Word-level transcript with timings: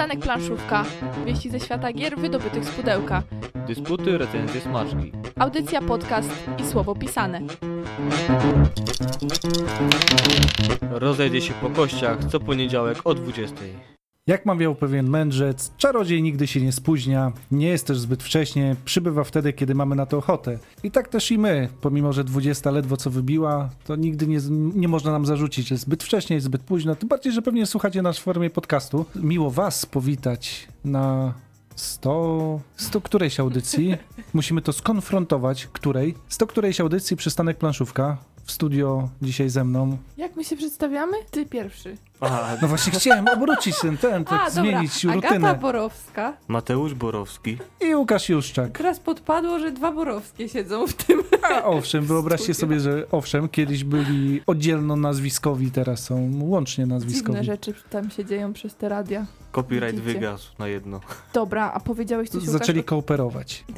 Przystanek 0.00 0.24
Planszówka. 0.24 0.84
Wieści 1.26 1.50
ze 1.50 1.60
świata 1.60 1.92
gier 1.92 2.18
wydobytych 2.18 2.64
z 2.64 2.70
pudełka. 2.70 3.22
Dysputy, 3.66 4.18
recenzje, 4.18 4.60
smaczki. 4.60 5.12
Audycja, 5.38 5.82
podcast 5.82 6.30
i 6.58 6.66
słowo 6.66 6.94
pisane. 6.94 7.40
Rozejdzie 10.90 11.40
się 11.40 11.54
po 11.54 11.70
kościach 11.70 12.24
co 12.24 12.40
poniedziałek 12.40 12.98
o 13.04 13.14
20. 13.14 13.56
Jak 14.30 14.46
mawiał 14.46 14.74
pewien 14.74 15.08
mędrzec, 15.08 15.72
czarodziej 15.76 16.22
nigdy 16.22 16.46
się 16.46 16.60
nie 16.60 16.72
spóźnia, 16.72 17.32
nie 17.50 17.68
jest 17.68 17.86
też 17.86 17.98
zbyt 17.98 18.22
wcześnie, 18.22 18.76
przybywa 18.84 19.24
wtedy, 19.24 19.52
kiedy 19.52 19.74
mamy 19.74 19.96
na 19.96 20.06
to 20.06 20.18
ochotę. 20.18 20.58
I 20.82 20.90
tak 20.90 21.08
też 21.08 21.30
i 21.30 21.38
my, 21.38 21.68
pomimo 21.80 22.12
że 22.12 22.24
20 22.24 22.70
ledwo 22.70 22.96
co 22.96 23.10
wybiła, 23.10 23.70
to 23.84 23.96
nigdy 23.96 24.26
nie, 24.26 24.38
nie 24.74 24.88
można 24.88 25.12
nam 25.12 25.26
zarzucić, 25.26 25.68
że 25.68 25.76
zbyt 25.76 26.02
wcześnie, 26.02 26.34
jest 26.34 26.46
zbyt 26.46 26.62
późno, 26.62 26.96
tym 26.96 27.08
bardziej, 27.08 27.32
że 27.32 27.42
pewnie 27.42 27.66
słuchacie 27.66 28.02
nas 28.02 28.18
w 28.18 28.22
formie 28.22 28.50
podcastu. 28.50 29.04
Miło 29.14 29.50
was 29.50 29.86
powitać 29.86 30.68
na 30.84 31.34
100... 31.76 32.60
100 32.76 33.00
którejś 33.00 33.40
audycji. 33.40 33.96
Musimy 34.34 34.62
to 34.62 34.72
skonfrontować, 34.72 35.66
której. 35.66 36.14
100 36.28 36.46
którejś 36.46 36.80
audycji 36.80 37.16
przystanek 37.16 37.58
planszówka. 37.58 38.16
W 38.44 38.52
studio 38.52 39.08
dzisiaj 39.22 39.48
ze 39.48 39.64
mną. 39.64 39.98
Jak 40.16 40.36
my 40.36 40.44
się 40.44 40.56
przedstawiamy? 40.56 41.16
Ty 41.30 41.46
pierwszy. 41.46 41.96
A, 42.20 42.56
No 42.62 42.68
właśnie 42.68 42.92
chciałem 42.92 43.28
obrócić 43.28 43.80
ten, 43.80 43.96
ten, 43.98 44.24
tak 44.24 44.40
A, 44.46 44.50
zmienić 44.50 45.02
dobra. 45.02 45.14
rutynę. 45.14 45.36
Agata 45.48 45.54
Borowska. 45.60 46.32
Mateusz 46.48 46.94
Borowski. 46.94 47.58
I 47.80 47.94
Łukasz 47.94 48.28
Juszczak. 48.28 48.78
Teraz 48.78 49.00
podpadło, 49.00 49.58
że 49.58 49.70
dwa 49.72 49.92
Borowskie 49.92 50.48
siedzą 50.48 50.86
w 50.86 50.94
tym. 50.94 51.22
A 51.42 51.64
owszem, 51.64 52.04
wyobraźcie 52.04 52.54
sobie, 52.54 52.80
że 52.80 53.06
owszem, 53.10 53.48
kiedyś 53.48 53.84
byli 53.84 54.42
oddzielno 54.46 54.96
nazwiskowi, 54.96 55.70
teraz 55.70 56.00
są 56.04 56.30
łącznie 56.40 56.86
nazwiskowi. 56.86 57.38
Dziwne 57.38 57.44
rzeczy 57.44 57.74
tam 57.90 58.10
się 58.10 58.24
dzieją 58.24 58.52
przez 58.52 58.74
te 58.74 58.88
radia. 58.88 59.26
Copyright 59.52 59.94
Widzicie. 60.00 60.14
wygasł 60.14 60.52
na 60.58 60.68
jedno. 60.68 61.00
Dobra, 61.32 61.72
a 61.74 61.80
powiedziałeś 61.80 62.28
coś 62.28 62.42
Zaczęli 62.42 62.78
Łukasz, 62.78 62.88
kooperować. 62.88 63.64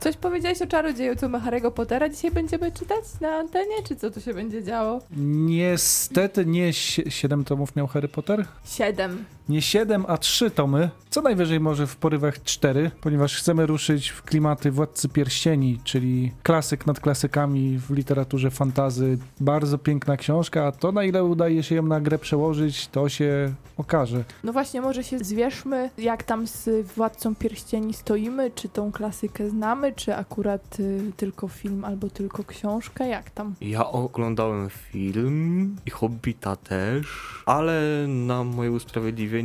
Coś 0.00 0.16
powiedziałeś 0.16 0.62
o 0.62 0.66
czarodzieju, 0.66 1.16
co 1.16 1.28
ma 1.28 1.38
Harry'ego 1.40 1.70
Pottera 1.70 2.08
dzisiaj 2.08 2.30
będziemy 2.30 2.72
czytać 2.72 3.04
na 3.20 3.28
antenie, 3.28 3.82
czy 3.88 3.96
co 3.96 4.10
tu 4.10 4.20
się 4.20 4.34
będzie 4.34 4.62
działo? 4.62 5.00
Niestety 5.16 6.46
nie 6.46 6.72
7 6.72 7.44
tomów 7.44 7.76
miał 7.76 7.86
Harry 7.86 8.08
Potter. 8.08 8.44
Siedem. 8.64 9.24
Nie 9.48 9.62
7, 9.62 10.04
a 10.08 10.18
3 10.18 10.50
tomy. 10.50 10.90
Co 11.10 11.22
najwyżej 11.22 11.60
może 11.60 11.86
w 11.86 11.96
porywach 11.96 12.42
4, 12.42 12.90
ponieważ 13.00 13.36
chcemy 13.36 13.66
ruszyć 13.66 14.08
w 14.08 14.22
klimaty 14.22 14.70
Władcy 14.70 15.08
Pierścieni, 15.08 15.78
czyli 15.84 16.32
klasyk 16.42 16.86
nad 16.86 17.00
klasykami 17.00 17.78
w 17.78 17.90
literaturze 17.90 18.50
fantazy. 18.50 19.18
Bardzo 19.40 19.78
piękna 19.78 20.16
książka, 20.16 20.66
a 20.66 20.72
to 20.72 20.92
na 20.92 21.04
ile 21.04 21.24
udaje 21.24 21.62
się 21.62 21.74
ją 21.74 21.82
na 21.82 22.00
grę 22.00 22.18
przełożyć, 22.18 22.88
to 22.88 23.08
się 23.08 23.52
okaże. 23.76 24.24
No 24.44 24.52
właśnie, 24.52 24.80
może 24.80 25.04
się 25.04 25.18
zwierzmy, 25.18 25.90
jak 25.98 26.22
tam 26.22 26.46
z 26.46 26.86
Władcą 26.96 27.34
Pierścieni 27.34 27.94
stoimy, 27.94 28.50
czy 28.54 28.68
tą 28.68 28.92
klasykę 28.92 29.50
znamy, 29.50 29.92
czy 29.92 30.14
akurat 30.14 30.80
y, 30.80 31.12
tylko 31.16 31.48
film 31.48 31.84
albo 31.84 32.10
tylko 32.10 32.44
książkę, 32.44 33.08
jak 33.08 33.30
tam? 33.30 33.54
Ja 33.60 33.86
oglądałem 33.86 34.68
film 34.70 35.76
i 35.86 35.90
Hobbita 35.90 36.56
też, 36.56 37.06
ale 37.46 38.06
na 38.08 38.44
moje 38.44 38.72
usprawiedliwienie 38.72 39.35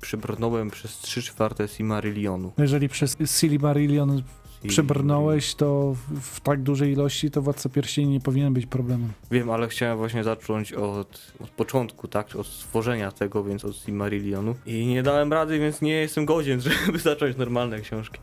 przebrnąłem 0.00 0.70
przez 0.70 0.98
3 0.98 1.22
czwarte 1.22 1.68
Silmarillionu. 1.68 2.52
Jeżeli 2.58 2.88
przez 2.88 3.16
Silmarillion 3.26 4.22
przebrnąłeś, 4.68 5.54
to 5.54 5.94
w- 5.94 6.20
w 6.20 6.40
tak 6.40 6.62
dużej 6.62 6.92
ilości 6.92 7.30
to 7.30 7.42
Władca 7.42 7.68
Pierścieni 7.68 8.08
nie 8.12 8.20
powinien 8.20 8.54
być 8.54 8.66
problemem. 8.66 9.08
Wiem, 9.30 9.50
ale 9.50 9.68
chciałem 9.68 9.98
właśnie 9.98 10.24
zacząć 10.24 10.72
od, 10.72 11.32
od 11.40 11.50
początku, 11.50 12.08
tak? 12.08 12.36
Od 12.36 12.46
stworzenia 12.46 13.12
tego, 13.12 13.44
więc 13.44 13.64
od 13.64 13.76
Silmarillionu. 13.76 14.54
I 14.66 14.86
nie 14.86 15.02
dałem 15.02 15.32
rady, 15.32 15.58
więc 15.58 15.82
nie 15.82 15.92
jestem 15.92 16.24
godzien, 16.26 16.60
żeby 16.86 16.98
zacząć 16.98 17.36
normalne 17.36 17.80
książki. 17.80 18.18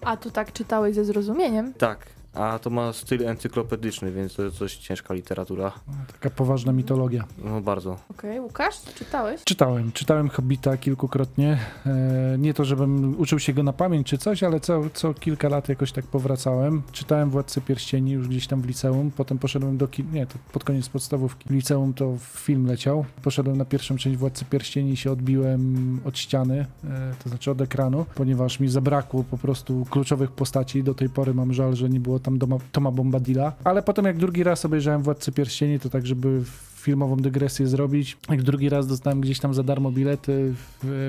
A 0.00 0.16
tu 0.16 0.30
tak 0.30 0.52
czytałeś 0.52 0.94
ze 0.94 1.04
zrozumieniem? 1.04 1.72
Tak, 1.74 2.06
a 2.34 2.58
to 2.58 2.70
ma 2.70 2.92
styl 2.92 3.28
encyklopedyczny, 3.28 4.12
więc 4.12 4.34
to 4.34 4.42
jest 4.42 4.58
dość 4.58 4.78
ciężka 4.78 5.14
literatura. 5.14 5.72
Taka 6.12 6.30
poważna 6.30 6.72
mitologia. 6.72 7.24
No 7.44 7.60
bardzo. 7.60 7.96
Okej, 8.10 8.40
Łukasz, 8.40 8.82
czytałeś? 8.94 9.44
Czytałem, 9.44 9.92
czytałem 9.92 10.28
Hobbita 10.28 10.76
kilkukrotnie. 10.76 11.58
E, 11.86 12.36
nie 12.38 12.54
to, 12.54 12.64
żebym 12.64 13.20
uczył 13.20 13.38
się 13.38 13.52
go 13.52 13.62
na 13.62 13.72
pamięć 13.72 14.06
czy 14.06 14.18
coś, 14.18 14.42
ale 14.42 14.60
co, 14.60 14.82
co 14.94 15.14
kilka 15.14 15.48
lat 15.48 15.68
jakoś 15.68 15.92
tak 15.92 16.06
powracałem. 16.06 16.82
Czytałem 16.92 17.30
Władcę 17.30 17.60
Pierścieni 17.60 18.12
już 18.12 18.28
gdzieś 18.28 18.46
tam 18.46 18.62
w 18.62 18.66
liceum, 18.66 19.10
potem 19.10 19.38
poszedłem 19.38 19.78
do 19.78 19.88
kin... 19.88 20.12
nie, 20.12 20.26
to 20.26 20.34
pod 20.52 20.64
koniec 20.64 20.88
podstawówki. 20.88 21.48
W 21.48 21.52
liceum 21.52 21.94
to 21.94 22.16
film 22.20 22.66
leciał. 22.66 23.04
Poszedłem 23.22 23.56
na 23.56 23.64
pierwszą 23.64 23.96
część 23.96 24.16
Władcy 24.16 24.44
Pierścieni 24.44 24.92
i 24.92 24.96
się 24.96 25.12
odbiłem 25.12 26.00
od 26.04 26.18
ściany, 26.18 26.66
e, 26.84 27.14
to 27.22 27.28
znaczy 27.28 27.50
od 27.50 27.60
ekranu, 27.60 28.06
ponieważ 28.14 28.60
mi 28.60 28.68
zabrakło 28.68 29.24
po 29.24 29.38
prostu 29.38 29.86
kluczowych 29.90 30.32
postaci. 30.32 30.82
Do 30.82 30.94
tej 30.94 31.08
pory 31.08 31.34
mam 31.34 31.52
żal, 31.52 31.76
że 31.76 31.88
nie 31.88 32.00
było 32.00 32.19
tam 32.20 32.38
Toma 32.72 32.90
Bombadilla. 32.90 33.52
Ale 33.64 33.82
potem 33.82 34.04
jak 34.04 34.16
drugi 34.16 34.42
raz 34.42 34.64
obejrzałem 34.64 35.02
Władcę 35.02 35.32
Pierścieni, 35.32 35.80
to 35.80 35.90
tak, 35.90 36.06
żeby 36.06 36.42
filmową 36.80 37.16
dygresję 37.16 37.66
zrobić. 37.66 38.16
Jak 38.30 38.42
drugi 38.42 38.68
raz 38.68 38.86
dostałem 38.86 39.20
gdzieś 39.20 39.40
tam 39.40 39.54
za 39.54 39.62
darmo 39.62 39.90
bilety, 39.90 40.54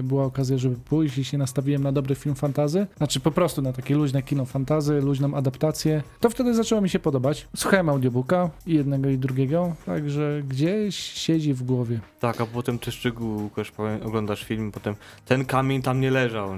była 0.03 0.25
okazja, 0.25 0.57
żeby 0.57 0.75
pójść 0.75 1.17
i 1.17 1.23
się 1.23 1.37
nastawiłem 1.37 1.83
na 1.83 1.91
dobry 1.91 2.15
film 2.15 2.35
fantazy. 2.35 2.87
Znaczy 2.97 3.19
po 3.19 3.31
prostu 3.31 3.61
na 3.61 3.73
takie 3.73 3.95
luźne 3.95 4.23
kino 4.23 4.45
fantazy, 4.45 5.01
luźną 5.01 5.33
adaptację. 5.33 6.03
To 6.19 6.29
wtedy 6.29 6.53
zaczęło 6.55 6.81
mi 6.81 6.89
się 6.89 6.99
podobać. 6.99 7.47
Słuchałem 7.55 7.89
audiobooka 7.89 8.49
i 8.67 8.73
jednego 8.73 9.09
i 9.09 9.17
drugiego, 9.17 9.75
także 9.85 10.41
gdzieś 10.49 10.95
siedzi 10.95 11.53
w 11.53 11.63
głowie. 11.63 11.99
Tak, 12.19 12.41
a 12.41 12.45
potem 12.45 12.79
te 12.79 12.91
szczegóły, 12.91 13.41
Łukasz, 13.43 13.71
powiem- 13.71 14.03
oglądasz 14.03 14.43
film, 14.43 14.71
potem 14.71 14.95
ten 15.25 15.45
kamień 15.45 15.81
tam 15.81 15.99
nie 16.01 16.11
leżał. 16.11 16.49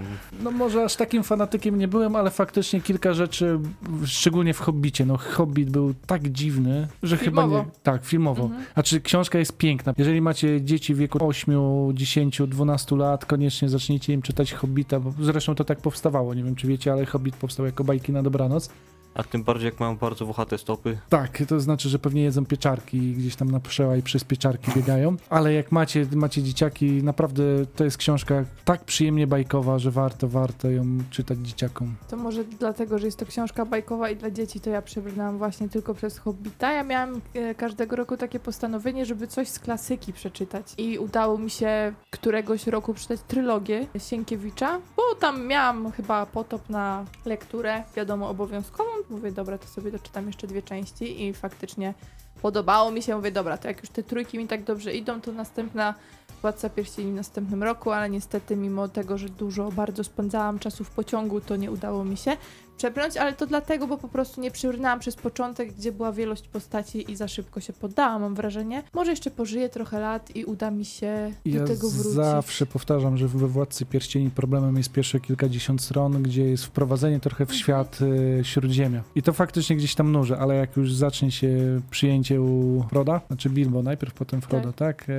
No 0.44 0.52
może 0.52 0.84
aż 0.84 0.96
takim 0.96 1.24
fanatykiem 1.24 1.78
nie 1.80 1.88
byłem, 1.88 2.16
ale 2.16 2.32
faktycznie 2.32 2.82
kilka 2.82 3.14
rzeczy, 3.14 3.60
szczególnie 4.06 4.54
w 4.54 4.60
Hobbicie, 4.60 5.06
no 5.06 5.18
Hobbit 5.18 5.70
był 5.70 5.94
tak 6.08 6.28
dziwny, 6.32 6.88
że 7.04 7.18
chyba 7.18 7.42
Filmowo. 7.42 7.64
nie... 7.64 7.72
Tak, 7.84 8.06
filmowo. 8.06 8.44
Mhm. 8.44 8.64
Znaczy 8.74 9.02
książka 9.04 9.40
jest 9.40 9.58
piękna. 9.58 9.94
Jeżeli 9.98 10.22
macie 10.22 10.62
dzieci 10.62 10.94
w 10.94 10.98
wieku 10.98 11.28
8, 11.28 11.56
10, 11.94 12.42
12 12.48 12.96
lat, 12.96 13.26
koniecznie 13.26 13.70
zacznijcie 13.70 14.14
im 14.14 14.22
czytać 14.22 14.54
Hobbita, 14.54 15.00
bo 15.00 15.14
zresztą 15.20 15.56
to 15.56 15.64
tak 15.64 15.82
powstawało, 15.82 16.34
nie 16.34 16.44
wiem 16.44 16.56
czy 16.56 16.68
wiecie, 16.68 16.92
ale 16.92 17.06
Hobbit 17.06 17.36
powstał 17.36 17.66
jako 17.66 17.84
bajki 17.84 18.12
na 18.12 18.24
dobranoc. 18.24 18.70
A 19.16 19.24
tym 19.24 19.44
bardziej 19.44 19.66
jak 19.66 19.80
mają 19.80 19.98
bardzo 19.98 20.26
włochate 20.26 20.58
stopy. 20.58 20.98
Tak, 21.10 21.44
to 21.48 21.60
znaczy, 21.60 21.90
że 21.90 22.00
pewnie 22.00 22.24
jedzą 22.24 22.46
pieczarki 22.46 22.98
i 22.98 23.14
gdzieś 23.14 23.36
tam 23.36 23.52
na 23.52 23.60
przełaj 23.60 24.02
przez 24.02 24.24
pieczarki 24.24 24.72
biegają, 24.76 25.16
ale 25.30 25.54
jak 25.54 25.72
macie, 25.72 26.06
macie 26.16 26.44
dzieciaki, 26.44 27.04
naprawdę 27.04 27.44
to 27.76 27.84
jest 27.84 27.98
książka 27.98 28.46
tak 28.66 28.84
przyjemnie 28.84 29.28
bajkowa, 29.28 29.80
że 29.80 29.92
warto, 29.92 30.28
warto 30.28 30.70
ją 30.70 30.86
czytać 31.10 31.38
dzieciakom. 31.38 31.96
To 32.10 32.18
może 32.18 32.44
dlatego, 32.44 33.00
że 33.00 33.06
jest 33.06 33.20
to 33.20 33.26
książka 33.26 33.66
bajkowa 33.66 34.10
i 34.10 34.16
dla 34.16 34.32
dzieci, 34.32 34.60
to 34.60 34.70
ja 34.70 34.82
przebrnęłam 34.82 35.38
właśnie 35.38 35.70
tylko 35.70 35.94
przez 35.94 36.20
Hobbita. 36.20 36.74
Ja 36.74 36.84
miałam 36.84 37.22
e, 37.34 37.56
każdego 37.56 37.96
roku 37.96 38.18
takie 38.18 38.40
postanowienie, 38.40 39.06
żeby 39.06 39.28
coś 39.28 39.48
z 39.48 39.60
klasyki 39.60 40.14
przeczytać. 40.14 40.74
I 40.78 40.98
udało 40.98 41.38
mi 41.38 41.50
się 41.50 41.94
któregoś 42.12 42.68
roku 42.68 42.94
przeczytać 42.94 43.20
trylogię 43.28 43.88
Sienkiewicza, 43.98 44.80
bo 44.98 45.16
tam 45.20 45.48
miałam 45.48 45.92
chyba 45.92 46.26
potop 46.26 46.70
na 46.70 47.06
lekturę, 47.26 47.84
wiadomo, 47.96 48.30
obowiązkową. 48.30 49.03
Mówię, 49.10 49.32
dobra, 49.32 49.58
to 49.58 49.68
sobie 49.68 49.92
doczytam 49.92 50.28
jeszcze 50.28 50.48
dwie 50.48 50.62
części 50.62 51.26
i 51.26 51.34
faktycznie 51.34 51.94
podobało 52.42 52.92
mi 52.92 53.02
się. 53.02 53.16
Mówię, 53.16 53.32
dobra, 53.32 53.58
to 53.58 53.68
jak 53.68 53.82
już 53.82 53.90
te 53.90 54.04
trójki 54.04 54.38
mi 54.38 54.48
tak 54.48 54.64
dobrze 54.64 54.94
idą, 54.94 55.22
to 55.22 55.32
następna 55.32 55.94
Władca 56.42 56.70
Pierścieni 56.70 57.12
w 57.12 57.16
następnym 57.16 57.64
roku, 57.64 57.92
ale 57.92 58.10
niestety 58.10 58.56
mimo 58.56 58.88
tego, 58.88 59.18
że 59.18 59.30
dużo 59.30 59.72
bardzo 59.72 60.04
spędzałam 60.04 60.60
czasu 60.60 60.84
w 60.84 60.90
pociągu, 60.90 61.42
to 61.42 61.56
nie 61.56 61.72
udało 61.72 62.06
mi 62.06 62.18
się 62.18 62.38
przebrnąć, 62.78 63.18
ale 63.18 63.34
to 63.34 63.46
dlatego, 63.46 63.88
bo 63.88 63.98
po 63.98 64.08
prostu 64.08 64.42
nie 64.42 64.52
przybrnęłam 64.52 65.00
przez 65.00 65.16
początek, 65.16 65.74
gdzie 65.74 65.92
była 65.92 66.12
wielość 66.12 66.48
postaci 66.48 67.12
i 67.12 67.16
za 67.16 67.28
szybko 67.28 67.60
się 67.62 67.74
poddałam, 67.74 68.22
mam 68.22 68.36
wrażenie. 68.36 68.84
Może 68.94 69.12
jeszcze 69.12 69.32
pożyję 69.32 69.70
trochę 69.70 70.00
lat 70.00 70.36
i 70.36 70.46
uda 70.46 70.72
mi 70.72 70.86
się 70.86 71.32
Ja 71.46 71.60
do 71.62 71.68
tego 71.68 71.90
wrócić. 71.90 72.12
zawsze 72.14 72.66
powtarzam, 72.66 73.18
że 73.18 73.28
we 73.28 73.48
Władcy 73.48 73.86
Pierścieni 73.86 74.30
problemem 74.30 74.78
jest 74.78 74.92
pierwsze 74.92 75.20
kilkadziesiąt 75.20 75.82
stron, 75.82 76.24
gdzie 76.24 76.44
jest 76.46 76.66
wprowadzenie 76.66 77.20
trochę 77.20 77.46
w 77.46 77.50
Mhm. 77.54 77.60
świat 77.60 78.00
y, 78.02 78.42
Śródziemia. 78.44 79.04
I 79.16 79.22
to 79.24 79.34
faktycznie 79.34 79.76
gdzieś 79.76 79.96
tam 79.96 80.12
nuży, 80.12 80.38
ale 80.38 80.56
jak 80.56 80.78
już 80.78 80.94
zacznie 80.94 81.32
się 81.32 81.82
przyjęcie 81.92 82.42
u 82.42 82.84
Froda, 82.90 83.22
znaczy 83.28 83.50
Bilbo 83.50 83.84
najpierw, 83.84 84.14
potem 84.14 84.42
Frodo, 84.42 84.74
tak? 84.74 85.06
E, 85.10 85.14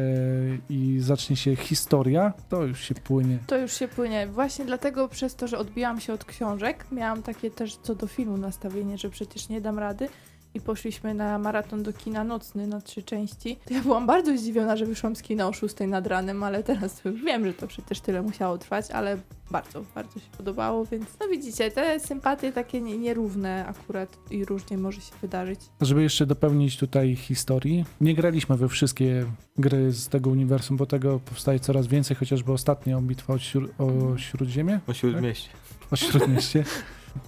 I 0.70 0.96
zacznie 1.00 1.36
się 1.36 1.56
historia, 1.56 2.32
to 2.48 2.62
już 2.64 2.80
się 2.80 2.94
płynie. 2.94 3.38
To 3.46 3.58
już 3.58 3.72
się 3.72 3.88
płynie. 3.88 4.26
Właśnie 4.26 4.64
dlatego 4.64 5.08
przez 5.08 5.34
to, 5.34 5.48
że 5.48 5.58
odbiłam 5.58 6.00
się 6.00 6.12
od 6.12 6.24
książek, 6.24 6.84
miałam 6.92 7.22
takie 7.22 7.43
też 7.50 7.76
co 7.76 7.94
do 7.94 8.06
filmu 8.06 8.36
nastawienie, 8.36 8.98
że 8.98 9.10
przecież 9.10 9.48
nie 9.48 9.60
dam 9.60 9.78
rady. 9.78 10.08
i 10.56 10.60
poszliśmy 10.60 11.14
na 11.14 11.38
maraton 11.38 11.82
do 11.82 11.92
kina 11.92 12.24
nocny 12.24 12.66
na 12.66 12.80
trzy 12.80 13.02
części, 13.02 13.56
to 13.68 13.74
ja 13.74 13.82
byłam 13.82 14.06
bardzo 14.06 14.38
zdziwiona, 14.38 14.76
że 14.76 14.86
wyszłam 14.86 15.16
z 15.16 15.22
kina 15.22 15.48
o 15.48 15.52
6 15.52 15.74
nad 15.88 16.06
ranem, 16.06 16.42
ale 16.42 16.62
teraz 16.62 17.00
to 17.00 17.08
już 17.10 17.22
wiem, 17.22 17.46
że 17.46 17.54
to 17.54 17.66
przecież 17.66 18.00
tyle 18.00 18.22
musiało 18.22 18.58
trwać, 18.58 18.90
ale 18.90 19.18
bardzo, 19.50 19.84
bardzo 19.94 20.20
się 20.20 20.26
podobało, 20.36 20.84
więc 20.84 21.04
no 21.20 21.28
widzicie, 21.28 21.70
te 21.70 22.00
sympatie 22.00 22.52
takie 22.52 22.80
nie, 22.80 22.98
nierówne 22.98 23.66
akurat 23.66 24.16
i 24.30 24.44
różnie 24.44 24.78
może 24.78 25.00
się 25.00 25.12
wydarzyć. 25.22 25.60
Żeby 25.80 26.02
jeszcze 26.02 26.26
dopełnić 26.26 26.78
tutaj 26.78 27.16
historii, 27.16 27.84
nie 28.00 28.14
graliśmy 28.14 28.56
we 28.56 28.68
wszystkie 28.68 29.26
gry 29.58 29.92
z 29.92 30.08
tego 30.08 30.30
uniwersum, 30.30 30.76
bo 30.76 30.86
tego 30.86 31.20
powstaje 31.20 31.60
coraz 31.60 31.86
więcej, 31.86 32.16
chociażby 32.16 32.52
ostatnio 32.52 33.00
bitwa 33.00 33.32
o, 33.34 33.36
śró- 33.36 33.68
o 33.78 34.18
Śródziemie, 34.18 34.80
O 34.86 34.94
Śródmieście. 34.94 35.48
o 35.90 35.96
Śródmieście. 35.96 36.64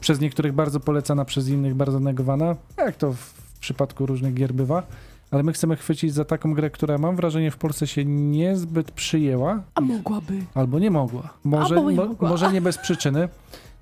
Przez 0.00 0.20
niektórych 0.20 0.52
bardzo 0.52 0.80
polecana, 0.80 1.24
przez 1.24 1.48
innych 1.48 1.74
bardzo 1.74 2.00
negowana, 2.00 2.56
jak 2.78 2.96
to 2.96 3.12
w 3.12 3.32
przypadku 3.60 4.06
różnych 4.06 4.34
gier 4.34 4.52
bywa. 4.54 4.82
Ale 5.30 5.42
my 5.42 5.52
chcemy 5.52 5.76
chwycić 5.76 6.14
za 6.14 6.24
taką 6.24 6.54
grę, 6.54 6.70
która 6.70 6.98
mam 6.98 7.16
wrażenie 7.16 7.50
w 7.50 7.56
Polsce 7.56 7.86
się 7.86 8.04
niezbyt 8.04 8.90
przyjęła, 8.90 9.62
A 9.74 9.80
mogłaby. 9.80 10.34
albo 10.54 10.78
nie 10.78 10.90
mogła. 10.90 11.22
Może, 11.44 11.74
Albo 11.76 11.90
nie 11.90 11.96
mo- 11.96 12.06
mogła. 12.06 12.28
może 12.28 12.52
nie 12.52 12.60
bez 12.60 12.78
przyczyny. 12.78 13.28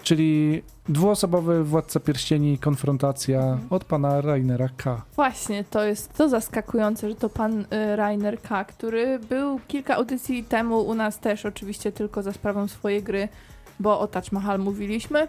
Czyli 0.03 0.63
dwuosobowy 0.89 1.65
Władca 1.65 2.01
Pierścieni, 2.01 2.59
konfrontacja 2.59 3.41
Mhm. 3.43 3.61
od 3.71 3.85
pana 3.85 4.21
Rainera 4.21 4.69
K. 4.77 5.03
Właśnie, 5.17 5.65
to 5.65 5.85
jest 5.85 6.15
to 6.15 6.29
zaskakujące, 6.29 7.09
że 7.09 7.15
to 7.15 7.29
pan 7.29 7.61
y, 7.61 7.97
Rainer 7.97 8.41
K., 8.43 8.65
który 8.65 9.19
był 9.19 9.61
kilka 9.69 9.95
audycji 9.97 10.45
temu 10.45 10.81
u 10.81 10.95
nas 10.95 11.19
też, 11.19 11.47
oczywiście 11.47 11.93
tylko 11.93 12.23
za 12.23 12.33
sprawą 12.33 12.69
swojej 12.69 13.03
gry, 13.03 13.29
bo 13.81 14.01
o 14.01 14.07
Taj 14.07 14.23
Mahal 14.33 14.59
mówiliśmy. 14.61 15.29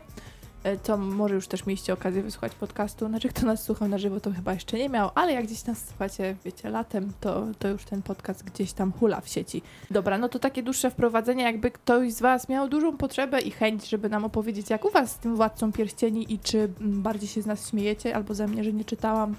Y, 0.65 0.77
To 0.83 0.97
może 0.97 1.35
już 1.35 1.47
też 1.47 1.65
mieliście 1.65 1.93
okazję 1.93 2.23
wysłuchać 2.23 2.55
podcastu. 2.55 3.07
Znaczy, 3.07 3.29
kto 3.29 3.45
nas 3.45 3.63
słuchał 3.63 3.87
na 3.87 3.97
żywo, 3.97 4.19
to 4.19 4.31
chyba 4.31 4.53
jeszcze 4.53 4.77
nie 4.77 4.89
miał, 4.89 5.09
ale 5.15 5.33
jak 5.33 5.45
gdzieś 5.45 5.65
nas 5.65 5.87
słuchacie, 5.87 6.35
wiecie, 6.45 6.69
latem, 6.69 7.13
to, 7.19 7.47
to 7.59 7.67
już 7.67 7.85
ten 7.85 8.01
podcast 8.01 8.43
gdzieś 8.43 8.73
tam 8.73 8.91
hula 8.91 9.21
w 9.21 9.27
sieci. 9.27 9.61
Dobra, 9.91 10.17
no 10.17 10.29
to 10.29 10.39
takie 10.39 10.63
dłuższe 10.63 10.91
wprowadzenie, 10.91 11.43
jakby 11.43 11.71
ktoś 11.71 12.13
z 12.13 12.21
Was 12.21 12.49
miał 12.49 12.69
dużą 12.69 12.97
potrzebę 12.97 13.41
i 13.41 13.51
chęć, 13.51 13.89
żeby 13.89 14.09
nam 14.09 14.25
opowiedzieć, 14.25 14.69
jak 14.69 14.85
u 14.85 14.89
Was 14.89 15.11
z 15.11 15.17
tym 15.17 15.35
Władcą 15.35 15.71
Pierścieni 15.71 16.33
i 16.33 16.39
czy 16.39 16.57
mm, 16.57 17.01
bardziej 17.01 17.29
się 17.29 17.41
z 17.41 17.45
nas 17.45 17.69
śmiejecie, 17.69 18.15
albo 18.15 18.33
ze 18.33 18.47
mnie, 18.47 18.63
że 18.63 18.73
nie 18.73 18.85
czytałam, 18.85 19.35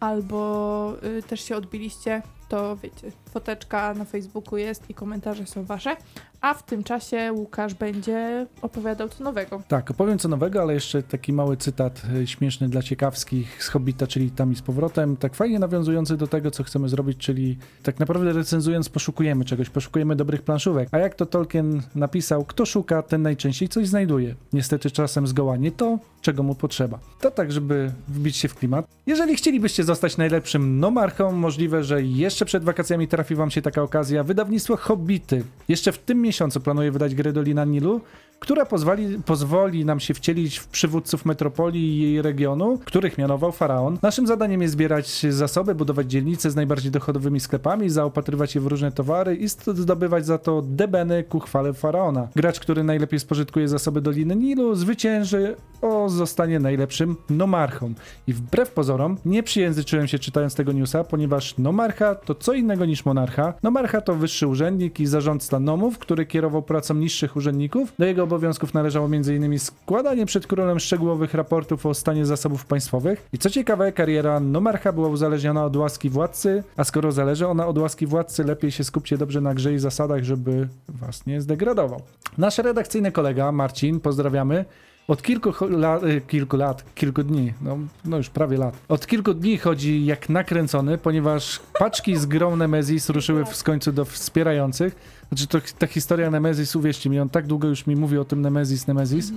albo 0.00 0.92
y, 1.18 1.22
też 1.22 1.40
się 1.40 1.56
odbiliście, 1.56 2.22
to 2.48 2.76
wiecie, 2.76 3.12
foteczka 3.36 3.94
na 3.94 4.04
Facebooku 4.04 4.56
jest 4.56 4.90
i 4.90 4.94
komentarze 4.94 5.46
są 5.46 5.64
wasze. 5.64 5.96
A 6.40 6.54
w 6.54 6.62
tym 6.62 6.84
czasie 6.84 7.32
Łukasz 7.32 7.74
będzie 7.74 8.46
opowiadał 8.62 9.08
co 9.08 9.24
nowego. 9.24 9.62
Tak, 9.68 9.90
opowiem 9.90 10.18
co 10.18 10.28
nowego, 10.28 10.62
ale 10.62 10.74
jeszcze 10.74 11.02
taki 11.02 11.32
mały 11.32 11.56
cytat 11.56 12.02
e, 12.22 12.26
śmieszny 12.26 12.68
dla 12.68 12.82
ciekawskich 12.82 13.64
z 13.64 13.68
Hobbita, 13.68 14.06
czyli 14.06 14.30
tam 14.30 14.52
i 14.52 14.56
z 14.56 14.62
powrotem. 14.62 15.16
Tak 15.16 15.34
fajnie 15.34 15.58
nawiązujący 15.58 16.16
do 16.16 16.26
tego, 16.26 16.50
co 16.50 16.64
chcemy 16.64 16.88
zrobić, 16.88 17.18
czyli 17.18 17.58
tak 17.82 17.98
naprawdę 17.98 18.32
recenzując 18.32 18.88
poszukujemy 18.88 19.44
czegoś, 19.44 19.70
poszukujemy 19.70 20.16
dobrych 20.16 20.42
planszówek. 20.42 20.88
A 20.92 20.98
jak 20.98 21.14
to 21.14 21.26
Tolkien 21.26 21.82
napisał, 21.94 22.44
kto 22.44 22.66
szuka, 22.66 23.02
ten 23.02 23.22
najczęściej 23.22 23.68
coś 23.68 23.88
znajduje. 23.88 24.34
Niestety 24.52 24.90
czasem 24.90 25.26
zgoła 25.26 25.56
nie 25.56 25.72
to, 25.72 25.98
czego 26.20 26.42
mu 26.42 26.54
potrzeba. 26.54 26.98
To 27.20 27.30
tak, 27.30 27.52
żeby 27.52 27.92
wbić 28.08 28.36
się 28.36 28.48
w 28.48 28.54
klimat. 28.54 28.86
Jeżeli 29.06 29.36
chcielibyście 29.36 29.84
zostać 29.84 30.16
najlepszym 30.16 30.80
nomarchą, 30.80 31.32
możliwe, 31.32 31.84
że 31.84 32.02
jeszcze 32.02 32.44
przed 32.44 32.64
wakacjami 32.64 33.08
trafi 33.08 33.25
wam 33.34 33.50
się 33.50 33.62
taka 33.62 33.82
okazja. 33.82 34.22
Wydawnictwo 34.24 34.76
Hobbity 34.76 35.44
jeszcze 35.68 35.92
w 35.92 35.98
tym 35.98 36.22
miesiącu 36.22 36.60
planuje 36.60 36.92
wydać 36.92 37.14
grę 37.14 37.32
Dolina 37.32 37.64
Nilu, 37.64 38.00
która 38.38 38.66
pozwoli, 38.66 39.18
pozwoli 39.26 39.84
nam 39.84 40.00
się 40.00 40.14
wcielić 40.14 40.58
w 40.58 40.68
przywódców 40.68 41.24
metropolii 41.24 41.80
i 41.80 42.00
jej 42.00 42.22
regionu, 42.22 42.78
których 42.84 43.18
mianował 43.18 43.52
faraon. 43.52 43.98
Naszym 44.02 44.26
zadaniem 44.26 44.62
jest 44.62 44.72
zbierać 44.72 45.26
zasoby, 45.30 45.74
budować 45.74 46.10
dzielnice 46.10 46.50
z 46.50 46.56
najbardziej 46.56 46.90
dochodowymi 46.90 47.40
sklepami, 47.40 47.90
zaopatrywać 47.90 48.54
je 48.54 48.60
w 48.60 48.66
różne 48.66 48.92
towary 48.92 49.36
i 49.36 49.48
zdobywać 49.48 50.26
za 50.26 50.38
to 50.38 50.62
debeny 50.62 51.24
ku 51.24 51.40
chwale 51.40 51.72
faraona. 51.72 52.28
Gracz, 52.36 52.60
który 52.60 52.84
najlepiej 52.84 53.20
spożytkuje 53.20 53.68
zasoby 53.68 54.00
Doliny 54.00 54.36
Nilu, 54.36 54.74
zwycięży 54.74 55.56
o 55.82 56.08
zostanie 56.08 56.58
najlepszym 56.58 57.16
nomarchą. 57.30 57.94
I 58.26 58.32
wbrew 58.32 58.70
pozorom, 58.70 59.16
nie 59.24 59.42
przyjęzyczyłem 59.42 60.08
się 60.08 60.18
czytając 60.18 60.54
tego 60.54 60.72
newsa, 60.72 61.04
ponieważ 61.04 61.58
nomarcha 61.58 62.14
to 62.14 62.34
co 62.34 62.52
innego 62.52 62.84
niż 62.84 63.04
monarcha. 63.04 63.54
Nomarcha 63.62 64.00
to 64.00 64.14
wyższy 64.14 64.46
urzędnik 64.46 65.00
i 65.00 65.06
zarządca 65.06 65.60
nomów, 65.60 65.98
który 65.98 66.26
kierował 66.26 66.62
pracą 66.62 66.94
niższych 66.94 67.36
urzędników. 67.36 67.92
Do 67.98 68.04
jego 68.04 68.25
obowiązków 68.26 68.74
należało 68.74 69.06
m.in. 69.06 69.58
składanie 69.58 70.26
przed 70.26 70.46
królem 70.46 70.80
szczegółowych 70.80 71.34
raportów 71.34 71.86
o 71.86 71.94
stanie 71.94 72.26
zasobów 72.26 72.66
państwowych. 72.66 73.26
I 73.32 73.38
co 73.38 73.50
ciekawe, 73.50 73.92
kariera 73.92 74.40
nomarcha 74.40 74.92
była 74.92 75.08
uzależniona 75.08 75.64
od 75.64 75.76
łaski 75.76 76.10
władcy, 76.10 76.64
a 76.76 76.84
skoro 76.84 77.12
zależy 77.12 77.46
ona 77.46 77.66
od 77.66 77.78
łaski 77.78 78.06
władcy, 78.06 78.44
lepiej 78.44 78.70
się 78.70 78.84
skupcie 78.84 79.18
dobrze 79.18 79.40
na 79.40 79.54
grze 79.54 79.74
i 79.74 79.78
zasadach, 79.78 80.24
żeby 80.24 80.68
was 80.88 81.26
nie 81.26 81.40
zdegradował. 81.40 82.02
Nasz 82.38 82.58
redakcyjny 82.58 83.12
kolega 83.12 83.52
Marcin, 83.52 84.00
pozdrawiamy, 84.00 84.64
od 85.08 85.22
kilku, 85.22 85.50
cho- 85.50 85.70
la, 85.70 86.00
y, 86.08 86.20
kilku 86.20 86.56
lat, 86.56 86.84
kilku 86.94 87.22
dni, 87.22 87.52
no, 87.62 87.78
no 88.04 88.16
już 88.16 88.30
prawie 88.30 88.58
lat. 88.58 88.74
Od 88.88 89.06
kilku 89.06 89.34
dni 89.34 89.58
chodzi 89.58 90.06
jak 90.06 90.28
nakręcony, 90.28 90.98
ponieważ 90.98 91.60
paczki 91.78 92.16
z 92.16 92.26
grą 92.26 92.56
Nemesis 92.56 93.10
ruszyły 93.10 93.44
w 93.44 93.62
końcu 93.62 93.92
do 93.92 94.04
wspierających. 94.04 94.96
Znaczy 95.28 95.46
to, 95.46 95.58
ta 95.78 95.86
historia 95.86 96.30
Nemesis, 96.30 96.76
uwierzcie 96.76 97.10
mi, 97.10 97.20
on 97.20 97.28
tak 97.28 97.46
długo 97.46 97.68
już 97.68 97.86
mi 97.86 97.96
mówi 97.96 98.18
o 98.18 98.24
tym 98.24 98.42
Nemesis, 98.42 98.86
Nemesis. 98.86 99.32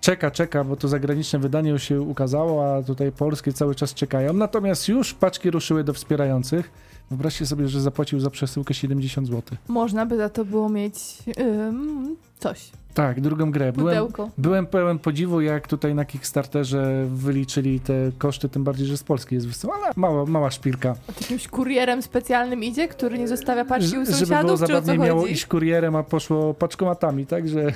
Czeka, 0.00 0.30
czeka, 0.30 0.64
bo 0.64 0.76
to 0.76 0.88
zagraniczne 0.88 1.38
wydanie 1.38 1.70
już 1.70 1.82
się 1.82 2.00
ukazało, 2.00 2.76
a 2.76 2.82
tutaj 2.82 3.12
polskie 3.12 3.52
cały 3.52 3.74
czas 3.74 3.94
czekają. 3.94 4.32
Natomiast 4.32 4.88
już 4.88 5.14
paczki 5.14 5.50
ruszyły 5.50 5.84
do 5.84 5.92
wspierających. 5.92 6.70
Wyobraźcie 7.10 7.46
sobie, 7.46 7.68
że 7.68 7.80
zapłacił 7.80 8.20
za 8.20 8.30
przesyłkę 8.30 8.74
70 8.74 9.28
zł. 9.28 9.58
Można 9.68 10.06
by 10.06 10.16
za 10.16 10.28
to 10.28 10.44
było 10.44 10.68
mieć 10.68 10.94
ym, 11.38 12.16
coś, 12.38 12.70
Tak, 12.94 13.20
drugą 13.20 13.50
grę. 13.50 13.72
Byłem, 13.72 13.88
pudełko. 13.96 14.30
Byłem 14.38 14.66
pełen 14.66 14.98
podziwu, 14.98 15.40
jak 15.40 15.68
tutaj 15.68 15.94
na 15.94 16.04
Kickstarterze 16.04 17.06
wyliczyli 17.08 17.80
te 17.80 17.94
koszty, 18.18 18.48
tym 18.48 18.64
bardziej, 18.64 18.86
że 18.86 18.96
z 18.96 19.02
Polski 19.04 19.34
jest 19.34 19.46
wysyłana. 19.48 19.86
Mała, 19.96 20.26
mała 20.26 20.50
szpilka. 20.50 20.94
Od 21.08 21.20
jakimś 21.20 21.48
kurierem 21.48 22.02
specjalnym 22.02 22.64
idzie, 22.64 22.88
który 22.88 23.18
nie 23.18 23.28
zostawia 23.28 23.64
paczki 23.64 23.98
u 23.98 24.04
Ż- 24.04 24.18
Żeby 24.18 24.26
było 24.26 24.40
sąsiadów, 24.40 24.58
czy 24.58 24.64
o 24.64 24.80
co 24.80 24.86
zabawnie, 24.86 25.06
miało 25.06 25.20
chodzi? 25.20 25.32
iść 25.32 25.46
kurierem, 25.46 25.96
a 25.96 26.02
poszło 26.02 26.54
paczkomatami, 26.54 27.26
także 27.26 27.72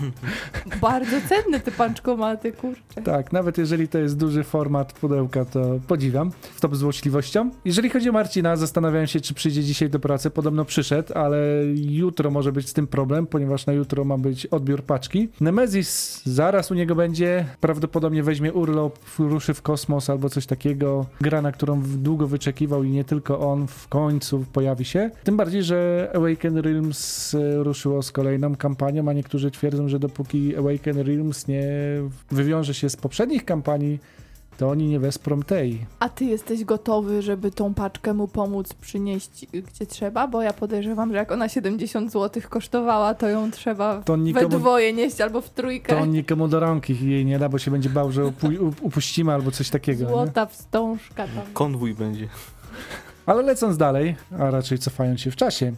Bardzo 0.80 1.16
cenne 1.28 1.60
te 1.60 1.70
panczkomaty, 1.70 2.52
kurczę. 2.52 3.02
tak, 3.04 3.32
nawet 3.32 3.58
jeżeli 3.58 3.88
to 3.88 3.98
jest 3.98 4.16
duży 4.16 4.44
format 4.44 4.92
pudełka, 4.92 5.44
to 5.44 5.80
podziwiam. 5.86 6.30
Stop 6.56 6.76
złośliwością. 6.76 7.50
Jeżeli 7.64 7.90
chodzi 7.90 8.10
o 8.10 8.12
Marcina, 8.12 8.56
zastanawiałem 8.56 9.06
się, 9.06 9.20
czy 9.20 9.34
przyjdzie 9.34 9.64
dzisiaj 9.64 9.90
do 9.90 9.98
pracy. 9.98 10.30
Podobno 10.30 10.64
przyszedł, 10.64 11.12
ale 11.14 11.38
jutro 11.74 12.30
może 12.30 12.52
być 12.52 12.68
z 12.68 12.72
tym 12.72 12.86
problem, 12.86 13.26
ponieważ 13.26 13.66
na 13.66 13.72
jutro 13.72 14.04
ma 14.04 14.18
być 14.18 14.46
odbiór 14.46 14.82
paczki. 14.82 15.28
Nemesis 15.40 16.22
zaraz 16.24 16.70
u 16.70 16.74
niego 16.74 16.94
będzie, 16.94 17.44
prawdopodobnie 17.60 18.22
weźmie 18.22 18.52
urlop, 18.52 18.98
ruszy 19.18 19.54
w 19.54 19.62
kosmos 19.62 20.10
albo 20.10 20.30
coś 20.30 20.46
takiego. 20.46 21.06
Gra, 21.20 21.42
na 21.42 21.52
którą 21.52 21.82
długo 21.82 22.26
wyczekiwał 22.26 22.84
i 22.84 22.90
nie 22.90 23.04
tylko 23.04 23.40
on 23.40 23.66
w 23.66 23.88
końcu 23.88 24.44
pojawi 24.52 24.84
się. 24.84 25.10
Tym 25.24 25.36
bardziej, 25.36 25.62
że 25.62 26.10
Awaken 26.14 26.58
Realms 26.58 27.36
ruszyło 27.56 28.02
z 28.02 28.12
kolejną 28.12 28.56
kampanią, 28.56 29.08
a 29.08 29.12
niektórzy 29.12 29.50
twierdzą, 29.50 29.85
że 29.88 29.98
dopóki 29.98 30.56
Awaken 30.56 30.98
Realms 30.98 31.48
nie 31.48 31.64
wywiąże 32.30 32.74
się 32.74 32.90
z 32.90 32.96
poprzednich 32.96 33.44
kampanii, 33.44 33.98
to 34.58 34.70
oni 34.70 34.88
nie 34.88 35.00
wesprą 35.00 35.42
tej. 35.42 35.86
A 36.00 36.08
ty 36.08 36.24
jesteś 36.24 36.64
gotowy, 36.64 37.22
żeby 37.22 37.50
tą 37.50 37.74
paczkę 37.74 38.14
mu 38.14 38.28
pomóc 38.28 38.74
przynieść 38.74 39.46
y, 39.54 39.62
gdzie 39.62 39.86
trzeba? 39.86 40.28
Bo 40.28 40.42
ja 40.42 40.52
podejrzewam, 40.52 41.10
że 41.12 41.16
jak 41.16 41.32
ona 41.32 41.48
70 41.48 42.12
zł 42.12 42.42
kosztowała, 42.50 43.14
to 43.14 43.28
ją 43.28 43.50
trzeba 43.50 44.02
To 44.02 44.12
we 44.12 44.18
nikomu, 44.18 44.48
dwoje 44.48 44.92
nieść 44.92 45.20
albo 45.20 45.40
w 45.40 45.50
trójkę. 45.50 45.96
to 45.96 46.06
nikomu 46.06 46.48
do 46.48 46.60
rąki 46.60 47.08
jej 47.10 47.24
nie 47.24 47.38
da, 47.38 47.48
bo 47.48 47.58
się 47.58 47.70
będzie 47.70 47.90
bał, 47.90 48.12
że 48.12 48.22
upu- 48.22 48.60
up- 48.68 48.76
upuścimy 48.82 49.32
albo 49.32 49.50
coś 49.50 49.70
takiego. 49.70 50.04
Nie? 50.04 50.10
Złota 50.10 50.46
wstążka 50.46 51.26
tam. 51.26 51.44
Konwój 51.52 51.94
będzie. 51.94 52.28
Ale 53.26 53.42
lecąc 53.42 53.76
dalej, 53.76 54.16
a 54.38 54.50
raczej 54.50 54.78
cofając 54.78 55.20
się 55.20 55.30
w 55.30 55.36
czasie. 55.36 55.72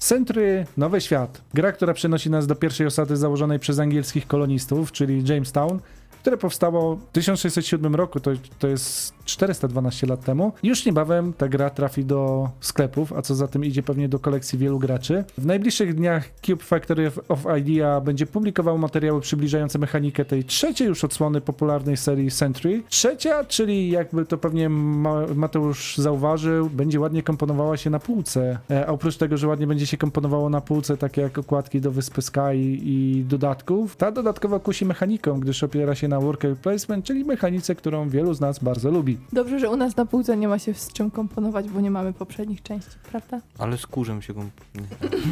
Century 0.00 0.66
Nowy 0.76 1.00
Świat. 1.00 1.40
Gra, 1.54 1.72
która 1.72 1.94
przenosi 1.94 2.30
nas 2.30 2.46
do 2.46 2.54
pierwszej 2.54 2.86
osady 2.86 3.16
założonej 3.16 3.58
przez 3.58 3.78
angielskich 3.78 4.26
kolonistów, 4.26 4.92
czyli 4.92 5.28
Jamestown, 5.28 5.78
które 6.20 6.36
powstało 6.36 6.96
w 6.96 7.04
1607 7.12 7.94
roku. 7.94 8.20
To, 8.20 8.30
to 8.58 8.68
jest 8.68 9.14
412 9.30 10.06
lat 10.06 10.24
temu. 10.24 10.52
Już 10.62 10.86
niebawem 10.86 11.32
ta 11.32 11.48
gra 11.48 11.70
trafi 11.70 12.04
do 12.04 12.48
sklepów, 12.60 13.12
a 13.12 13.22
co 13.22 13.34
za 13.34 13.48
tym 13.48 13.64
idzie 13.64 13.82
pewnie 13.82 14.08
do 14.08 14.18
kolekcji 14.18 14.58
wielu 14.58 14.78
graczy. 14.78 15.24
W 15.38 15.46
najbliższych 15.46 15.94
dniach 15.94 16.28
Cube 16.42 16.62
Factory 16.64 17.10
of- 17.28 17.46
Idea 17.58 18.00
będzie 18.00 18.26
publikował 18.26 18.78
materiały 18.78 19.20
przybliżające 19.20 19.78
mechanikę 19.78 20.24
tej 20.24 20.44
trzeciej 20.44 20.88
już 20.88 21.04
odsłony 21.04 21.40
popularnej 21.40 21.96
serii 21.96 22.30
Century. 22.30 22.82
Trzecia, 22.88 23.44
czyli 23.44 23.90
jakby 23.90 24.24
to 24.26 24.38
pewnie 24.38 24.68
Ma- 24.68 25.26
Mateusz 25.34 25.96
zauważył, 25.98 26.70
będzie 26.70 27.00
ładnie 27.00 27.22
komponowała 27.22 27.76
się 27.76 27.90
na 27.90 27.98
półce. 27.98 28.58
E, 28.70 28.86
a 28.86 28.90
oprócz 28.90 29.16
tego, 29.16 29.36
że 29.36 29.48
ładnie 29.48 29.66
będzie 29.66 29.86
się 29.86 29.96
komponowało 29.96 30.50
na 30.50 30.60
półce, 30.60 30.96
takie 30.96 31.20
jak 31.20 31.38
okładki 31.38 31.80
do 31.80 31.90
Wyspy 31.90 32.22
Sky 32.22 32.40
i 32.82 33.24
dodatków, 33.28 33.96
ta 33.96 34.12
dodatkowo 34.12 34.60
kusi 34.60 34.84
mechaniką, 34.86 35.40
gdyż 35.40 35.62
opiera 35.62 35.94
się 35.94 36.08
na 36.08 36.20
worker 36.20 36.56
placement, 36.56 37.04
czyli 37.04 37.24
mechanice, 37.24 37.74
którą 37.74 38.08
wielu 38.08 38.34
z 38.34 38.40
nas 38.40 38.58
bardzo 38.58 38.90
lubi. 38.90 39.18
Dobrze, 39.32 39.58
że 39.58 39.70
u 39.70 39.76
nas 39.76 39.96
na 39.96 40.06
półce 40.06 40.36
nie 40.36 40.48
ma 40.48 40.58
się 40.58 40.74
z 40.74 40.92
czym 40.92 41.10
komponować, 41.10 41.68
bo 41.68 41.80
nie 41.80 41.90
mamy 41.90 42.12
poprzednich 42.12 42.62
części, 42.62 42.90
prawda? 43.10 43.40
Ale 43.58 43.78
z 43.78 43.86
kurzem 43.86 44.22
się 44.22 44.34
nie. 44.34 44.50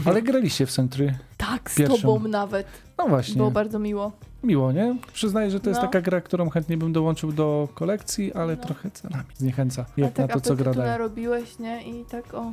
Ale 0.04 0.23
graliście 0.23 0.66
w 0.66 0.71
Century. 0.73 1.18
Tak, 1.37 1.71
z 1.71 1.75
Pierwszą. 1.76 1.97
tobą 2.09 2.28
nawet. 2.28 2.66
No 2.99 3.09
właśnie. 3.09 3.37
Było 3.37 3.50
bardzo 3.50 3.78
miło. 3.78 4.12
Miło, 4.42 4.73
nie? 4.73 4.97
Przyznaję, 5.12 5.50
że 5.50 5.61
to 5.61 5.71
jest 5.71 5.80
No. 5.80 5.87
taka 5.87 6.00
gra, 6.00 6.21
którą 6.21 6.50
chętnie 6.50 6.76
bym 6.76 6.92
dołączył 6.92 7.33
do 7.33 7.68
kolekcji, 7.75 8.33
ale 8.35 8.57
No. 8.57 8.62
trochę 8.62 8.90
cenami 8.90 9.25
zniechęca. 9.37 9.87
A 9.99 10.00
Jak 10.00 10.12
tak 10.12 10.28
na 10.28 10.35
to, 10.35 10.40
co 10.40 10.54
gra 10.57 10.62
apetytu 10.64 10.78
daje. 10.80 10.90
narobiłeś, 10.92 11.59
nie? 11.59 11.83
I 11.83 12.04
tak 12.04 12.35
o. 12.35 12.52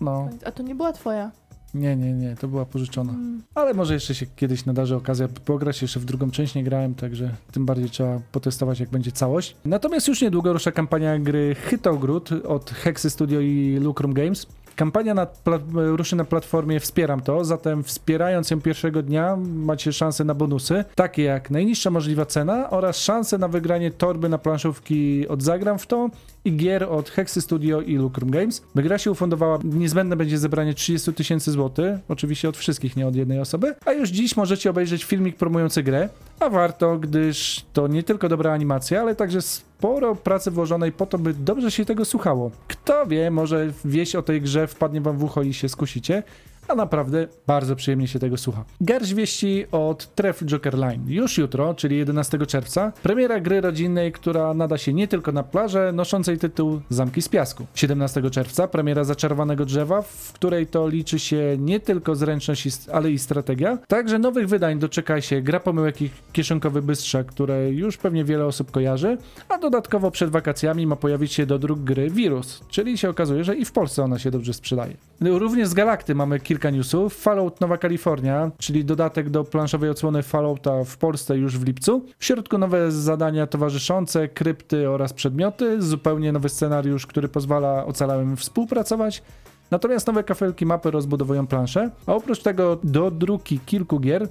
No, 0.00 0.28
A 0.46 0.50
to 0.52 0.62
nie 0.62 0.74
była 0.74 0.92
twoja. 0.92 1.30
Nie, 1.74 1.96
nie, 1.96 2.12
nie, 2.12 2.36
to 2.36 2.48
była 2.48 2.64
pożyczona. 2.64 3.12
Mm. 3.12 3.42
Ale 3.54 3.74
może 3.74 3.94
jeszcze 3.94 4.14
się 4.14 4.26
kiedyś 4.36 4.64
nadarzy 4.64 4.96
okazja 4.96 5.28
pograć, 5.44 5.82
jeszcze 5.82 6.00
w 6.00 6.04
drugą 6.04 6.30
część 6.30 6.54
nie 6.54 6.64
grałem, 6.64 6.94
także 6.94 7.30
tym 7.52 7.66
bardziej 7.66 7.90
trzeba 7.90 8.20
potestować, 8.32 8.80
jak 8.80 8.88
będzie 8.88 9.12
całość. 9.12 9.56
Natomiast 9.64 10.08
już 10.08 10.22
niedługo 10.22 10.52
rusza 10.52 10.72
kampania 10.72 11.18
gry 11.18 11.54
Hytogród 11.54 12.30
od 12.32 12.70
Hexy 12.70 13.10
Studio 13.10 13.40
i 13.40 13.78
Lucrum 13.82 14.14
Games. 14.14 14.46
Kampania 14.76 15.14
na 15.14 15.26
ruszy 15.74 16.16
na 16.16 16.24
platformie 16.24 16.80
Wspieram 16.80 17.20
to, 17.20 17.44
zatem 17.44 17.84
wspierając 17.84 18.50
ją 18.50 18.60
pierwszego 18.60 19.02
dnia 19.02 19.36
macie 19.36 19.92
szansę 19.92 20.24
na 20.24 20.34
bonusy, 20.34 20.84
takie 20.94 21.22
jak 21.22 21.50
najniższa 21.50 21.90
możliwa 21.90 22.26
cena 22.26 22.70
oraz 22.70 22.98
szanse 22.98 23.38
na 23.38 23.48
wygranie 23.48 23.90
torby 23.90 24.28
na 24.28 24.38
planszówki 24.38 25.28
od 25.28 25.42
Zagram 25.42 25.78
w 25.78 25.86
to 25.86 26.10
i 26.44 26.56
gier 26.56 26.84
od 26.84 27.10
Hexy 27.10 27.40
Studio 27.40 27.80
i 27.80 27.96
Lucrum 27.96 28.30
Games. 28.30 28.62
By 28.74 28.82
gra 28.82 28.98
się 28.98 29.10
ufundowała, 29.10 29.58
niezbędne 29.64 30.16
będzie 30.16 30.38
zebranie 30.38 30.74
30 30.74 31.12
tysięcy 31.12 31.50
złotych, 31.50 31.98
oczywiście 32.08 32.48
od 32.48 32.56
wszystkich, 32.56 32.96
nie 32.96 33.06
od 33.06 33.16
jednej 33.16 33.40
osoby, 33.40 33.74
a 33.84 33.92
już 33.92 34.08
dziś 34.08 34.36
możecie 34.36 34.70
obejrzeć 34.70 35.04
filmik 35.04 35.36
promujący 35.36 35.82
grę, 35.82 36.08
a 36.40 36.48
warto, 36.48 36.98
gdyż 36.98 37.64
to 37.72 37.88
nie 37.88 38.02
tylko 38.02 38.28
dobra 38.28 38.52
animacja, 38.52 39.00
ale 39.00 39.14
także 39.14 39.42
sporo 39.42 40.14
pracy 40.14 40.50
włożonej 40.50 40.92
po 40.92 41.06
to, 41.06 41.18
by 41.18 41.34
dobrze 41.34 41.70
się 41.70 41.84
tego 41.84 42.04
słuchało. 42.04 42.50
Kto 42.68 43.06
wie, 43.06 43.30
może 43.30 43.72
wieść 43.84 44.16
o 44.16 44.22
tej 44.22 44.40
grze 44.40 44.66
wpadnie 44.66 45.00
wam 45.00 45.18
w 45.18 45.24
ucho 45.24 45.42
i 45.42 45.54
się 45.54 45.68
skusicie, 45.68 46.22
a 46.68 46.74
naprawdę 46.74 47.28
bardzo 47.46 47.76
przyjemnie 47.76 48.08
się 48.08 48.18
tego 48.18 48.36
słucha. 48.36 48.64
Garść 48.80 49.14
wieści 49.14 49.64
od 49.72 50.14
Tref 50.14 50.44
Joker 50.44 50.74
Line. 50.74 51.04
Już 51.06 51.38
jutro, 51.38 51.74
czyli 51.74 51.96
11 51.96 52.46
czerwca, 52.46 52.92
premiera 53.02 53.40
gry 53.40 53.60
rodzinnej, 53.60 54.12
która 54.12 54.54
nada 54.54 54.78
się 54.78 54.92
nie 54.92 55.08
tylko 55.08 55.32
na 55.32 55.42
plażę, 55.42 55.92
noszącej 55.92 56.38
tytuł 56.38 56.80
Zamki 56.90 57.22
z 57.22 57.28
Piasku. 57.28 57.66
17 57.74 58.30
czerwca 58.30 58.68
premiera 58.68 59.04
Zaczarowanego 59.04 59.64
Drzewa, 59.64 60.02
w 60.02 60.32
której 60.32 60.66
to 60.66 60.88
liczy 60.88 61.18
się 61.18 61.56
nie 61.58 61.80
tylko 61.80 62.14
zręczność, 62.14 62.68
ale 62.92 63.10
i 63.10 63.18
strategia. 63.18 63.78
Także 63.88 64.18
nowych 64.18 64.48
wydań 64.48 64.78
doczeka 64.78 65.20
się 65.20 65.42
Gra 65.42 65.60
Pomyłek 65.60 66.02
i 66.02 66.10
Kieszonkowy 66.32 66.82
Bystrza, 66.82 67.24
które 67.24 67.70
już 67.70 67.96
pewnie 67.96 68.24
wiele 68.24 68.46
osób 68.46 68.70
kojarzy, 68.70 69.18
a 69.48 69.58
dodatkowo 69.58 70.10
przed 70.10 70.30
wakacjami 70.30 70.86
ma 70.86 70.96
pojawić 70.96 71.32
się 71.32 71.46
do 71.46 71.58
dróg 71.58 71.80
gry 71.80 72.10
Wirus, 72.10 72.60
czyli 72.68 72.98
się 72.98 73.08
okazuje, 73.10 73.44
że 73.44 73.56
i 73.56 73.64
w 73.64 73.72
Polsce 73.72 74.04
ona 74.04 74.18
się 74.18 74.30
dobrze 74.30 74.52
sprzedaje. 74.52 74.96
Również 75.20 75.68
z 75.68 75.74
Galakty 75.74 76.14
mamy 76.14 76.40
kilka 76.40 76.53
newsów. 76.70 77.14
Fallout 77.14 77.60
Nowa 77.60 77.78
Kalifornia, 77.78 78.50
czyli 78.58 78.84
dodatek 78.84 79.30
do 79.30 79.44
planszowej 79.44 79.90
odsłony 79.90 80.22
Fallouta 80.22 80.84
w 80.84 80.96
Polsce 80.96 81.36
już 81.36 81.58
w 81.58 81.66
lipcu. 81.66 82.04
W 82.18 82.24
środku 82.24 82.58
nowe 82.58 82.92
zadania 82.92 83.46
towarzyszące, 83.46 84.28
krypty 84.28 84.90
oraz 84.90 85.12
przedmioty, 85.12 85.82
zupełnie 85.82 86.32
nowy 86.32 86.48
scenariusz, 86.48 87.06
który 87.06 87.28
pozwala 87.28 87.86
ocalałym 87.86 88.36
współpracować. 88.36 89.22
Natomiast 89.70 90.06
nowe 90.06 90.24
kafelki 90.24 90.66
mapy 90.66 90.90
rozbudowują 90.90 91.46
planszę, 91.46 91.90
a 92.06 92.14
oprócz 92.14 92.42
tego 92.42 92.78
do 92.84 93.10
druki 93.10 93.58
kilku 93.58 94.00
gier, 94.00 94.28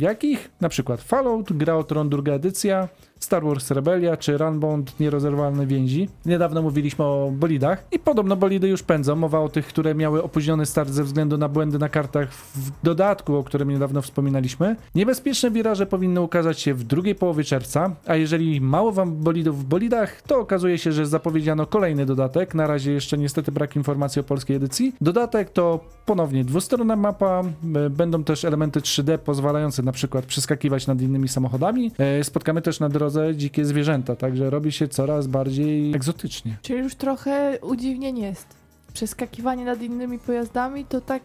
jakich 0.00 0.50
na 0.60 0.68
przykład 0.68 1.00
Fallout, 1.00 1.52
Gra 1.52 1.74
o 1.74 1.84
Tron 1.84 2.08
druga 2.08 2.32
edycja, 2.32 2.88
Star 3.20 3.44
Wars 3.44 3.70
Rebellia 3.70 4.16
czy 4.16 4.38
Runbound 4.38 5.00
Nierozerwalne 5.00 5.66
Więzi. 5.66 6.08
Niedawno 6.26 6.62
mówiliśmy 6.62 7.04
o 7.04 7.32
bolidach 7.34 7.84
i 7.92 7.98
podobno 7.98 8.36
bolidy 8.36 8.68
już 8.68 8.82
pędzą. 8.82 9.16
Mowa 9.16 9.40
o 9.40 9.48
tych, 9.48 9.66
które 9.66 9.94
miały 9.94 10.22
opóźniony 10.22 10.66
start 10.66 10.90
ze 10.90 11.04
względu 11.04 11.38
na 11.38 11.48
błędy 11.48 11.78
na 11.78 11.88
kartach 11.88 12.32
w 12.32 12.70
dodatku, 12.82 13.36
o 13.36 13.44
którym 13.44 13.68
niedawno 13.68 14.02
wspominaliśmy. 14.02 14.76
Niebezpieczne 14.94 15.50
wiraże 15.50 15.86
powinny 15.86 16.20
ukazać 16.20 16.60
się 16.60 16.74
w 16.74 16.84
drugiej 16.84 17.14
połowie 17.14 17.44
czerwca, 17.44 17.90
a 18.06 18.16
jeżeli 18.16 18.60
mało 18.60 18.92
wam 18.92 19.16
bolidów 19.16 19.60
w 19.60 19.64
bolidach, 19.64 20.22
to 20.22 20.38
okazuje 20.38 20.78
się, 20.78 20.92
że 20.92 21.06
zapowiedziano 21.06 21.66
kolejny 21.66 22.06
dodatek. 22.06 22.54
Na 22.54 22.66
razie 22.66 22.92
jeszcze 22.92 23.18
niestety 23.18 23.52
brak 23.52 23.76
informacji 23.76 24.20
o 24.20 24.24
polskiej 24.24 24.56
edycji. 24.56 24.94
Dodatek 25.00 25.50
to 25.50 25.80
ponownie 26.06 26.44
dwustronna 26.44 26.96
mapa, 26.96 27.42
e, 27.74 27.90
będą 27.90 28.24
też 28.24 28.44
elementy 28.44 28.80
3D 28.80 29.18
pozwalające 29.18 29.82
na 29.82 29.92
przykład 29.92 30.26
przeskakiwać 30.26 30.86
nad 30.86 31.00
innymi 31.00 31.28
samochodami. 31.28 31.90
E, 31.98 32.24
Spotkamy 32.24 32.62
też 32.62 32.80
na 32.80 32.88
drodze 32.88 33.09
dzikie 33.34 33.64
zwierzęta, 33.64 34.16
także 34.16 34.50
robi 34.50 34.72
się 34.72 34.88
coraz 34.88 35.26
bardziej 35.26 35.94
egzotycznie. 35.94 36.56
Czyli 36.62 36.78
już 36.78 36.94
trochę 36.94 37.58
udziwnień 37.62 38.18
jest. 38.18 38.46
Przeskakiwanie 38.92 39.64
nad 39.64 39.82
innymi 39.82 40.18
pojazdami 40.18 40.84
to 40.84 41.00
tak 41.00 41.22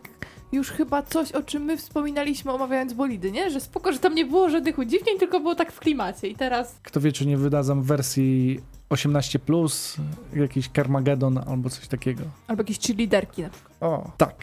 już 0.51 0.71
chyba 0.71 1.03
coś, 1.03 1.31
o 1.31 1.43
czym 1.43 1.63
my 1.63 1.77
wspominaliśmy 1.77 2.51
omawiając 2.51 2.93
bolidy, 2.93 3.31
nie? 3.31 3.51
Że 3.51 3.59
spoko, 3.59 3.93
że 3.93 3.99
tam 3.99 4.15
nie 4.15 4.25
było 4.25 4.49
żadnych 4.49 4.77
udziwnień, 4.77 5.19
tylko 5.19 5.39
było 5.39 5.55
tak 5.55 5.71
w 5.71 5.79
klimacie 5.79 6.27
i 6.27 6.35
teraz... 6.35 6.79
Kto 6.83 7.01
wie, 7.01 7.11
czy 7.11 7.25
nie 7.25 7.37
wydadzą 7.37 7.81
wersji 7.81 8.59
18, 8.89 9.39
jakiś 10.33 10.69
Carmageddon 10.75 11.37
albo 11.47 11.69
coś 11.69 11.87
takiego. 11.87 12.23
Albo 12.47 12.61
jakieś 12.61 12.79
cheerleaderki 12.79 13.41
na 13.41 13.49
przykład. 13.49 13.75
O, 13.81 14.11
tak. 14.17 14.35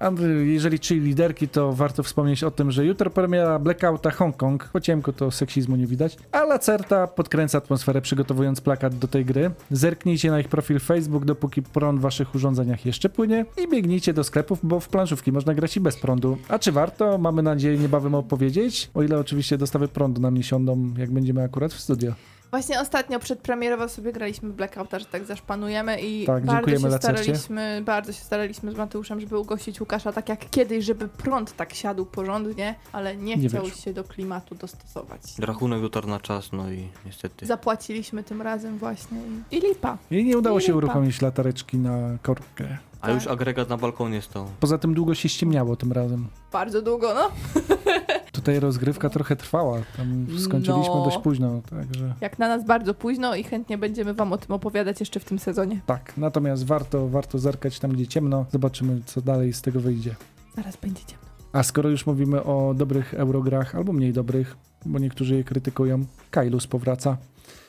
A 0.00 0.10
jeżeli 0.44 0.78
czyli 0.78 1.00
liderki, 1.00 1.48
to 1.48 1.72
warto 1.72 2.02
wspomnieć 2.02 2.44
o 2.44 2.50
tym, 2.50 2.70
że 2.70 2.86
jutro 2.86 3.10
premiera 3.10 3.58
Blackouta 3.58 4.10
Hongkong. 4.10 4.68
Po 4.72 4.80
ciemku 4.80 5.12
to 5.12 5.30
seksizmu 5.30 5.76
nie 5.76 5.86
widać. 5.86 6.16
A 6.32 6.44
Lacerta 6.44 7.06
podkręca 7.06 7.58
atmosferę 7.58 8.00
przygotowując 8.00 8.60
plakat 8.60 8.98
do 8.98 9.08
tej 9.08 9.24
gry. 9.24 9.50
Zerknijcie 9.70 10.30
na 10.30 10.40
ich 10.40 10.48
profil 10.48 10.80
Facebook, 10.80 11.24
dopóki 11.24 11.62
prąd 11.62 11.98
w 11.98 12.02
waszych 12.02 12.34
urządzeniach 12.34 12.86
jeszcze 12.86 13.08
płynie 13.08 13.44
i 13.64 13.68
biegnijcie 13.68 14.12
do 14.12 14.24
sklepów, 14.24 14.58
bo 14.62 14.80
w 14.80 14.88
planszówki 14.88 15.32
można 15.32 15.54
grać 15.54 15.76
i 15.76 15.80
bez 15.80 15.96
prądu. 15.96 16.38
A 16.48 16.58
czy 16.58 16.72
warto? 16.72 17.18
Mamy 17.18 17.42
nadzieję 17.42 17.78
niebawem 17.78 18.14
opowiedzieć, 18.14 18.90
o 18.94 19.02
ile 19.02 19.18
oczywiście 19.18 19.58
dostawy 19.58 19.88
prądu 19.88 20.20
nam 20.20 20.34
nie 20.34 20.42
siądą, 20.42 20.94
jak 20.98 21.10
będziemy 21.10 21.42
akurat 21.42 21.72
w 21.72 21.80
studio. 21.80 22.12
Właśnie 22.50 22.80
ostatnio 22.80 23.18
przedpremierowo 23.18 23.88
sobie 23.88 24.12
graliśmy 24.12 24.48
Blackouta, 24.50 24.98
że 24.98 25.04
tak 25.04 25.24
zaszpanujemy 25.24 26.00
i 26.00 26.26
Tak, 26.26 26.44
bardzo 26.44 26.70
się 26.78 26.90
staraliśmy, 26.98 27.82
bardzo 27.84 28.12
się 28.12 28.20
staraliśmy 28.20 28.72
z 28.72 28.76
Mateuszem, 28.76 29.20
żeby 29.20 29.38
ugościć 29.38 29.80
Łukasza 29.80 30.12
tak 30.12 30.28
jak 30.28 30.50
kiedyś, 30.50 30.84
żeby 30.84 31.08
prąd 31.08 31.56
tak 31.56 31.74
siadł 31.74 32.06
porządnie, 32.06 32.74
ale 32.92 33.16
nie, 33.16 33.36
Nie 33.36 33.48
chciał 33.48 33.70
się 33.70 33.92
do 33.92 34.04
klimatu 34.04 34.54
dostosować. 34.54 35.20
Rachunek 35.38 35.80
dotarł 35.80 36.08
na 36.08 36.20
czas, 36.20 36.52
no 36.52 36.72
i 36.72 36.88
niestety. 37.06 37.46
Zapłaciliśmy 37.46 38.22
tym 38.24 38.42
razem 38.42 38.78
właśnie 38.78 39.18
i, 39.50 39.56
i 39.56 39.60
lipa. 39.60 39.98
I 40.10 40.24
nie 40.24 40.38
udało 40.38 40.58
I 40.58 40.62
się 40.62 40.66
lipa. 40.66 40.78
uruchomić 40.78 41.22
latareczki 41.22 41.78
na 41.78 42.18
korbkę. 42.22 42.78
A 43.00 43.10
już 43.10 43.26
agregat 43.26 43.68
na 43.68 43.76
balkonie 43.76 44.22
stał. 44.22 44.46
Poza 44.60 44.78
tym 44.78 44.94
długo 44.94 45.14
się 45.14 45.28
ściemniało 45.28 45.76
tym 45.76 45.92
razem. 45.92 46.26
Bardzo 46.52 46.82
długo, 46.82 47.14
no. 47.14 47.28
Tutaj 48.32 48.60
rozgrywka 48.60 49.10
trochę 49.10 49.36
trwała. 49.36 49.78
Tam 49.96 50.26
skończyliśmy 50.38 50.94
No. 50.94 51.04
dość 51.04 51.18
późno, 51.18 51.60
także 51.70 52.14
Jak 52.20 52.38
na 52.38 52.48
nas 52.48 52.66
bardzo 52.66 52.94
późno 52.94 53.34
i 53.34 53.44
chętnie 53.44 53.78
będziemy 53.78 54.14
wam 54.14 54.32
o 54.32 54.38
tym 54.38 54.52
opowiadać 54.52 55.00
jeszcze 55.00 55.20
w 55.20 55.24
tym 55.24 55.38
sezonie. 55.38 55.80
tak. 55.86 56.12
Natomiast 56.16 56.66
warto, 56.66 57.08
warto 57.08 57.38
zerkać 57.38 57.78
tam, 57.78 57.92
gdzie 57.92 58.06
ciemno. 58.06 58.44
Zobaczymy, 58.52 59.00
co 59.06 59.20
dalej 59.22 59.52
z 59.52 59.62
tego 59.62 59.80
wyjdzie. 59.80 60.14
Zaraz 60.56 60.76
będzie 60.76 61.04
ciemno. 61.04 61.24
A 61.52 61.62
skoro 61.62 61.90
już 61.90 62.06
mówimy 62.06 62.44
o 62.44 62.74
dobrych 62.74 63.14
eurograch, 63.14 63.74
albo 63.74 63.92
mniej 63.92 64.12
dobrych, 64.12 64.56
bo 64.86 64.98
niektórzy 64.98 65.36
je 65.36 65.44
krytykują, 65.44 66.04
Kailus 66.30 66.66
powraca. 66.66 67.16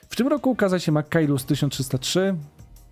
W 0.09 0.15
tym 0.15 0.27
roku 0.27 0.50
ukazać 0.51 0.83
się 0.83 0.91
ma 0.91 1.03
Kailus 1.03 1.45
1303, 1.45 2.36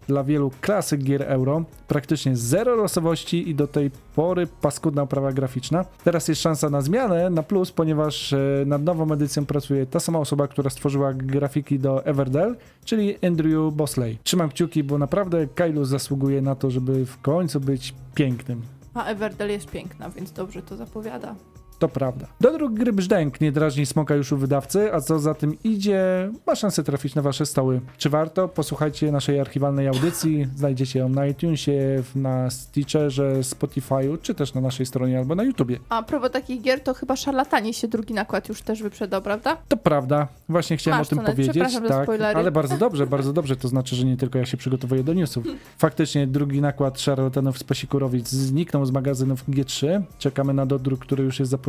dla 0.08 0.24
wielu 0.24 0.52
klasyk 0.62 1.04
gier 1.04 1.24
euro, 1.24 1.64
praktycznie 1.88 2.36
zero 2.36 2.76
losowości 2.76 3.50
i 3.50 3.56
do 3.56 3.68
tej 3.68 3.92
pory 4.16 4.48
paskudna 4.62 5.02
oprawa 5.02 5.32
graficzna. 5.32 5.86
Teraz 6.04 6.28
jest 6.28 6.42
szansa 6.42 6.70
na 6.70 6.82
zmianę, 6.82 7.30
na 7.30 7.44
plus, 7.44 7.72
ponieważ 7.72 8.34
e, 8.34 8.64
nad 8.66 8.84
nową 8.84 9.12
edycją 9.12 9.46
pracuje 9.46 9.86
ta 9.86 10.00
sama 10.00 10.20
osoba, 10.20 10.48
która 10.48 10.70
stworzyła 10.70 11.14
grafiki 11.14 11.80
do 11.80 12.06
Everdell, 12.06 12.56
czyli 12.86 13.26
Andrew 13.26 13.74
Bosley. 13.74 14.18
Trzymam 14.24 14.50
kciuki, 14.50 14.84
bo 14.84 14.98
naprawdę 14.98 15.48
Kailus 15.48 15.90
zasługuje 15.90 16.42
na 16.42 16.56
to, 16.56 16.72
żeby 16.72 17.06
w 17.06 17.22
końcu 17.22 17.60
być 17.60 17.94
pięknym. 18.16 18.62
A 18.94 19.06
Everdell 19.06 19.50
jest 19.50 19.72
piękna, 19.72 20.10
więc 20.10 20.32
dobrze 20.32 20.62
to 20.62 20.76
zapowiada. 20.76 21.36
To 21.80 21.90
prawda. 21.90 22.28
Do 22.42 22.52
dróg 22.52 22.74
gry 22.74 22.94
Brzdęk 22.94 23.42
nie 23.42 23.52
drażni 23.52 23.86
smoka 23.86 24.16
już 24.16 24.32
u 24.32 24.38
wydawcy, 24.38 24.94
a 24.94 25.02
co 25.02 25.20
za 25.20 25.34
tym 25.34 25.58
idzie, 25.64 26.32
ma 26.48 26.56
szansę 26.56 26.84
trafić 26.84 27.16
na 27.16 27.22
wasze 27.22 27.46
stoły. 27.46 27.82
Czy 27.98 28.10
warto? 28.10 28.48
Posłuchajcie 28.48 29.12
naszej 29.12 29.40
archiwalnej 29.40 29.88
audycji, 29.88 30.48
znajdziecie 30.56 31.00
ją 31.00 31.10
na 31.10 31.28
iTunesie, 31.28 32.04
na 32.16 32.50
Stitcherze, 32.50 33.40
Spotify'u, 33.40 34.18
czy 34.22 34.36
też 34.36 34.54
na 34.54 34.62
naszej 34.62 34.86
stronie 34.86 35.18
albo 35.18 35.36
na 35.36 35.44
YouTubie. 35.44 35.80
A 35.90 36.04
propos 36.04 36.32
takich 36.32 36.62
gier, 36.62 36.80
to 36.80 36.94
chyba 36.94 37.16
szarlatani 37.16 37.74
się 37.74 37.88
drugi 37.88 38.14
nakład 38.14 38.50
już 38.50 38.62
też 38.62 38.84
wyprzedał, 38.84 39.22
prawda? 39.22 39.58
To 39.68 39.78
prawda, 39.78 40.28
właśnie 40.50 40.78
chciałem 40.78 41.00
Masz 41.00 41.08
o 41.08 41.10
tym 41.10 41.20
powiedzieć. 41.26 41.74
Tak, 41.88 42.10
ale 42.36 42.52
bardzo 42.52 42.78
dobrze, 42.86 43.08
bardzo 43.08 43.34
dobrze. 43.34 43.56
To 43.56 43.68
znaczy, 43.68 43.96
że 43.96 44.06
nie 44.06 44.18
tylko 44.18 44.40
ja 44.40 44.46
się 44.46 44.58
przygotowuję 44.58 45.04
do 45.04 45.14
newsów. 45.14 45.46
Faktycznie 45.78 46.28
drugi 46.28 46.62
nakład 46.62 47.02
szarlatanów 47.02 47.58
z 47.58 47.64
Pasikurowic 47.64 48.30
zniknął 48.30 48.86
z 48.86 48.92
magazynów 48.92 49.50
G3. 49.50 50.02
Czekamy 50.20 50.54
na 50.54 50.66
dodruk, 50.66 51.00
który 51.00 51.24
już 51.24 51.40
jest 51.40 51.52
zapowiedziany. 51.52 51.67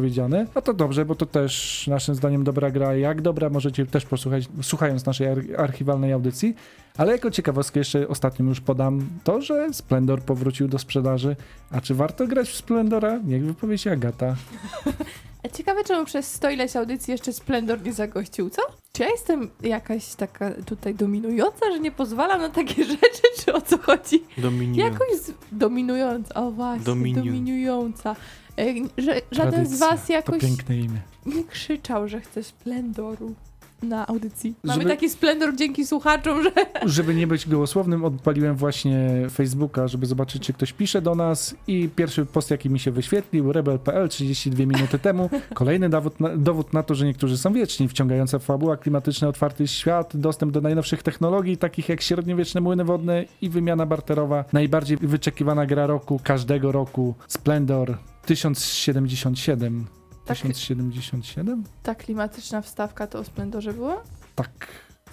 No 0.54 0.62
to 0.62 0.74
dobrze, 0.74 1.04
bo 1.04 1.14
to 1.14 1.26
też 1.26 1.84
naszym 1.86 2.14
zdaniem 2.14 2.44
dobra 2.44 2.70
gra. 2.70 2.94
Jak 2.96 3.22
dobra, 3.22 3.50
możecie 3.50 3.86
też 3.86 4.04
posłuchać, 4.04 4.48
słuchając 4.62 5.06
naszej 5.06 5.26
ar- 5.28 5.44
archiwalnej 5.56 6.12
audycji. 6.12 6.54
Ale 6.96 7.12
jako 7.12 7.30
ciekawostkę 7.30 7.80
jeszcze 7.80 8.08
ostatnio 8.08 8.44
już 8.46 8.60
podam 8.60 9.08
to, 9.24 9.40
że 9.40 9.68
Splendor 9.72 10.22
powrócił 10.22 10.68
do 10.68 10.78
sprzedaży. 10.78 11.36
A 11.70 11.80
czy 11.80 11.94
warto 11.94 12.26
grać 12.26 12.48
w 12.48 12.56
Splendora? 12.56 13.18
Niech 13.24 13.44
wypowie 13.44 13.78
się 13.78 13.92
Agata. 13.92 14.34
A 15.44 15.48
ciekawe, 15.48 15.84
czemu 15.84 16.04
przez 16.04 16.34
sto 16.34 16.50
ileś 16.50 16.76
audycji 16.76 17.10
jeszcze 17.12 17.32
Splendor 17.32 17.82
nie 17.82 17.92
zagościł, 17.92 18.50
co? 18.50 18.62
Czy 18.92 19.02
ja 19.02 19.08
jestem 19.08 19.50
jakaś 19.62 20.14
taka 20.14 20.50
tutaj 20.66 20.94
dominująca, 20.94 21.72
że 21.72 21.80
nie 21.80 21.90
pozwalam 21.92 22.40
na 22.40 22.48
takie 22.48 22.84
rzeczy, 22.94 23.22
czy 23.44 23.52
o 23.52 23.60
co 23.60 23.78
chodzi? 23.78 24.22
Dominion. 24.38 24.92
Jakoś 24.92 25.08
z... 25.20 25.32
dominująca, 25.52 26.34
o 26.34 26.50
właśnie, 26.50 26.84
Dominion. 26.84 27.24
dominująca. 27.26 28.16
E, 28.58 28.74
Że 29.02 29.20
żaden 29.30 29.66
z 29.66 29.78
Tradycja, 29.78 29.88
was 29.90 30.08
jakoś 30.08 30.40
To 30.40 30.46
piękne 30.46 30.76
imię. 30.78 31.00
nie 31.26 31.44
krzyczał, 31.44 32.08
że 32.08 32.20
chce 32.20 32.42
Splendoru 32.42 33.34
na 33.82 34.06
audycji. 34.06 34.54
Mamy 34.64 34.82
Żeby- 34.82 34.94
taki 34.94 35.08
Splendor 35.10 35.54
dzięki 35.56 35.86
słuchaczom, 35.86 36.42
że 36.42 36.50
Żeby 36.86 37.14
nie 37.14 37.26
być 37.26 37.48
gołosłownym, 37.48 38.04
odpaliłem 38.04 38.56
właśnie 38.56 39.26
Facebooka, 39.30 39.88
żeby 39.88 40.06
zobaczyć, 40.06 40.42
czy 40.42 40.52
ktoś 40.52 40.72
pisze 40.72 41.02
do 41.02 41.14
nas 41.14 41.54
i 41.66 41.88
pierwszy 41.96 42.26
post, 42.26 42.50
jaki 42.50 42.70
mi 42.70 42.78
się 42.78 42.90
wyświetlił, 42.90 43.52
rebel.pl 43.52 44.08
32 44.08 44.66
minuty 44.66 44.98
temu. 44.98 45.30
Kolejny 45.54 45.88
dowód 45.88 46.20
na, 46.20 46.36
dowód 46.36 46.72
na 46.72 46.82
to, 46.82 46.94
że 46.94 47.06
niektórzy 47.06 47.38
są 47.38 47.52
wieczni. 47.52 47.88
Wciągająca 47.88 48.38
fabuła, 48.38 48.76
klimatyczny, 48.76 49.28
otwarty 49.28 49.68
świat, 49.68 50.16
dostęp 50.16 50.52
do 50.52 50.60
najnowszych 50.60 51.02
technologii, 51.02 51.56
takich 51.56 51.88
jak 51.88 52.00
średniowieczne 52.00 52.60
młyny 52.60 52.84
wodne 52.84 53.24
i 53.42 53.48
wymiana 53.50 53.86
barterowa. 53.86 54.44
Najbardziej 54.52 54.96
wyczekiwana 54.96 55.66
gra 55.66 55.86
roku, 55.86 56.20
każdego 56.24 56.72
roku, 56.72 57.14
Splendor 57.28 57.96
1077. 58.28 59.86
Tak. 60.24 60.36
1077? 60.36 61.64
ta 61.82 61.94
klimatyczna 61.94 62.62
wstawka 62.62 63.06
to 63.06 63.18
o 63.18 63.24
Splendorze 63.24 63.72
była? 63.72 64.02
Tak. 64.34 64.66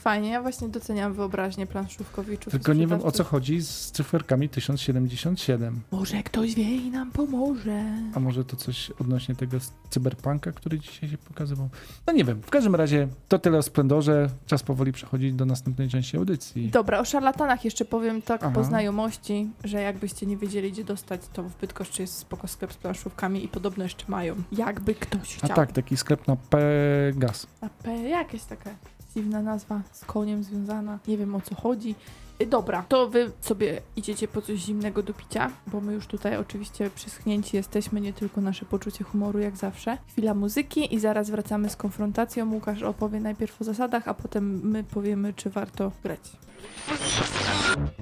Fajnie, 0.06 0.30
ja 0.30 0.42
właśnie 0.42 0.70
doceniam 0.70 1.14
wyobraźnię 1.14 1.68
planszówkowiczów. 1.68 2.52
Tylko 2.52 2.74
nie 2.74 2.88
wiem 2.88 3.02
o 3.04 3.12
co 3.12 3.24
chodzi 3.24 3.62
z 3.62 3.92
cyferkami 3.92 4.50
1077. 4.50 5.82
Może 5.92 6.24
ktoś 6.24 6.56
wie 6.56 6.76
i 6.76 6.92
nam 6.92 7.12
pomoże. 7.12 7.84
A 8.16 8.20
może 8.20 8.46
to 8.46 8.56
coś 8.56 8.92
odnośnie 8.92 9.36
tego 9.36 9.58
cyberpunka, 9.90 10.52
który 10.52 10.80
dzisiaj 10.80 11.10
się 11.10 11.18
pokazywał? 11.18 11.70
No 12.08 12.14
nie 12.14 12.24
wiem. 12.24 12.42
W 12.42 12.50
każdym 12.50 12.76
razie 12.76 13.08
to 13.28 13.40
tyle 13.40 13.58
o 13.58 13.62
Splendorze. 13.62 14.30
Czas 14.46 14.64
powoli 14.64 14.92
przechodzić 14.92 15.34
do 15.34 15.46
następnej 15.46 15.90
części 15.90 16.18
audycji. 16.18 16.70
Dobra, 16.70 17.00
o 17.00 17.06
szarlatanach 17.06 17.66
jeszcze 17.66 17.86
powiem 17.86 18.22
tak 18.22 18.44
Aha. 18.44 18.52
po 18.56 18.64
znajomości, 18.64 19.50
że 19.64 19.82
jakbyście 19.82 20.26
nie 20.26 20.38
wiedzieli, 20.38 20.72
gdzie 20.72 20.84
dostać, 20.84 21.22
to 21.34 21.44
w 21.44 21.58
Bydgoszczy 21.58 22.02
jest 22.02 22.18
spoko 22.18 22.48
sklep 22.48 22.74
z 22.74 22.78
planszówkami 22.78 23.46
i 23.46 23.48
podobno 23.48 23.84
jeszcze 23.84 24.06
mają. 24.08 24.36
Jakby 24.52 24.96
ktoś 24.96 25.36
A 25.36 25.46
chciał. 25.46 25.56
tak, 25.56 25.72
taki 25.72 25.98
sklep 25.98 26.28
na 26.28 26.36
Pegas. 26.36 27.48
A 27.62 27.70
P, 27.70 27.98
jakaś 27.98 28.44
taka 28.44 28.70
dziwna 29.16 29.42
nazwa, 29.42 29.82
z 29.92 30.06
koniem 30.06 30.44
związana. 30.44 31.00
Nie 31.08 31.18
wiem 31.18 31.36
o 31.36 31.42
co 31.42 31.56
chodzi. 31.56 31.96
Y, 32.42 32.46
Dobra, 32.46 32.86
to 32.90 33.10
wy 33.10 33.32
sobie 33.42 33.82
idziecie 33.96 34.28
po 34.28 34.42
coś 34.42 34.60
zimnego 34.60 35.04
do 35.04 35.14
picia, 35.14 35.52
bo 35.68 35.82
my 35.82 35.94
już 35.94 36.08
tutaj 36.08 36.38
oczywiście 36.38 36.90
przyschnięci 36.90 37.58
jesteśmy, 37.58 38.02
nie 38.02 38.14
tylko 38.14 38.42
nasze 38.42 38.66
poczucie 38.66 39.04
humoru 39.04 39.40
jak 39.40 39.58
zawsze. 39.58 39.98
Chwila 40.08 40.34
muzyki 40.34 40.96
i 40.96 41.00
zaraz 41.00 41.30
wracamy 41.30 41.70
z 41.70 41.76
konfrontacją. 41.76 42.54
Łukasz 42.54 42.84
opowie 42.84 43.20
najpierw 43.20 43.62
o 43.62 43.64
zasadach, 43.64 44.08
a 44.08 44.14
potem 44.14 44.70
my 44.70 44.84
powiemy, 44.84 45.34
czy 45.34 45.50
warto 45.50 45.92
grać. 46.04 46.32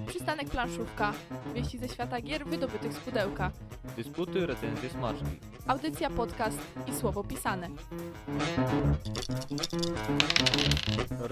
Przystanek 0.07 0.49
planszówka. 0.49 1.13
Wieści 1.55 1.77
ze 1.77 1.89
świata 1.89 2.21
gier 2.21 2.45
wydobytych 2.45 2.93
z 2.93 2.97
pudełka. 2.97 3.51
Dysputy, 3.97 4.45
recenzje, 4.45 4.89
smaczki. 4.89 5.25
Audycja, 5.67 6.09
podcast 6.09 6.57
i 6.87 6.95
słowo 6.95 7.23
pisane. 7.23 7.69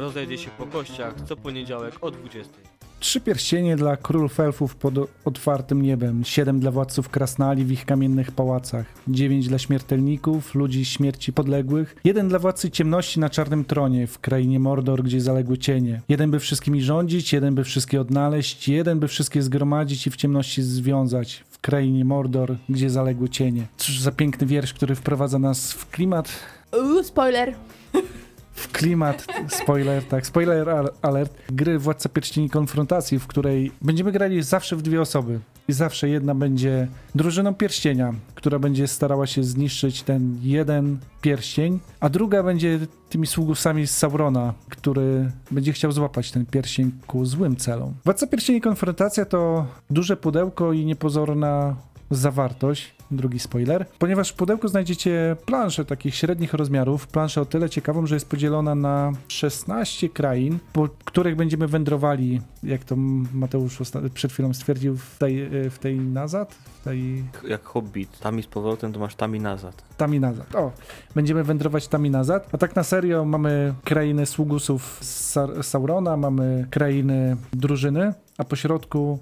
Rozejdzie 0.01 0.37
się 0.37 0.49
po 0.57 0.65
kościach 0.65 1.13
co 1.27 1.35
poniedziałek 1.35 1.93
o 2.01 2.11
20. 2.11 2.51
Trzy 2.99 3.21
pierścienie 3.21 3.75
dla 3.75 3.97
królów 3.97 4.39
elfów 4.39 4.75
pod 4.75 4.93
otwartym 5.25 5.81
niebem, 5.81 6.23
siedem 6.23 6.59
dla 6.59 6.71
władców 6.71 7.09
krasnali 7.09 7.65
w 7.65 7.71
ich 7.71 7.85
kamiennych 7.85 8.31
pałacach, 8.31 8.85
dziewięć 9.07 9.47
dla 9.47 9.59
śmiertelników, 9.59 10.55
ludzi 10.55 10.85
śmierci 10.85 11.33
podległych, 11.33 11.95
jeden 12.03 12.27
dla 12.27 12.39
władcy 12.39 12.71
ciemności 12.71 13.19
na 13.19 13.29
czarnym 13.29 13.65
tronie 13.65 14.07
w 14.07 14.19
krainie 14.19 14.59
Mordor, 14.59 15.03
gdzie 15.03 15.21
zaległy 15.21 15.57
cienie, 15.57 16.01
jeden 16.09 16.31
by 16.31 16.39
wszystkimi 16.39 16.81
rządzić, 16.81 17.33
jeden 17.33 17.55
by 17.55 17.63
wszystkie 17.63 18.01
odnaleźć, 18.01 18.67
jeden 18.67 18.99
by 18.99 19.07
wszystkie 19.07 19.41
zgromadzić 19.41 20.07
i 20.07 20.11
w 20.11 20.15
ciemności 20.15 20.63
związać 20.63 21.43
w 21.49 21.59
krainie 21.59 22.05
Mordor, 22.05 22.55
gdzie 22.69 22.89
zaległy 22.89 23.29
cienie. 23.29 23.67
Cóż 23.77 23.99
za 23.99 24.11
piękny 24.11 24.47
wiersz, 24.47 24.73
który 24.73 24.95
wprowadza 24.95 25.39
nas 25.39 25.73
w 25.73 25.89
klimat 25.89 26.29
Uuu, 26.73 27.03
spoiler! 27.03 27.55
w 28.61 28.71
klimat, 28.71 29.27
spoiler, 29.47 30.03
tak, 30.03 30.27
spoiler 30.27 30.69
al- 30.69 30.91
alert, 31.01 31.33
gry 31.49 31.79
Władca 31.79 32.09
Pierścieni 32.09 32.49
Konfrontacji, 32.49 33.19
w 33.19 33.27
której 33.27 33.71
będziemy 33.81 34.11
grali 34.11 34.43
zawsze 34.43 34.75
w 34.75 34.81
dwie 34.81 35.01
osoby 35.01 35.39
i 35.67 35.73
zawsze 35.73 36.09
jedna 36.09 36.35
będzie 36.35 36.87
drużyną 37.15 37.53
pierścienia, 37.53 38.13
która 38.35 38.59
będzie 38.59 38.87
starała 38.87 39.27
się 39.27 39.43
zniszczyć 39.43 40.03
ten 40.03 40.39
jeden 40.41 40.97
pierścień, 41.21 41.79
a 41.99 42.09
druga 42.09 42.43
będzie 42.43 42.79
tymi 43.09 43.27
sługusami 43.27 43.87
z 43.87 43.97
Saurona, 43.97 44.53
który 44.69 45.31
będzie 45.51 45.73
chciał 45.73 45.91
złapać 45.91 46.31
ten 46.31 46.45
pierścień 46.45 46.91
ku 47.07 47.25
złym 47.25 47.55
celom. 47.55 47.93
Władca 48.05 48.27
Pierścieni 48.27 48.61
Konfrontacja 48.61 49.25
to 49.25 49.65
duże 49.89 50.17
pudełko 50.17 50.73
i 50.73 50.85
niepozorna 50.85 51.75
zawartość, 52.11 52.93
drugi 53.11 53.39
spoiler, 53.39 53.85
ponieważ 53.99 54.29
w 54.29 54.33
pudełku 54.33 54.67
znajdziecie 54.67 55.35
planszę 55.45 55.85
takich 55.85 56.15
średnich 56.15 56.53
rozmiarów, 56.53 57.07
planszę 57.07 57.41
o 57.41 57.45
tyle 57.45 57.69
ciekawą, 57.69 58.07
że 58.07 58.15
jest 58.15 58.29
podzielona 58.29 58.75
na 58.75 59.11
16 59.27 60.09
krain, 60.09 60.59
po 60.73 60.87
których 61.05 61.35
będziemy 61.35 61.67
wędrowali, 61.67 62.41
jak 62.63 62.83
to 62.83 62.95
Mateusz 63.33 63.79
przed 64.13 64.31
chwilą 64.31 64.53
stwierdził, 64.53 64.97
w 64.97 65.17
tej, 65.17 65.41
e, 65.65 65.69
w 65.69 65.79
tej 65.79 65.99
nazad, 65.99 66.53
w 66.53 66.83
tej 66.83 67.23
Jak 67.47 67.63
Hobbit. 67.63 68.19
Tam 68.19 68.39
i 68.39 68.43
z 68.43 68.47
powrotem 68.47 68.93
to 68.93 68.99
masz 68.99 69.15
tam 69.15 69.35
i 69.35 69.39
nazad. 69.39 69.83
tam 69.97 70.15
i 70.15 70.19
nazad. 70.19 70.55
O, 70.55 70.71
będziemy 71.15 71.43
wędrować 71.43 71.87
tam 71.87 72.05
i 72.05 72.09
nazad. 72.09 72.47
A 72.51 72.57
tak 72.57 72.75
na 72.75 72.83
serio 72.83 73.25
mamy 73.25 73.73
krainy 73.83 74.25
sługusów 74.25 74.99
Sa- 75.01 75.63
Saurona, 75.63 76.17
mamy 76.17 76.67
krainy 76.69 77.37
drużyny, 77.53 78.13
a 78.37 78.43
po 78.43 78.55
środku 78.55 79.19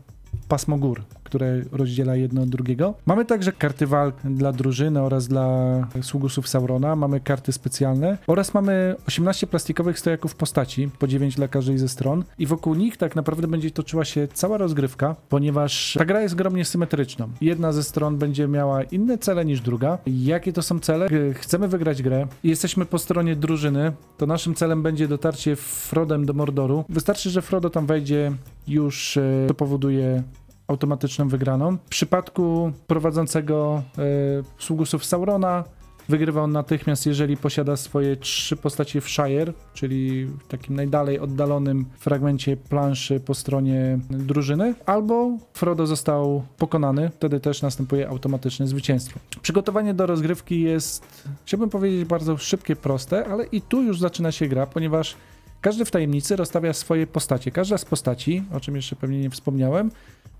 pasmo 0.47 0.77
gór, 0.77 1.03
które 1.29 1.61
rozdziela 1.71 2.15
jedno 2.15 2.41
od 2.41 2.49
drugiego. 2.49 2.93
Mamy 3.05 3.25
także 3.25 3.51
karty 3.51 3.87
walk 3.87 4.15
dla 4.23 4.53
drużyny 4.53 5.01
oraz 5.01 5.27
dla 5.27 5.47
sługusów 6.01 6.47
Saurona, 6.47 6.95
mamy 6.95 7.19
karty 7.19 7.51
specjalne 7.51 8.17
oraz 8.27 8.53
mamy 8.53 8.95
18 9.07 9.47
plastikowych 9.47 9.99
stojaków 9.99 10.35
postaci, 10.35 10.89
po 10.99 11.07
9 11.07 11.35
dla 11.35 11.47
każdej 11.47 11.77
ze 11.77 11.89
stron 11.89 12.23
i 12.39 12.47
wokół 12.47 12.75
nich 12.75 12.97
tak 12.97 13.15
naprawdę 13.15 13.47
będzie 13.47 13.71
toczyła 13.71 14.05
się 14.05 14.27
cała 14.33 14.57
rozgrywka, 14.57 15.15
ponieważ 15.29 15.95
ta 15.99 16.05
gra 16.05 16.21
jest 16.21 16.35
gromnie 16.35 16.65
symetryczną. 16.65 17.29
Jedna 17.41 17.71
ze 17.71 17.83
stron 17.83 18.17
będzie 18.17 18.47
miała 18.47 18.83
inne 18.83 19.17
cele 19.17 19.45
niż 19.45 19.61
druga. 19.61 19.97
Jakie 20.07 20.53
to 20.53 20.61
są 20.61 20.79
cele? 20.79 21.07
Chcemy 21.33 21.67
wygrać 21.67 22.01
grę 22.01 22.27
i 22.43 22.49
jesteśmy 22.49 22.85
po 22.85 22.99
stronie 22.99 23.35
drużyny, 23.35 23.91
to 24.17 24.25
naszym 24.25 24.55
celem 24.55 24.83
będzie 24.83 25.07
dotarcie 25.07 25.55
Frodem 25.55 26.25
do 26.25 26.33
Mordoru. 26.33 26.85
Wystarczy, 26.89 27.29
że 27.29 27.41
Frodo 27.41 27.69
tam 27.69 27.85
wejdzie, 27.85 28.31
już 28.67 29.17
e, 29.17 29.45
to 29.47 29.53
powoduje 29.53 30.23
automatyczną 30.69 31.27
wygraną. 31.27 31.77
W 31.77 31.89
przypadku 31.89 32.71
prowadzącego 32.87 33.83
e, 33.97 34.01
sługusów 34.57 35.05
Saurona 35.05 35.63
wygrywa 36.09 36.41
on 36.41 36.51
natychmiast, 36.51 37.05
jeżeli 37.05 37.37
posiada 37.37 37.77
swoje 37.77 38.15
trzy 38.15 38.55
postacie 38.55 39.01
w 39.01 39.09
Shire, 39.09 39.53
czyli 39.73 40.25
w 40.25 40.47
takim 40.47 40.75
najdalej 40.75 41.19
oddalonym 41.19 41.85
fragmencie 41.99 42.57
planszy 42.57 43.19
po 43.19 43.33
stronie 43.33 43.99
drużyny, 44.09 44.75
albo 44.85 45.37
Frodo 45.53 45.87
został 45.87 46.43
pokonany, 46.57 47.09
wtedy 47.09 47.39
też 47.39 47.61
następuje 47.61 48.09
automatyczne 48.09 48.67
zwycięstwo. 48.67 49.19
Przygotowanie 49.41 49.93
do 49.93 50.05
rozgrywki 50.05 50.61
jest, 50.61 51.29
chciałbym 51.45 51.69
powiedzieć, 51.69 52.05
bardzo 52.05 52.37
szybkie, 52.37 52.75
proste, 52.75 53.25
ale 53.25 53.45
i 53.45 53.61
tu 53.61 53.83
już 53.83 53.99
zaczyna 53.99 54.31
się 54.31 54.47
gra, 54.47 54.65
ponieważ 54.67 55.15
każdy 55.61 55.85
w 55.85 55.91
tajemnicy 55.91 56.35
rozstawia 56.35 56.73
swoje 56.73 57.07
postacie. 57.07 57.51
Każda 57.51 57.77
z 57.77 57.85
postaci, 57.85 58.43
o 58.53 58.59
czym 58.59 58.75
jeszcze 58.75 58.95
pewnie 58.95 59.19
nie 59.19 59.29
wspomniałem, 59.29 59.91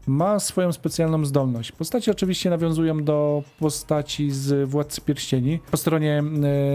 ma 0.09 0.39
swoją 0.39 0.71
specjalną 0.71 1.25
zdolność. 1.25 1.71
Postacie 1.71 2.11
oczywiście 2.11 2.49
nawiązują 2.49 3.03
do 3.03 3.43
postaci 3.59 4.31
z 4.31 4.69
Władcy 4.69 5.01
Pierścieni. 5.01 5.59
Po 5.71 5.77
stronie 5.77 6.23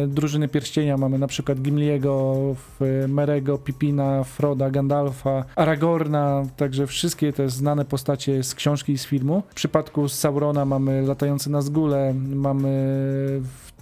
e, 0.05 0.07
drużyny 0.07 0.49
Pierścienia 0.49 0.97
mamy 0.97 1.19
na 1.19 1.27
przykład 1.27 1.61
Gimliego, 1.61 2.35
w- 2.81 3.05
Merego, 3.09 3.59
Pipina, 3.59 4.25
Froda, 4.25 4.71
Gandalfa, 4.71 5.45
Aragorna, 5.57 6.43
także 6.57 6.87
wszystkie 6.87 7.33
te 7.33 7.49
znane 7.49 7.85
postacie 7.85 8.43
z 8.43 8.55
książki 8.55 8.93
i 8.93 8.99
z 8.99 9.05
filmu. 9.07 9.43
W 9.51 9.55
przypadku 9.55 10.09
Saurona 10.09 10.65
mamy 10.65 11.03
latające 11.03 11.51
Nazgule, 11.51 12.15
mamy 12.35 12.71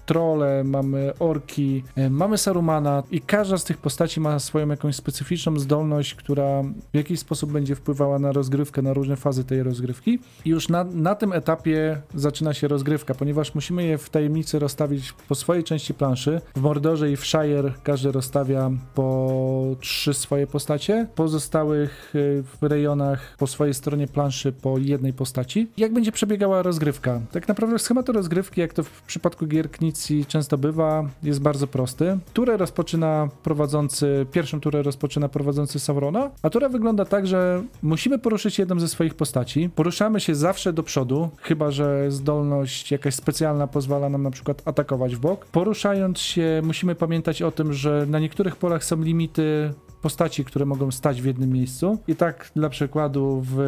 trole, 0.06 0.64
mamy 0.64 1.12
orki, 1.18 1.84
e, 1.96 2.10
mamy 2.10 2.38
Sarumana 2.38 3.02
i 3.10 3.20
każda 3.20 3.58
z 3.58 3.64
tych 3.64 3.78
postaci 3.78 4.20
ma 4.20 4.38
swoją 4.38 4.68
jakąś 4.68 4.96
specyficzną 4.96 5.58
zdolność, 5.58 6.14
która 6.14 6.62
w 6.92 6.96
jakiś 6.96 7.20
sposób 7.20 7.52
będzie 7.52 7.74
wpływała 7.74 8.18
na 8.18 8.32
rozgrywkę, 8.32 8.82
na 8.82 8.92
różne 8.92 9.16
fazy 9.16 9.44
tej 9.44 9.62
rozgrywki. 9.62 10.18
I 10.44 10.50
już 10.50 10.68
na, 10.68 10.84
na 10.84 11.14
tym 11.14 11.32
etapie 11.32 12.02
zaczyna 12.14 12.54
się 12.54 12.68
rozgrywka, 12.68 13.14
ponieważ 13.14 13.54
musimy 13.54 13.84
je 13.84 13.98
w 13.98 14.10
tajemnicy 14.10 14.58
rozstawić 14.58 15.12
po 15.28 15.34
swojej 15.34 15.64
części 15.64 15.94
planszy. 15.94 16.40
W 16.56 16.60
Mordorze 16.60 17.12
i 17.12 17.16
w 17.16 17.26
Shire 17.26 17.72
każdy 17.82 18.12
rozstawia 18.12 18.70
po 18.94 19.76
trzy 19.80 20.14
swoje 20.14 20.46
postacie, 20.46 21.06
pozostałych 21.14 22.12
e, 22.14 22.42
w 22.42 22.62
rejonach 22.62 23.36
po 23.38 23.46
swojej 23.46 23.74
stronie 23.74 24.08
planszy 24.08 24.52
po 24.52 24.78
jednej 24.78 25.12
postaci. 25.12 25.70
Jak 25.76 25.92
będzie 25.92 26.12
przebiegała 26.12 26.62
rozgrywka? 26.62 27.20
Tak 27.32 27.48
naprawdę 27.48 27.78
schemat 27.78 28.08
rozgrywki, 28.08 28.60
jak 28.60 28.72
to 28.72 28.82
w 28.82 29.02
przypadku 29.02 29.46
gier 29.46 29.70
Knicji 29.92 30.26
często 30.26 30.58
bywa, 30.58 31.04
jest 31.22 31.40
bardzo 31.40 31.66
prosty. 31.66 32.18
Turę 32.32 32.56
rozpoczyna 32.56 33.28
prowadzący, 33.42 34.26
pierwszą 34.32 34.60
turę 34.60 34.82
rozpoczyna 34.82 35.28
prowadzący 35.28 35.80
Saurona, 35.80 36.30
a 36.42 36.50
tura 36.50 36.68
wygląda 36.68 37.04
tak, 37.04 37.26
że 37.26 37.62
musimy 37.82 38.18
poruszyć 38.18 38.58
jedną 38.58 38.80
ze 38.80 38.88
swoich 38.88 39.14
postaci. 39.14 39.70
Poruszamy 39.74 40.20
się 40.20 40.34
zawsze 40.34 40.72
do 40.72 40.82
przodu, 40.82 41.28
chyba 41.38 41.70
że 41.70 42.10
zdolność 42.10 42.90
jakaś 42.92 43.14
specjalna 43.14 43.66
pozwala 43.66 44.08
nam 44.08 44.22
na 44.22 44.30
przykład 44.30 44.62
atakować 44.64 45.16
w 45.16 45.20
bok. 45.20 45.46
Poruszając 45.46 46.18
się, 46.18 46.62
musimy 46.64 46.94
pamiętać 46.94 47.42
o 47.42 47.50
tym, 47.50 47.72
że 47.72 48.06
na 48.08 48.18
niektórych 48.18 48.56
polach 48.56 48.84
są 48.84 49.02
limity 49.02 49.74
postaci, 50.02 50.44
które 50.44 50.64
mogą 50.64 50.90
stać 50.90 51.22
w 51.22 51.24
jednym 51.24 51.50
miejscu. 51.50 51.98
I 52.08 52.16
tak 52.16 52.50
dla 52.56 52.68
przykładu 52.68 53.42
w, 53.46 53.58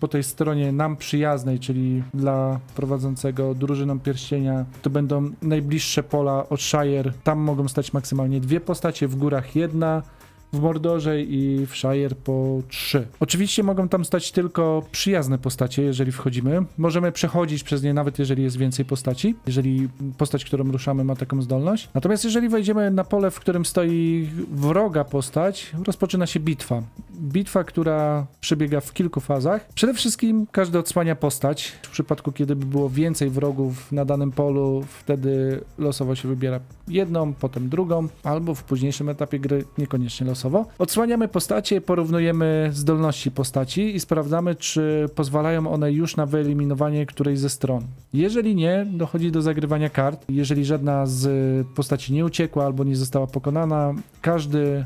po 0.00 0.08
tej 0.08 0.22
stronie 0.22 0.72
nam 0.72 0.96
przyjaznej, 0.96 1.58
czyli 1.58 2.02
dla 2.14 2.60
prowadzącego 2.74 3.54
drużyną 3.54 4.00
pierścienia, 4.00 4.64
to 4.82 4.90
będą 4.90 5.30
najbliższe 5.42 6.02
pola 6.02 6.48
od 6.48 6.60
Shire. 6.60 7.12
Tam 7.24 7.38
mogą 7.38 7.68
stać 7.68 7.92
maksymalnie 7.92 8.40
dwie 8.40 8.60
postacie, 8.60 9.08
w 9.08 9.16
górach 9.16 9.56
jedna, 9.56 10.02
w 10.52 10.60
Mordorze 10.60 11.22
i 11.22 11.66
w 11.66 11.76
Shire 11.76 12.14
po 12.24 12.62
trzy. 12.68 13.06
Oczywiście 13.20 13.62
mogą 13.62 13.88
tam 13.88 14.04
stać 14.04 14.32
tylko 14.32 14.82
przyjazne 14.92 15.38
postacie, 15.38 15.82
jeżeli 15.82 16.12
wchodzimy. 16.12 16.64
Możemy 16.78 17.12
przechodzić 17.12 17.62
przez 17.62 17.82
nie, 17.82 17.94
nawet 17.94 18.18
jeżeli 18.18 18.42
jest 18.42 18.56
więcej 18.56 18.84
postaci, 18.84 19.34
jeżeli 19.46 19.88
postać, 20.18 20.44
którą 20.44 20.72
ruszamy, 20.72 21.04
ma 21.04 21.16
taką 21.16 21.42
zdolność. 21.42 21.88
Natomiast 21.94 22.24
jeżeli 22.24 22.48
wejdziemy 22.48 22.90
na 22.90 23.04
pole, 23.04 23.30
w 23.30 23.40
którym 23.40 23.64
stoi 23.64 24.28
wroga 24.50 25.04
postać, 25.04 25.72
rozpoczyna 25.86 26.26
się 26.26 26.40
bitwa. 26.40 26.82
Bitwa, 27.14 27.64
która 27.64 28.26
przebiega 28.40 28.80
w 28.80 28.92
kilku 28.92 29.20
fazach. 29.20 29.68
Przede 29.74 29.94
wszystkim 29.94 30.46
każdy 30.52 30.78
odsłania 30.78 31.16
postać. 31.16 31.72
W 31.82 31.90
przypadku, 31.90 32.32
kiedy 32.32 32.56
by 32.56 32.66
było 32.66 32.90
więcej 32.90 33.30
wrogów 33.30 33.92
na 33.92 34.04
danym 34.04 34.32
polu, 34.32 34.84
wtedy 34.88 35.60
losowo 35.78 36.14
się 36.14 36.28
wybiera 36.28 36.60
jedną, 36.88 37.32
potem 37.32 37.68
drugą, 37.68 38.08
albo 38.22 38.54
w 38.54 38.64
późniejszym 38.64 39.08
etapie 39.08 39.38
gry 39.38 39.64
niekoniecznie 39.78 40.26
losowo. 40.26 40.41
Odsłaniamy 40.78 41.28
postacie, 41.28 41.80
porównujemy 41.80 42.70
zdolności 42.72 43.30
postaci 43.30 43.96
i 43.96 44.00
sprawdzamy, 44.00 44.54
czy 44.54 45.08
pozwalają 45.14 45.72
one 45.72 45.92
już 45.92 46.16
na 46.16 46.26
wyeliminowanie 46.26 47.06
którejś 47.06 47.38
ze 47.38 47.48
stron. 47.48 47.84
Jeżeli 48.12 48.54
nie, 48.54 48.86
dochodzi 48.92 49.32
do 49.32 49.42
zagrywania 49.42 49.90
kart. 49.90 50.24
Jeżeli 50.28 50.64
żadna 50.64 51.06
z 51.06 51.66
postaci 51.66 52.12
nie 52.12 52.24
uciekła 52.24 52.64
albo 52.64 52.84
nie 52.84 52.96
została 52.96 53.26
pokonana, 53.26 53.94
każdy 54.20 54.60
e, 54.60 54.84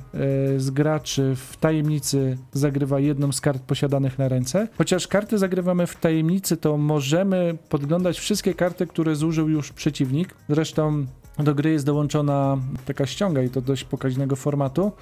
z 0.61 0.71
graczy 0.71 1.35
w 1.37 1.57
tajemnicy 1.57 2.39
zagrywa 2.53 3.01
jedną 3.01 3.33
z 3.33 3.41
kart 3.41 3.63
posiadanych 3.63 4.19
na 4.19 4.29
ręce. 4.29 4.69
Chociaż 4.79 5.09
karty 5.09 5.39
zagrywamy 5.39 5.87
w 5.87 5.97
tajemnicy, 5.97 6.57
to 6.57 6.77
możemy 6.77 7.57
podglądać 7.69 8.19
wszystkie 8.19 8.55
karty, 8.55 8.87
które 8.87 9.17
zużył 9.17 9.49
już 9.49 9.73
przeciwnik. 9.73 10.35
Zresztą 10.49 11.07
do 11.39 11.55
gry 11.55 11.71
jest 11.71 11.87
dołączona 11.87 12.59
taka 12.85 13.07
ściąga 13.07 13.43
i 13.43 13.51
to 13.51 13.61
dość 13.61 13.85
pokaźnego 13.85 14.37
formatu, 14.37 14.93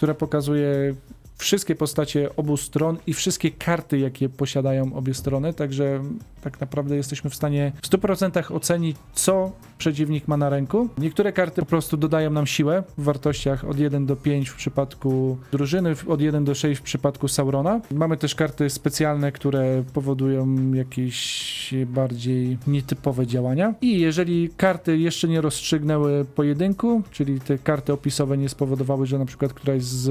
która 0.00 0.14
pokazuje 0.14 0.94
wszystkie 1.40 1.74
postacie 1.74 2.36
obu 2.36 2.56
stron 2.56 2.98
i 3.06 3.14
wszystkie 3.14 3.50
karty, 3.50 3.98
jakie 3.98 4.28
posiadają 4.28 4.94
obie 4.94 5.14
strony, 5.14 5.54
także 5.54 6.02
tak 6.42 6.60
naprawdę 6.60 6.96
jesteśmy 6.96 7.30
w 7.30 7.34
stanie 7.34 7.72
w 7.82 7.88
100% 7.88 8.54
ocenić, 8.54 8.96
co 9.12 9.52
przeciwnik 9.78 10.28
ma 10.28 10.36
na 10.36 10.48
ręku. 10.48 10.88
Niektóre 10.98 11.32
karty 11.32 11.60
po 11.60 11.66
prostu 11.66 11.96
dodają 11.96 12.30
nam 12.30 12.46
siłę 12.46 12.82
w 12.98 13.04
wartościach 13.04 13.64
od 13.64 13.78
1 13.78 14.06
do 14.06 14.16
5 14.16 14.48
w 14.48 14.56
przypadku 14.56 15.38
drużyny, 15.52 15.94
od 16.08 16.20
1 16.20 16.44
do 16.44 16.54
6 16.54 16.80
w 16.80 16.84
przypadku 16.84 17.28
Saurona. 17.28 17.80
Mamy 17.90 18.16
też 18.16 18.34
karty 18.34 18.70
specjalne, 18.70 19.32
które 19.32 19.84
powodują 19.92 20.72
jakieś 20.72 21.74
bardziej 21.86 22.58
nietypowe 22.66 23.26
działania. 23.26 23.74
I 23.80 24.00
jeżeli 24.00 24.50
karty 24.56 24.98
jeszcze 24.98 25.28
nie 25.28 25.40
rozstrzygnęły 25.40 26.24
pojedynku, 26.24 27.02
czyli 27.10 27.40
te 27.40 27.58
karty 27.58 27.92
opisowe 27.92 28.38
nie 28.38 28.48
spowodowały, 28.48 29.06
że 29.06 29.18
na 29.18 29.24
przykład 29.24 29.52
któraś 29.52 29.82
z 29.82 30.10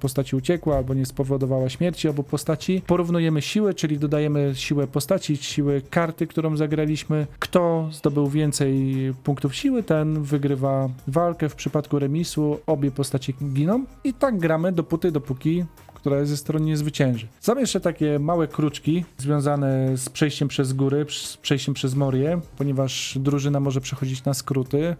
postaci 0.00 0.36
uciekła 0.36 0.51
albo 0.76 0.94
nie 0.94 1.06
spowodowała 1.06 1.68
śmierci 1.68 2.08
obu 2.08 2.22
postaci, 2.22 2.82
porównujemy 2.86 3.42
siłę, 3.42 3.74
czyli 3.74 3.98
dodajemy 3.98 4.52
siłę 4.54 4.86
postaci, 4.86 5.36
siłę 5.36 5.80
karty, 5.80 6.26
którą 6.26 6.56
zagraliśmy. 6.56 7.26
Kto 7.38 7.88
zdobył 7.92 8.28
więcej 8.28 8.94
punktów 9.24 9.54
siły, 9.54 9.82
ten 9.82 10.22
wygrywa 10.22 10.88
walkę. 11.06 11.48
W 11.48 11.54
przypadku 11.54 11.98
remisu 11.98 12.58
obie 12.66 12.90
postacie 12.90 13.32
giną 13.52 13.84
i 14.04 14.14
tak 14.14 14.38
gramy 14.38 14.72
dopóty, 14.72 15.12
dopóki 15.12 15.64
która 16.02 16.24
ze 16.24 16.36
strony 16.36 16.66
nie 16.66 16.76
zwycięży. 16.76 17.26
Są 17.40 17.58
jeszcze 17.58 17.80
takie 17.80 18.18
małe 18.18 18.48
kruczki 18.48 19.04
związane 19.18 19.96
z 19.96 20.08
przejściem 20.08 20.48
przez 20.48 20.72
góry, 20.72 21.06
z 21.10 21.36
przejściem 21.36 21.74
przez 21.74 21.94
Morię, 21.94 22.40
ponieważ 22.58 23.18
drużyna 23.20 23.60
może 23.60 23.80
przechodzić 23.80 24.24
na 24.24 24.34
skróty, 24.34 24.96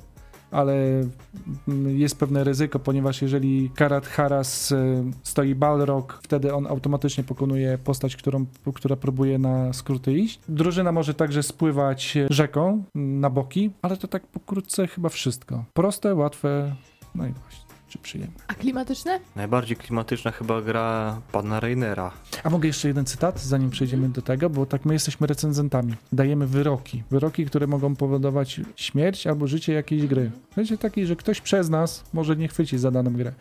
ale 0.52 0.74
mm, 1.68 1.98
jest 1.98 2.18
pewne 2.18 2.44
ryzyko, 2.44 2.78
ponieważ 2.78 3.22
jeżeli 3.22 3.70
Karat 3.74 4.06
Haras 4.06 4.72
y, 4.72 5.04
stoi 5.22 5.54
Balrog, 5.54 6.20
wtedy 6.22 6.54
on 6.54 6.66
automatycznie 6.66 7.24
pokonuje 7.24 7.78
postać, 7.78 8.16
którą, 8.16 8.46
która 8.74 8.96
próbuje 8.96 9.38
na 9.38 9.72
skróty 9.72 10.12
iść. 10.12 10.40
Drużyna 10.48 10.92
może 10.92 11.14
także 11.14 11.42
spływać 11.42 12.18
rzeką 12.30 12.84
mm, 12.94 13.20
na 13.20 13.30
boki, 13.30 13.70
ale 13.82 13.96
to 13.96 14.08
tak 14.08 14.26
pokrótce 14.26 14.86
chyba 14.86 15.08
wszystko. 15.08 15.64
Proste, 15.74 16.14
łatwe, 16.14 16.74
no 17.14 17.26
i 17.26 17.32
właśnie, 17.32 17.61
czy 17.92 17.98
przyjemne. 17.98 18.34
A 18.48 18.54
klimatyczne? 18.54 19.20
Najbardziej 19.36 19.76
klimatyczna 19.76 20.30
chyba 20.30 20.62
gra 20.62 21.20
pana 21.32 21.60
Reinera. 21.60 22.12
A 22.44 22.50
mogę 22.50 22.66
jeszcze 22.66 22.88
jeden 22.88 23.04
cytat, 23.04 23.40
zanim 23.40 23.70
przejdziemy 23.70 24.08
do 24.08 24.22
tego, 24.22 24.50
bo 24.50 24.66
tak 24.66 24.84
my 24.84 24.92
jesteśmy 24.94 25.26
recenzentami. 25.26 25.94
Dajemy 26.12 26.46
wyroki. 26.46 27.02
Wyroki, 27.10 27.46
które 27.46 27.66
mogą 27.66 27.96
powodować 27.96 28.60
śmierć 28.76 29.26
albo 29.26 29.46
życie 29.46 29.72
jakiejś 29.72 30.06
gry. 30.06 30.30
Będzie 30.56 30.78
taki, 30.78 31.06
że 31.06 31.16
ktoś 31.16 31.40
przez 31.40 31.68
nas 31.68 32.04
może 32.12 32.36
nie 32.36 32.48
chwycić 32.48 32.80
za 32.80 32.90
daną 32.90 33.12
grę. 33.12 33.32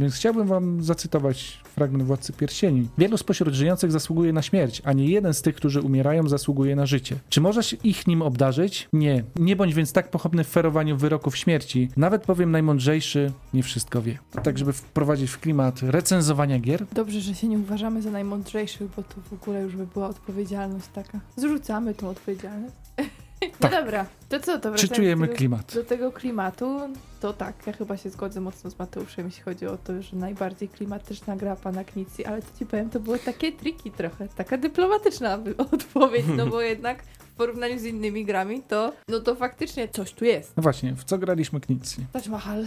Więc 0.00 0.14
chciałbym 0.14 0.46
wam 0.46 0.82
zacytować 0.82 1.60
fragment 1.74 2.04
Władcy 2.04 2.32
Pierścieni. 2.32 2.88
Wielu 2.98 3.16
spośród 3.16 3.54
żyjących 3.54 3.92
zasługuje 3.92 4.32
na 4.32 4.42
śmierć, 4.42 4.82
a 4.84 4.92
nie 4.92 5.06
jeden 5.06 5.34
z 5.34 5.42
tych, 5.42 5.54
którzy 5.54 5.80
umierają, 5.80 6.28
zasługuje 6.28 6.76
na 6.76 6.86
życie. 6.86 7.16
Czy 7.28 7.40
możesz 7.40 7.76
ich 7.84 8.06
nim 8.06 8.22
obdarzyć? 8.22 8.88
Nie. 8.92 9.24
Nie 9.36 9.56
bądź 9.56 9.74
więc 9.74 9.92
tak 9.92 10.10
pochopny 10.10 10.44
w 10.44 10.48
ferowaniu 10.48 10.96
wyroków 10.96 11.36
śmierci. 11.36 11.88
Nawet 11.96 12.22
powiem 12.22 12.50
najmądrzejszy 12.50 13.32
nie 13.54 13.62
wszystko 13.62 14.02
wie. 14.02 14.18
Tak, 14.42 14.58
żeby 14.58 14.72
wprowadzić 14.72 15.30
w 15.30 15.40
klimat 15.40 15.82
recenzowania 15.82 16.58
gier, 16.58 16.86
Dobrze, 16.92 17.20
że 17.20 17.34
się 17.34 17.48
nie 17.48 17.58
uważamy 17.58 18.02
za 18.02 18.10
najmądrzejszych, 18.10 18.90
bo 18.96 19.02
to 19.02 19.14
w 19.30 19.32
ogóle 19.32 19.62
już 19.62 19.76
by 19.76 19.86
była 19.86 20.08
odpowiedzialność 20.08 20.86
taka. 20.94 21.20
Zrzucamy 21.36 21.94
tą 21.94 22.08
odpowiedzialność. 22.08 22.74
No 23.60 23.68
Tak. 23.68 23.70
dobra, 23.84 24.06
to 24.28 24.40
co, 24.40 24.58
to 24.58 24.74
czy 24.74 24.88
czujemy 24.88 25.26
do 25.26 25.34
klimat? 25.34 25.74
do 25.74 25.84
tego 25.84 26.12
klimatu, 26.12 26.80
to 27.20 27.32
tak, 27.32 27.66
ja 27.66 27.72
chyba 27.72 27.96
się 27.96 28.10
zgodzę 28.10 28.40
mocno 28.40 28.70
z 28.70 28.78
Mateuszem, 28.78 29.26
jeśli 29.26 29.42
chodzi 29.42 29.66
o 29.66 29.76
to, 29.76 30.02
że 30.02 30.16
najbardziej 30.16 30.68
klimatyczna 30.68 31.36
gra 31.36 31.56
pana 31.56 31.84
Knicji, 31.84 32.24
ale 32.26 32.42
to 32.42 32.58
ci 32.58 32.66
powiem, 32.66 32.90
to 32.90 33.00
były 33.00 33.18
takie 33.18 33.52
triki 33.52 33.90
trochę, 33.90 34.28
taka 34.28 34.56
dyplomatyczna 34.58 35.38
odpowiedź, 35.72 36.24
no 36.36 36.46
bo 36.46 36.60
jednak 36.60 37.02
w 37.02 37.36
porównaniu 37.36 37.78
z 37.78 37.84
innymi 37.84 38.24
grami, 38.24 38.62
to 38.68 38.92
no 39.08 39.20
to 39.20 39.34
faktycznie 39.34 39.88
coś 39.88 40.12
tu 40.12 40.24
jest. 40.24 40.56
No 40.56 40.62
właśnie, 40.62 40.94
w 40.94 41.04
co 41.04 41.18
graliśmy 41.18 41.60
Knicji? 41.60 42.06
Taj 42.12 42.22
Mahal, 42.30 42.66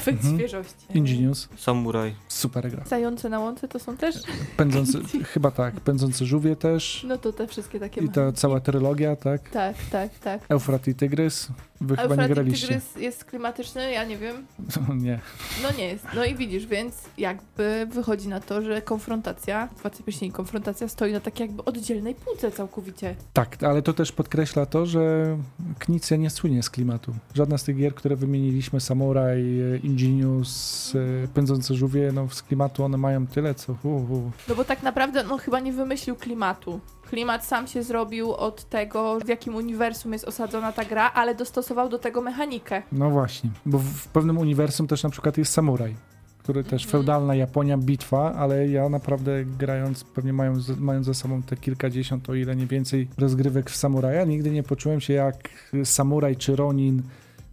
efekt 0.00 0.18
Mhm. 0.24 0.38
świeżości. 0.38 0.74
Ingenious, 0.94 1.48
Samuraj. 1.56 2.14
super 2.28 2.70
gra. 2.70 2.84
Zające 2.86 3.28
na 3.28 3.38
łące 3.38 3.68
to 3.68 3.78
są 3.78 3.96
też? 3.96 4.14
Pędzący, 4.56 4.98
chyba 5.32 5.50
tak, 5.50 5.74
pędzące 5.80 6.24
żółwie 6.24 6.56
też. 6.56 7.04
No 7.08 7.18
to 7.18 7.32
te 7.32 7.46
wszystkie 7.46 7.80
takie 7.80 8.00
I 8.00 8.08
ta 8.08 8.32
cała 8.32 8.60
trylogia, 8.60 9.16
tak? 9.16 9.50
Tak, 9.50 9.76
tak, 9.90 10.18
tak. 10.18 10.40
Eufrat 10.48 10.88
i 10.88 10.94
Tygrys. 10.94 11.48
Wy 11.80 11.96
chyba 11.96 12.16
nie 12.16 12.28
graliście. 12.28 12.66
Tygrys 12.66 12.96
jest 12.96 13.24
klimatyczny, 13.24 13.92
ja 13.92 14.04
nie 14.04 14.18
wiem. 14.18 14.46
nie. 15.04 15.20
No 15.62 15.68
nie 15.78 15.86
jest. 15.86 16.06
No 16.14 16.24
i 16.24 16.34
widzisz, 16.34 16.66
więc 16.66 16.94
jakby 17.18 17.86
wychodzi 17.90 18.28
na 18.28 18.40
to, 18.40 18.62
że 18.62 18.82
konfrontacja, 18.82 19.68
Władcy 19.82 20.02
Pierścieni 20.02 20.32
konfrontacja 20.32 20.88
stoi 20.88 21.12
na 21.12 21.20
takiej 21.20 21.46
jakby 21.46 21.64
oddzielnej 21.64 22.14
półce 22.14 22.50
całkowicie. 22.50 23.16
Tak, 23.32 23.62
ale 23.62 23.82
to 23.82 23.92
też 23.92 24.12
podkreśla 24.12 24.66
to, 24.66 24.86
że 24.86 25.36
Knicja 25.78 26.16
nie 26.16 26.30
słynie 26.30 26.62
z 26.62 26.70
klimatu. 26.70 27.14
Żadna 27.34 27.58
z 27.58 27.64
tych 27.64 27.76
gier, 27.76 27.94
które 27.94 28.16
wymieniliśmy, 28.16 28.80
Samurai, 28.80 29.60
e, 29.60 29.76
Ingenious, 29.76 30.92
e, 31.24 31.28
Pędzące 31.28 31.74
Żółwie, 31.74 32.12
no 32.12 32.28
z 32.30 32.42
klimatu 32.42 32.84
one 32.84 32.98
mają 32.98 33.26
tyle, 33.26 33.54
co... 33.54 33.72
Uh, 33.82 34.10
uh. 34.10 34.32
No 34.48 34.54
bo 34.54 34.64
tak 34.64 34.82
naprawdę 34.82 35.24
no 35.24 35.38
chyba 35.38 35.60
nie 35.60 35.72
wymyślił 35.72 36.16
klimatu. 36.16 36.80
Klimat 37.10 37.44
sam 37.44 37.66
się 37.66 37.82
zrobił 37.82 38.32
od 38.32 38.64
tego, 38.64 39.18
w 39.20 39.28
jakim 39.28 39.54
uniwersum 39.54 40.12
jest 40.12 40.24
osadzona 40.24 40.72
ta 40.72 40.84
gra, 40.84 41.10
ale 41.14 41.34
dostosował 41.34 41.88
do 41.88 41.98
tego 41.98 42.20
mechanikę. 42.22 42.82
No 42.92 43.10
właśnie, 43.10 43.50
bo 43.66 43.78
w, 43.78 44.08
pewnym 44.08 44.38
uniwersum 44.38 44.86
też 44.86 45.02
na 45.02 45.10
przykład 45.10 45.38
jest 45.38 45.52
Samuraj, 45.52 45.96
który 46.38 46.64
też 46.64 46.84
Mhm. 46.84 46.90
feudalna 46.90 47.34
Japonia, 47.34 47.78
bitwa, 47.78 48.34
ale 48.34 48.68
ja 48.68 48.88
naprawdę 48.88 49.44
grając, 49.44 50.04
pewnie 50.04 50.32
mają, 50.32 50.54
mając 50.78 51.06
za 51.06 51.14
sobą 51.14 51.42
te 51.42 51.56
kilkadziesiąt, 51.56 52.30
o 52.30 52.34
ile 52.34 52.56
nie 52.56 52.66
więcej, 52.66 53.08
rozgrywek 53.18 53.70
w 53.70 53.76
Samuraja, 53.76 54.24
nigdy 54.24 54.50
nie 54.50 54.62
poczułem 54.62 55.00
się 55.00 55.12
jak 55.12 55.48
samuraj 55.84 56.36
czy 56.36 56.56
ronin, 56.56 57.02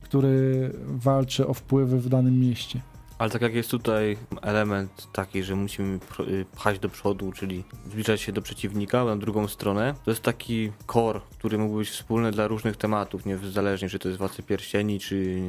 który 0.02 0.72
walczy 0.86 1.48
o 1.48 1.54
wpływy 1.54 2.00
w 2.00 2.10
danym 2.10 2.40
mieście. 2.40 2.82
Ale 3.18 3.30
tak 3.30 3.42
jak 3.42 3.56
jest 3.56 3.72
tutaj 3.72 4.18
element 4.42 5.08
taki, 5.14 5.44
że 5.44 5.56
musimy 5.56 6.00
pchać 6.56 6.80
do 6.80 6.90
przodu, 6.90 7.32
czyli 7.32 7.64
zbliżać 7.92 8.22
się 8.22 8.32
do 8.32 8.42
przeciwnika 8.42 9.06
na 9.06 9.16
drugą 9.16 9.48
stronę, 9.48 9.94
to 10.06 10.12
jest 10.12 10.24
taki 10.24 10.72
core, 10.88 11.20
który 11.38 11.58
mógł 11.58 11.78
być 11.78 11.90
wspólny 11.90 12.32
dla 12.32 12.48
różnych 12.48 12.78
tematów, 12.78 13.26
niezależnie 13.26 13.90
czy 13.90 14.00
to 14.00 14.08
jest 14.08 14.20
Władcy 14.20 14.44
Pierścieni, 14.44 15.00
czy 15.00 15.40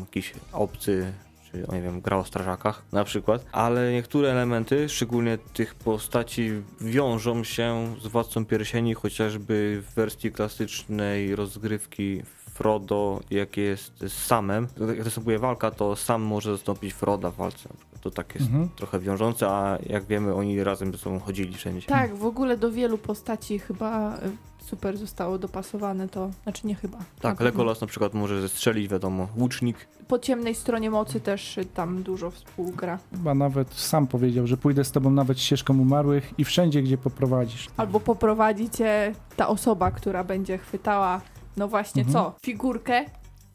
jakiś 0.00 0.32
obcy, 0.52 1.12
czy 1.52 1.66
nie 1.72 1.82
wiem, 1.82 2.00
gra 2.00 2.16
o 2.16 2.24
strażakach 2.24 2.82
na 2.92 3.04
przykład, 3.04 3.46
ale 3.52 3.92
niektóre 3.92 4.30
elementy, 4.30 4.88
szczególnie 4.88 5.38
tych 5.38 5.74
postaci, 5.74 6.50
wiążą 6.80 7.44
się 7.44 7.94
z 8.02 8.06
Władcą 8.06 8.46
Pierścieni, 8.46 8.94
chociażby 8.94 9.82
w 9.86 9.94
wersji 9.94 10.32
klasycznej 10.32 11.36
rozgrywki 11.36 12.22
Frodo, 12.54 13.20
jak 13.30 13.56
jest 13.56 13.92
z 14.00 14.12
Samem. 14.12 14.66
Jak 14.96 15.04
następuje 15.04 15.38
walka, 15.38 15.70
to 15.70 15.96
Sam 15.96 16.22
może 16.22 16.52
zastąpić 16.56 16.92
Froda 16.94 17.30
w 17.30 17.36
walce. 17.36 17.68
na. 17.68 18.00
To 18.00 18.10
tak 18.10 18.34
jest 18.34 18.46
Mhm. 18.46 18.68
trochę 18.76 18.98
wiążące, 18.98 19.48
a 19.48 19.78
jak 19.86 20.04
wiemy, 20.04 20.34
oni 20.34 20.64
razem 20.64 20.92
ze 20.92 20.98
sobą 20.98 21.20
chodzili 21.20 21.54
wszędzie. 21.54 21.86
Tak, 21.86 22.14
w 22.16 22.24
ogóle 22.26 22.56
do 22.56 22.72
wielu 22.72 22.98
postaci 22.98 23.58
chyba 23.58 24.16
y, 24.16 24.20
super 24.64 24.96
zostało 24.96 25.38
dopasowane 25.38 26.08
to, 26.08 26.30
znaczy 26.42 26.66
nie 26.66 26.74
chyba. 26.74 26.98
Na 26.98 27.04
Tak, 27.20 27.36
pewno. 27.38 27.44
Legolas 27.44 27.80
na 27.80 27.86
przykład 27.86 28.14
może 28.14 28.40
zestrzelić, 28.40 28.88
wiadomo, 28.88 29.28
łucznik. 29.36 29.76
Po 30.08 30.18
ciemnej 30.18 30.54
stronie 30.54 30.90
mocy 30.90 31.20
też 31.20 31.58
y, 31.58 31.64
tam 31.64 32.02
dużo 32.02 32.30
współgra. 32.30 32.98
Chyba 33.10 33.34
nawet 33.34 33.74
sam 33.74 34.06
powiedział, 34.06 34.46
że 34.46 34.56
pójdę 34.56 34.84
z 34.84 34.92
tobą 34.92 35.10
nawet 35.10 35.40
ścieżką 35.40 35.78
umarłych 35.80 36.32
i 36.38 36.44
wszędzie, 36.44 36.82
gdzie 36.82 36.98
poprowadzisz. 36.98 37.68
Albo 37.76 38.00
poprowadzi 38.00 38.70
cię 38.70 39.14
ta 39.36 39.48
osoba, 39.48 39.90
która 39.90 40.24
będzie 40.24 40.58
chwytała, 40.58 41.20
no 41.56 41.68
właśnie 41.68 42.02
Mhm. 42.02 42.12
co, 42.24 42.34
figurkę, 42.44 43.04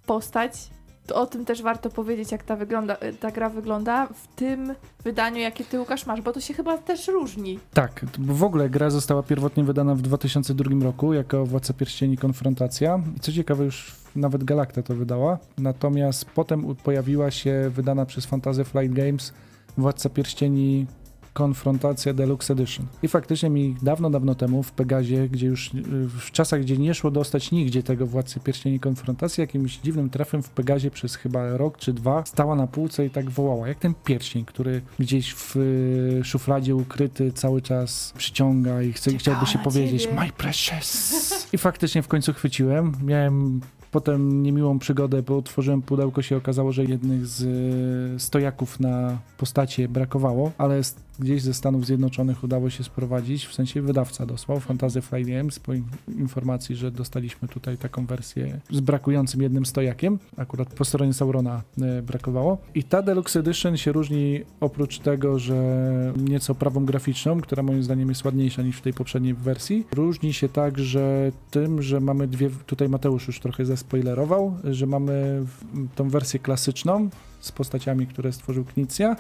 postać. 0.06 0.70
To 1.08 1.16
o 1.16 1.26
tym 1.26 1.46
też 1.46 1.62
warto 1.62 1.90
powiedzieć, 1.90 2.32
jak 2.32 2.44
ta, 2.44 2.56
wygląda, 2.56 2.98
ta 3.20 3.32
gra 3.32 3.50
wygląda 3.50 4.08
w 4.08 4.28
tym 4.36 4.76
wydaniu, 5.04 5.38
jakie 5.38 5.64
ty, 5.66 5.80
Łukasz, 5.80 6.06
masz, 6.06 6.22
bo 6.22 6.32
to 6.34 6.40
się 6.42 6.54
chyba 6.54 6.78
też 6.78 7.08
różni. 7.08 7.60
Tak, 7.74 8.06
bo 8.20 8.34
w 8.34 8.44
ogóle 8.44 8.70
gra 8.70 8.90
została 8.90 9.24
pierwotnie 9.24 9.64
wydana 9.64 9.96
w 9.96 10.02
2002 10.02 10.84
roku 10.84 11.14
jako 11.14 11.46
Władca 11.46 11.74
Pierścieni 11.74 12.18
Konfrontacja. 12.18 13.02
I 13.18 13.20
co 13.20 13.32
ciekawe, 13.32 13.64
już 13.64 13.96
nawet 14.16 14.44
Galacta 14.44 14.84
to 14.84 14.96
wydała. 14.96 15.38
Natomiast 15.58 16.26
potem 16.26 16.76
pojawiła 16.76 17.32
się 17.32 17.72
wydana 17.76 18.06
przez 18.06 18.26
Fantasy 18.26 18.64
Flight 18.64 18.94
Games 18.94 19.34
Władca 19.78 20.10
Pierścieni 20.10 20.86
Konfrontacja 21.34 22.14
Deluxe 22.14 22.54
Edition. 22.54 22.86
I 23.04 23.08
faktycznie 23.08 23.50
mi 23.50 23.76
dawno, 23.82 24.10
dawno 24.10 24.36
temu 24.36 24.64
w 24.64 24.72
Pegazie, 24.72 25.30
gdzie 25.30 25.48
już 25.48 25.74
y, 25.74 25.82
w 26.08 26.32
czasach, 26.32 26.62
gdzie 26.62 26.78
nie 26.78 26.94
szło 26.94 27.12
dostać 27.12 27.52
nigdzie 27.52 27.84
tego 27.84 28.08
Władcy 28.08 28.40
Pierścieni 28.40 28.80
Konfrontacji, 28.80 29.42
jakimś 29.42 29.78
dziwnym 29.78 30.10
trafem 30.10 30.44
w 30.44 30.50
Pegazie 30.50 30.92
przez 30.92 31.16
chyba 31.16 31.58
rok 31.58 31.78
czy 31.78 31.94
dwa 31.94 32.26
stała 32.26 32.56
na 32.56 32.68
półce 32.68 33.06
i 33.06 33.10
tak 33.10 33.30
wołała, 33.30 33.68
jak 33.68 33.80
ten 33.80 33.94
pierścień, 34.06 34.46
który 34.46 34.82
gdzieś 35.00 35.34
w 35.34 35.56
y, 35.56 36.22
szufladzie 36.24 36.76
ukryty 36.76 37.32
cały 37.32 37.62
czas 37.62 38.14
przyciąga 38.18 38.82
i 38.82 38.94
chce, 38.94 39.18
chciałby 39.18 39.46
się 39.46 39.60
powiedzieć 39.60 40.04
ciebie. 40.04 40.16
my 40.16 40.32
precious. 40.38 41.48
I 41.54 41.58
faktycznie 41.58 42.02
w 42.02 42.08
końcu 42.08 42.34
chwyciłem. 42.34 42.94
Miałem 43.04 43.62
potem 43.92 44.44
niemiłą 44.44 44.80
przygodę, 44.80 45.22
bo 45.22 45.38
otworzyłem 45.38 45.82
pudełko, 45.82 46.22
się 46.22 46.38
okazało, 46.38 46.72
że 46.72 46.86
jednych 46.86 47.28
z 47.28 47.42
y, 48.16 48.20
stojaków 48.20 48.80
na 48.80 49.18
postacie 49.38 49.88
brakowało, 49.88 50.52
ale 50.58 50.82
gdzieś 51.20 51.42
ze 51.42 51.54
Stanów 51.54 51.86
Zjednoczonych 51.86 52.44
udało 52.44 52.70
się 52.70 52.84
sprowadzić, 52.84 53.46
w 53.46 53.54
sensie 53.54 53.82
wydawca 53.82 54.26
dosłał, 54.26 54.60
Fantasy 54.60 55.02
Flight 55.02 55.30
Games, 55.30 55.60
po 55.60 55.74
in- 55.74 55.84
informacji, 56.18 56.76
że 56.76 56.92
dostaliśmy 56.92 57.48
tutaj 57.48 57.78
taką 57.78 58.06
wersję 58.06 58.60
z 58.72 58.80
brakującym 58.80 59.42
jednym 59.42 59.66
stojakiem, 59.66 60.20
akurat 60.38 60.74
po 60.74 60.86
stronie 60.86 61.14
Saurona 61.14 61.62
y, 62.00 62.02
brakowało. 62.02 62.58
I 62.76 62.84
ta 62.84 63.02
Deluxe 63.02 63.40
Edition 63.40 63.78
się 63.78 63.92
różni 63.92 64.42
oprócz 64.60 65.00
tego, 65.00 65.40
że 65.40 65.60
nieco 66.18 66.56
prawą 66.56 66.86
graficzną, 66.86 67.42
która 67.42 67.64
moim 67.64 67.84
zdaniem 67.84 68.10
jest 68.10 68.26
ładniejsza 68.26 68.62
niż 68.62 68.78
w 68.78 68.82
tej 68.82 68.94
poprzedniej 68.94 69.34
wersji, 69.34 69.86
różni 69.92 70.34
się 70.34 70.50
także 70.50 71.32
tym, 71.52 71.82
że 71.82 72.00
mamy 72.00 72.28
dwie, 72.28 72.50
tutaj 72.66 72.90
Mateusz 72.90 73.28
już 73.28 73.40
trochę 73.40 73.66
zaspoilerował, 73.66 74.58
że 74.64 74.86
mamy 74.86 75.46
tą 75.96 76.10
wersję 76.10 76.40
klasyczną 76.40 77.10
z 77.40 77.52
postaciami, 77.52 78.08
które 78.08 78.32
stworzył 78.34 78.66
Knicja, 78.66 79.16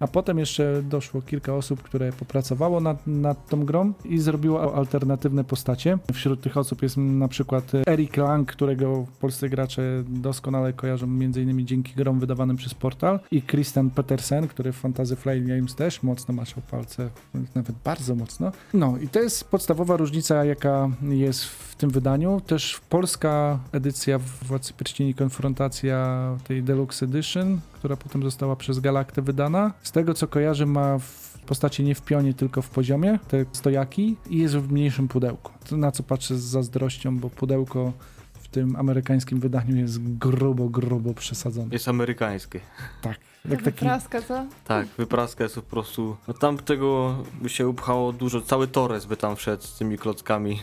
a 0.00 0.06
potem 0.06 0.38
jeszcze 0.38 0.82
doszło 0.82 1.22
kilka 1.22 1.54
osób, 1.54 1.82
które 1.82 2.12
popracowało 2.12 2.80
nad, 2.80 3.06
nad 3.06 3.48
tą 3.48 3.64
grą 3.64 3.92
i 4.04 4.18
zrobiło 4.18 4.74
alternatywne 4.74 5.44
postacie. 5.44 5.98
Wśród 6.12 6.40
tych 6.40 6.56
osób 6.56 6.82
jest 6.82 6.96
na 6.96 7.28
przykład 7.28 7.72
Eric 7.86 8.16
Lang, 8.16 8.52
którego 8.52 9.06
polscy 9.20 9.48
gracze 9.48 9.82
doskonale 10.08 10.72
kojarzą 10.72 11.06
m.in. 11.06 11.66
dzięki 11.66 11.94
grom 11.94 12.20
wydawanym 12.20 12.56
przez 12.56 12.74
Portal 12.74 13.20
i 13.30 13.42
Christian 13.42 13.90
Petersen, 13.90 14.48
który 14.48 14.72
w 14.72 14.76
Fantasy 14.76 15.16
Flight 15.16 15.48
Games 15.48 15.74
też 15.74 16.02
mocno 16.02 16.34
maszał 16.34 16.62
palce, 16.70 17.10
nawet 17.54 17.76
bardzo 17.84 18.14
mocno. 18.14 18.52
No 18.74 18.98
i 18.98 19.08
to 19.08 19.20
jest 19.20 19.50
podstawowa 19.50 19.96
różnica, 19.96 20.44
jaka 20.44 20.90
jest 21.02 21.44
w 21.44 21.69
tym 21.80 21.90
wydaniu. 21.90 22.40
Też 22.46 22.80
polska 22.88 23.58
edycja 23.72 24.18
Władcy 24.42 24.72
Pierścieni 24.72 25.14
Konfrontacja 25.14 26.18
tej 26.44 26.62
Deluxe 26.62 27.06
Edition, 27.06 27.60
która 27.72 27.96
potem 27.96 28.22
została 28.22 28.56
przez 28.56 28.78
Galaktę 28.78 29.22
wydana. 29.22 29.72
Z 29.82 29.92
tego 29.92 30.14
co 30.14 30.28
kojarzę 30.28 30.66
ma 30.66 30.98
w 30.98 31.38
postaci 31.46 31.82
nie 31.82 31.94
w 31.94 32.02
pionie, 32.02 32.34
tylko 32.34 32.62
w 32.62 32.70
poziomie 32.70 33.18
te 33.28 33.44
stojaki 33.52 34.16
i 34.30 34.38
jest 34.38 34.56
w 34.56 34.72
mniejszym 34.72 35.08
pudełku. 35.08 35.52
To 35.68 35.76
na 35.76 35.92
co 35.92 36.02
patrzę 36.02 36.36
z 36.38 36.42
zazdrością, 36.42 37.18
bo 37.18 37.30
pudełko 37.30 37.92
w 38.32 38.48
tym 38.48 38.76
amerykańskim 38.76 39.40
wydaniu 39.40 39.76
jest 39.76 40.16
grubo, 40.18 40.68
grubo 40.68 41.14
przesadzone. 41.14 41.68
Jest 41.72 41.88
amerykańskie. 41.88 42.60
Tak. 43.02 43.18
Jak 43.48 43.62
taki, 43.62 43.78
Wypraska, 43.78 44.22
co? 44.22 44.46
Tak, 44.64 44.86
wypraska 44.98 45.44
jest 45.44 45.54
po 45.54 45.62
prostu... 45.62 46.16
No 46.28 46.34
tam 46.34 46.58
tego 46.58 47.16
by 47.42 47.48
się 47.48 47.68
upchało 47.68 48.12
dużo, 48.12 48.40
cały 48.40 48.68
Torres 48.68 49.06
by 49.06 49.16
tam 49.16 49.36
wszedł 49.36 49.62
z 49.62 49.78
tymi 49.78 49.98
klockami. 49.98 50.58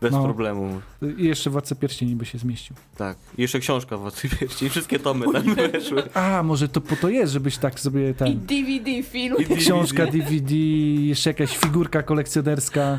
Bez 0.00 0.12
No. 0.12 0.24
problemu. 0.24 0.80
I 1.18 1.24
jeszcze 1.24 1.50
Władca 1.50 1.74
Pierścieni 1.74 2.16
by 2.16 2.24
się 2.26 2.38
zmieścił. 2.38 2.76
Tak. 2.96 3.16
I 3.38 3.42
jeszcze 3.42 3.58
książka 3.58 3.96
Władcy 3.96 4.28
Pierścieni, 4.28 4.70
wszystkie 4.70 4.98
tomy 4.98 5.26
tam 5.32 5.54
weszły. 5.54 6.02
A, 6.14 6.42
może 6.42 6.68
to 6.68 6.80
po 6.80 6.96
to 6.96 7.08
jest, 7.08 7.32
żebyś 7.32 7.58
tak 7.58 7.80
sobie 7.80 8.10
I 8.10 8.14
ten... 8.14 8.40
DVD 8.40 9.02
film. 9.02 9.34
I 9.38 9.42
DVD. 9.42 9.56
Książka, 9.60 10.06
DVD, 10.06 10.54
jeszcze 10.54 11.30
jakaś 11.30 11.56
figurka 11.56 12.02
kolekcjonerska. 12.02 12.98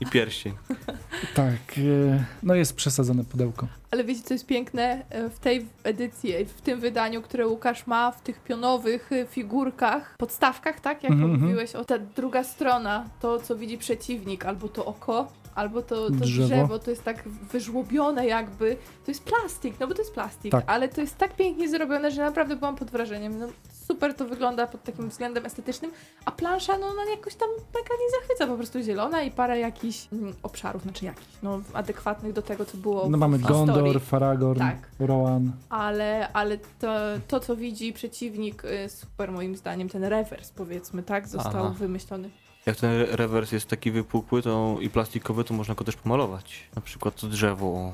I 0.00 0.06
pierścień. 0.06 0.52
Tak, 1.34 1.78
e, 1.78 2.24
no 2.42 2.54
jest 2.54 2.76
przesadzone 2.76 3.24
pudełko. 3.24 3.66
Ale 3.90 4.04
wiecie, 4.04 4.22
co 4.22 4.34
jest 4.34 4.46
piękne 4.46 5.02
E, 5.10 5.30
w 5.30 5.38
tej 5.38 5.66
edycji, 5.84 6.32
w 6.56 6.60
tym 6.60 6.80
wydaniu, 6.80 7.22
które 7.22 7.46
Łukasz 7.48 7.86
ma, 7.86 8.10
w 8.10 8.22
tych 8.22 8.40
pionowych 8.40 9.10
figurkach, 9.30 10.14
podstawkach, 10.18 10.80
tak? 10.80 11.02
Jak 11.02 11.12
Mhm, 11.12 11.30
mhm. 11.30 11.42
mówiłeś, 11.50 11.74
o 11.74 11.84
ta 11.84 11.98
druga 11.98 12.44
strona, 12.44 13.04
to 13.20 13.40
co 13.40 13.56
widzi 13.56 13.78
przeciwnik, 13.78 14.44
albo 14.46 14.68
to 14.68 14.84
oko, 14.84 15.32
albo 15.54 15.82
to, 15.82 15.94
to 16.06 16.10
Drzewo. 16.10 16.46
drzewo. 16.48 16.78
to 16.78 16.90
jest 16.90 17.04
tak 17.04 17.28
wyżłobione 17.28 18.26
jakby. 18.26 18.76
To 19.04 19.10
jest 19.10 19.24
plastik, 19.24 19.74
no 19.80 19.86
bo 19.86 19.94
to 19.94 20.02
jest 20.02 20.14
plastik, 20.14 20.52
Tak. 20.52 20.64
ale 20.66 20.88
to 20.88 21.00
jest 21.00 21.18
tak 21.18 21.36
pięknie 21.36 21.68
zrobione, 21.68 22.10
że 22.10 22.22
naprawdę 22.22 22.56
byłam 22.56 22.76
pod 22.76 22.90
wrażeniem. 22.90 23.38
No, 23.38 23.46
super 23.86 24.14
to 24.14 24.24
wygląda 24.24 24.66
pod 24.66 24.82
takim 24.82 25.08
względem 25.08 25.46
estetycznym, 25.46 25.90
a 26.24 26.30
plansza, 26.30 26.78
no 26.78 26.86
ona 26.86 27.04
jakoś 27.10 27.34
tam 27.34 27.48
mega 27.50 27.94
nie 28.04 28.20
zachwyca, 28.20 28.46
po 28.46 28.56
prostu 28.56 28.82
zielona 28.82 29.22
i 29.22 29.30
parę 29.30 29.58
jakichś 29.58 30.08
mm, 30.12 30.34
obszarów, 30.42 30.82
znaczy 30.82 31.04
jakichś, 31.04 31.28
no 31.42 31.60
adekwatnych 31.72 32.32
do 32.32 32.42
tego, 32.42 32.64
co 32.64 32.76
było 32.76 33.08
No 33.10 33.18
mamy 33.18 33.38
w 33.38 33.40
historii. 33.40 33.66
Gondor, 33.66 34.00
Faragorn, 34.00 34.58
Tak. 34.58 34.76
Rohan. 35.00 35.52
Ale, 35.70 36.32
ale 36.32 36.58
to, 36.58 36.88
to, 37.28 37.40
co 37.40 37.56
widzi 37.56 37.92
przeciwnik, 37.92 38.64
y, 38.64 38.88
super 38.88 39.32
moim 39.32 39.56
zdaniem, 39.56 39.88
ten 39.88 40.04
rewers 40.04 40.50
powiedzmy, 40.50 41.02
tak, 41.02 41.28
został 41.28 41.64
Aha. 41.66 41.74
wymyślony. 41.78 42.30
Jak 42.66 42.76
ten 42.76 42.90
re- 42.90 43.16
rewers 43.16 43.52
jest 43.52 43.68
taki 43.68 43.90
wypukły 43.90 44.42
to 44.42 44.76
i 44.80 44.90
plastikowy, 44.90 45.44
to 45.44 45.54
można 45.54 45.74
go 45.74 45.84
też 45.84 45.96
pomalować. 45.96 46.60
Na 46.76 46.82
przykład 46.82 47.20
to 47.20 47.26
drzewo. 47.28 47.92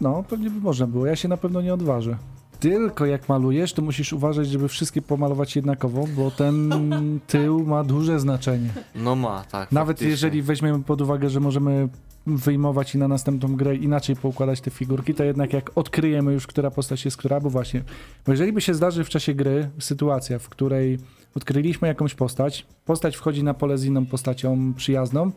No, 0.00 0.22
pewnie 0.28 0.50
by 0.50 0.60
można 0.60 0.86
było. 0.86 1.06
Ja 1.06 1.16
się 1.16 1.28
na 1.28 1.36
pewno 1.36 1.60
nie 1.62 1.74
odważę. 1.74 2.16
Tylko 2.60 3.06
jak 3.06 3.28
malujesz, 3.28 3.72
to 3.72 3.82
musisz 3.82 4.12
uważać, 4.12 4.48
żeby 4.48 4.68
wszystkie 4.68 5.02
pomalować 5.02 5.56
jednakowo, 5.56 6.04
bo 6.16 6.30
ten 6.30 6.70
tył 7.26 7.64
ma 7.66 7.84
duże 7.84 8.20
znaczenie. 8.20 8.68
No 8.94 9.16
ma, 9.16 9.44
tak. 9.44 9.72
Nawet 9.72 9.88
faktycznie. 9.96 10.10
jeżeli 10.10 10.42
weźmiemy 10.42 10.82
pod 10.82 11.00
uwagę, 11.00 11.30
że 11.30 11.40
możemy 11.40 11.88
wyjmować 12.26 12.94
i 12.94 12.98
na 12.98 13.08
następną 13.08 13.56
grę 13.56 13.76
inaczej 13.76 14.16
poukładać 14.16 14.60
te 14.60 14.70
figurki, 14.70 15.14
to 15.14 15.24
jednak 15.24 15.52
jak 15.52 15.70
odkryjemy 15.74 16.32
już, 16.32 16.46
która 16.46 16.70
postać 16.70 17.04
jest 17.04 17.16
która, 17.16 17.40
bo 17.40 17.50
właśnie, 17.50 17.82
bo 18.26 18.32
jeżeli 18.32 18.52
by 18.52 18.60
się 18.60 18.74
zdarzy 18.74 19.04
w 19.04 19.08
czasie 19.08 19.34
gry 19.34 19.70
sytuacja, 19.78 20.38
w 20.38 20.48
której 20.48 20.98
odkryliśmy 21.34 21.88
jakąś 21.88 22.14
postać, 22.14 22.66
postać 22.84 23.16
wchodzi 23.16 23.42
na 23.44 23.54
pole 23.54 23.78
z 23.78 23.84
inną 23.84 24.06
postacią 24.06 24.74
przyjazną, 24.74 25.30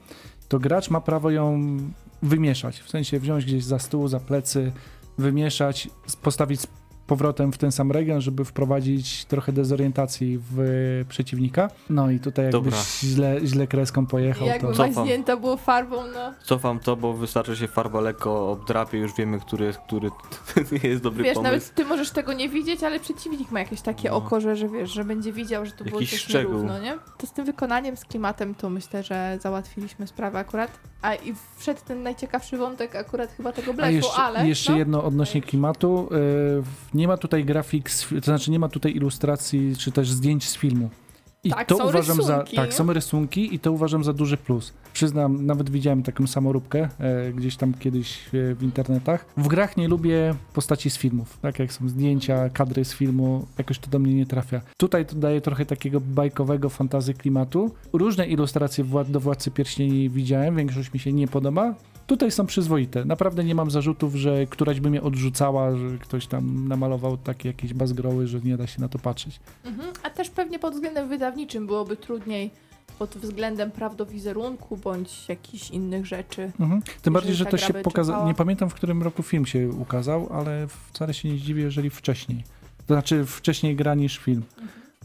to 0.48 0.60
gracz 0.60 0.90
ma 0.90 1.02
prawo 1.02 1.32
ją 1.32 1.78
wymieszać, 2.24 2.80
w 2.80 2.90
sensie 2.90 3.20
wziąć 3.20 3.46
gdzieś 3.46 3.64
za 3.64 3.80
stół, 3.80 4.08
za 4.08 4.20
plecy, 4.20 4.72
wymieszać, 5.18 5.90
postawić 6.22 6.62
powrotem 7.10 7.52
w 7.52 7.58
ten 7.58 7.72
sam 7.72 7.92
region, 7.92 8.22
żeby 8.22 8.46
wprowadzić 8.46 9.26
trochę 9.26 9.52
dezorientacji 9.52 10.40
w 10.52 10.60
przeciwnika. 11.10 11.70
No 11.90 12.10
i 12.12 12.20
tutaj 12.20 12.46
jakbyś 12.46 12.64
Dobra. 12.64 12.80
źle, 13.04 13.40
źle 13.46 13.68
kreską 13.68 14.06
pojechał, 14.06 14.44
I 14.48 14.50
jakby 14.50 14.74
to... 14.74 14.88
Maźnięta 14.88 15.38
było 15.38 15.58
farbą, 15.58 15.96
no. 16.14 16.34
Cofam 16.44 16.80
to, 16.80 16.96
bo 16.96 17.14
wystarczy 17.14 17.56
się 17.56 17.68
farba 17.68 18.02
lekko 18.02 18.52
obdrapie, 18.52 18.98
już 18.98 19.14
wiemy, 19.14 19.40
który 19.40 19.66
jest 19.66 19.80
który. 19.80 20.10
Nie 20.72 20.90
jest 20.90 21.04
dobry 21.04 21.24
Wiesz, 21.24 21.34
pomysł. 21.34 21.52
nawet 21.54 21.74
ty 21.76 21.86
możesz 21.86 22.12
tego 22.12 22.34
nie 22.34 22.50
widzieć, 22.50 22.84
ale 22.84 23.00
przeciwnik 23.00 23.52
ma 23.52 23.60
jakieś 23.60 23.82
takie 23.82 24.10
No. 24.10 24.16
oko, 24.16 24.42
że, 24.42 24.56
że 24.56 24.70
wiesz, 24.70 24.92
że 24.92 25.06
będzie 25.06 25.32
widział, 25.34 25.66
że 25.66 25.72
to 25.72 25.84
było 25.84 26.00
Jakiś 26.00 26.12
coś 26.12 26.20
szczegół. 26.22 26.54
nierówno, 26.54 26.80
nie? 26.80 26.98
To 27.18 27.28
z 27.28 27.32
tym 27.32 27.46
wykonaniem, 27.46 27.98
z 27.98 28.06
klimatem, 28.06 28.56
to 28.56 28.70
myślę, 28.70 29.04
że 29.04 29.38
załatwiliśmy 29.42 30.08
sprawę 30.08 30.40
akurat. 30.40 30.72
A 31.02 31.16
i 31.16 31.34
wszedł 31.58 31.80
ten 31.88 32.04
najciekawszy 32.04 32.58
wątek 32.58 32.96
akurat 32.96 33.32
chyba 33.32 33.52
tego 33.52 33.88
jeszcze, 33.88 34.22
ale... 34.22 34.48
jeszcze 34.48 34.72
no, 34.72 34.78
jedno 34.78 35.04
odnośnie 35.04 35.42
klimatu. 35.42 36.10
Yy, 36.12 36.99
nie 37.00 37.08
ma 37.08 37.18
tutaj 37.18 37.46
grafik, 37.46 37.90
to 38.10 38.22
znaczy 38.26 38.52
nie 38.52 38.60
ma 38.60 38.70
tutaj 38.70 38.96
ilustracji 38.96 39.76
czy 39.78 39.92
też 39.92 40.12
zdjęć 40.12 40.50
z 40.50 40.58
filmu. 40.58 40.90
I 41.44 41.50
Tak, 41.50 41.68
to 41.68 41.78
są 41.78 41.84
uważam 41.90 42.18
rysunki. 42.18 42.56
za. 42.56 42.62
Tak, 42.62 42.74
są 42.74 42.94
rysunki 42.94 43.56
i 43.56 43.60
to 43.60 43.72
uważam 43.72 44.04
za 44.04 44.14
duży 44.14 44.38
plus. 44.38 44.74
Przyznam, 44.94 45.46
nawet 45.46 45.70
widziałem 45.70 46.04
taką 46.04 46.28
samoróbkę 46.28 46.90
e, 47.00 47.32
gdzieś 47.34 47.56
tam 47.58 47.74
kiedyś 47.74 48.28
e, 48.28 48.56
w 48.56 48.64
internetach. 48.64 49.26
W 49.38 49.48
grach 49.48 49.78
nie 49.78 49.88
lubię 49.88 50.36
postaci 50.54 50.90
z 50.90 50.98
filmów. 50.98 51.38
Tak 51.42 51.60
jak 51.60 51.74
są 51.74 51.90
zdjęcia, 51.90 52.50
kadry 52.50 52.86
z 52.86 52.94
filmu, 52.94 53.46
jakoś 53.58 53.80
to 53.80 53.90
do 53.90 54.00
mnie 54.00 54.14
nie 54.14 54.26
trafia. 54.26 54.62
Tutaj 54.78 55.06
to 55.06 55.16
daje 55.16 55.42
trochę 55.42 55.66
takiego 55.66 56.02
bajkowego 56.02 56.70
fantazy 56.70 57.14
klimatu. 57.14 57.72
Różne 57.94 58.28
ilustracje 58.28 58.86
do 59.10 59.20
Władcy 59.20 59.52
Pierścieni 59.52 60.10
widziałem, 60.10 60.56
większość 60.56 60.94
mi 60.94 61.00
się 61.00 61.14
nie 61.14 61.28
podoba. 61.28 61.76
Tutaj 62.10 62.32
są 62.32 62.46
przyzwoite. 62.46 63.06
Naprawdę 63.06 63.44
nie 63.44 63.56
mam 63.56 63.72
zarzutów, 63.72 64.16
że 64.16 64.46
któraś 64.46 64.80
by 64.80 64.90
mnie 64.90 65.02
odrzucała, 65.02 65.76
że 65.76 65.98
ktoś 65.98 66.28
tam 66.28 66.68
namalował 66.68 67.18
takie 67.18 67.50
jakieś 67.50 67.74
bazgroły, 67.74 68.28
że 68.28 68.40
nie 68.40 68.58
da 68.58 68.68
się 68.68 68.82
na 68.82 68.90
to 68.90 69.00
patrzeć. 69.00 69.40
Mhm. 69.66 69.90
A 70.04 70.10
też 70.10 70.30
pewnie 70.30 70.60
pod 70.60 70.74
względem 70.74 71.10
wydawniczym 71.10 71.68
byłoby 71.68 71.98
trudniej 71.98 72.52
pod 73.00 73.10
względem 73.10 73.72
prawdowizerunku 73.72 74.78
bądź 74.78 75.30
jakichś 75.30 75.70
innych 75.70 76.06
rzeczy. 76.06 76.52
Mhm. 76.60 76.82
Tym 77.02 77.14
bardziej, 77.14 77.36
że 77.36 77.46
to 77.46 77.58
się 77.58 77.74
pokazało. 77.74 78.28
Nie 78.28 78.34
pamiętam, 78.34 78.70
w 78.70 78.74
którym 78.74 79.04
roku 79.04 79.24
film 79.24 79.46
się 79.46 79.70
ukazał, 79.70 80.30
ale 80.34 80.68
wcale 80.68 81.14
się 81.14 81.30
nie 81.30 81.38
zdziwię, 81.38 81.64
jeżeli 81.64 81.90
wcześniej. 81.90 82.44
To 82.88 82.94
znaczy 82.94 83.26
wcześniej 83.26 83.76
gra 83.76 83.96
niż 83.96 84.18
film. 84.18 84.44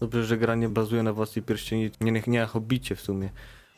Dobrze, 0.01 0.25
że 0.25 0.39
gra 0.39 0.55
nie 0.55 0.69
bazuje 0.69 1.03
na 1.03 1.13
Władcy 1.13 1.43
Pierścieni, 1.43 1.91
nie, 2.01 2.13
nie, 2.13 2.23
nie 2.27 2.41
na 2.41 2.47
Hobbicie 2.47 2.97
w 2.97 3.01
sumie. 3.01 3.31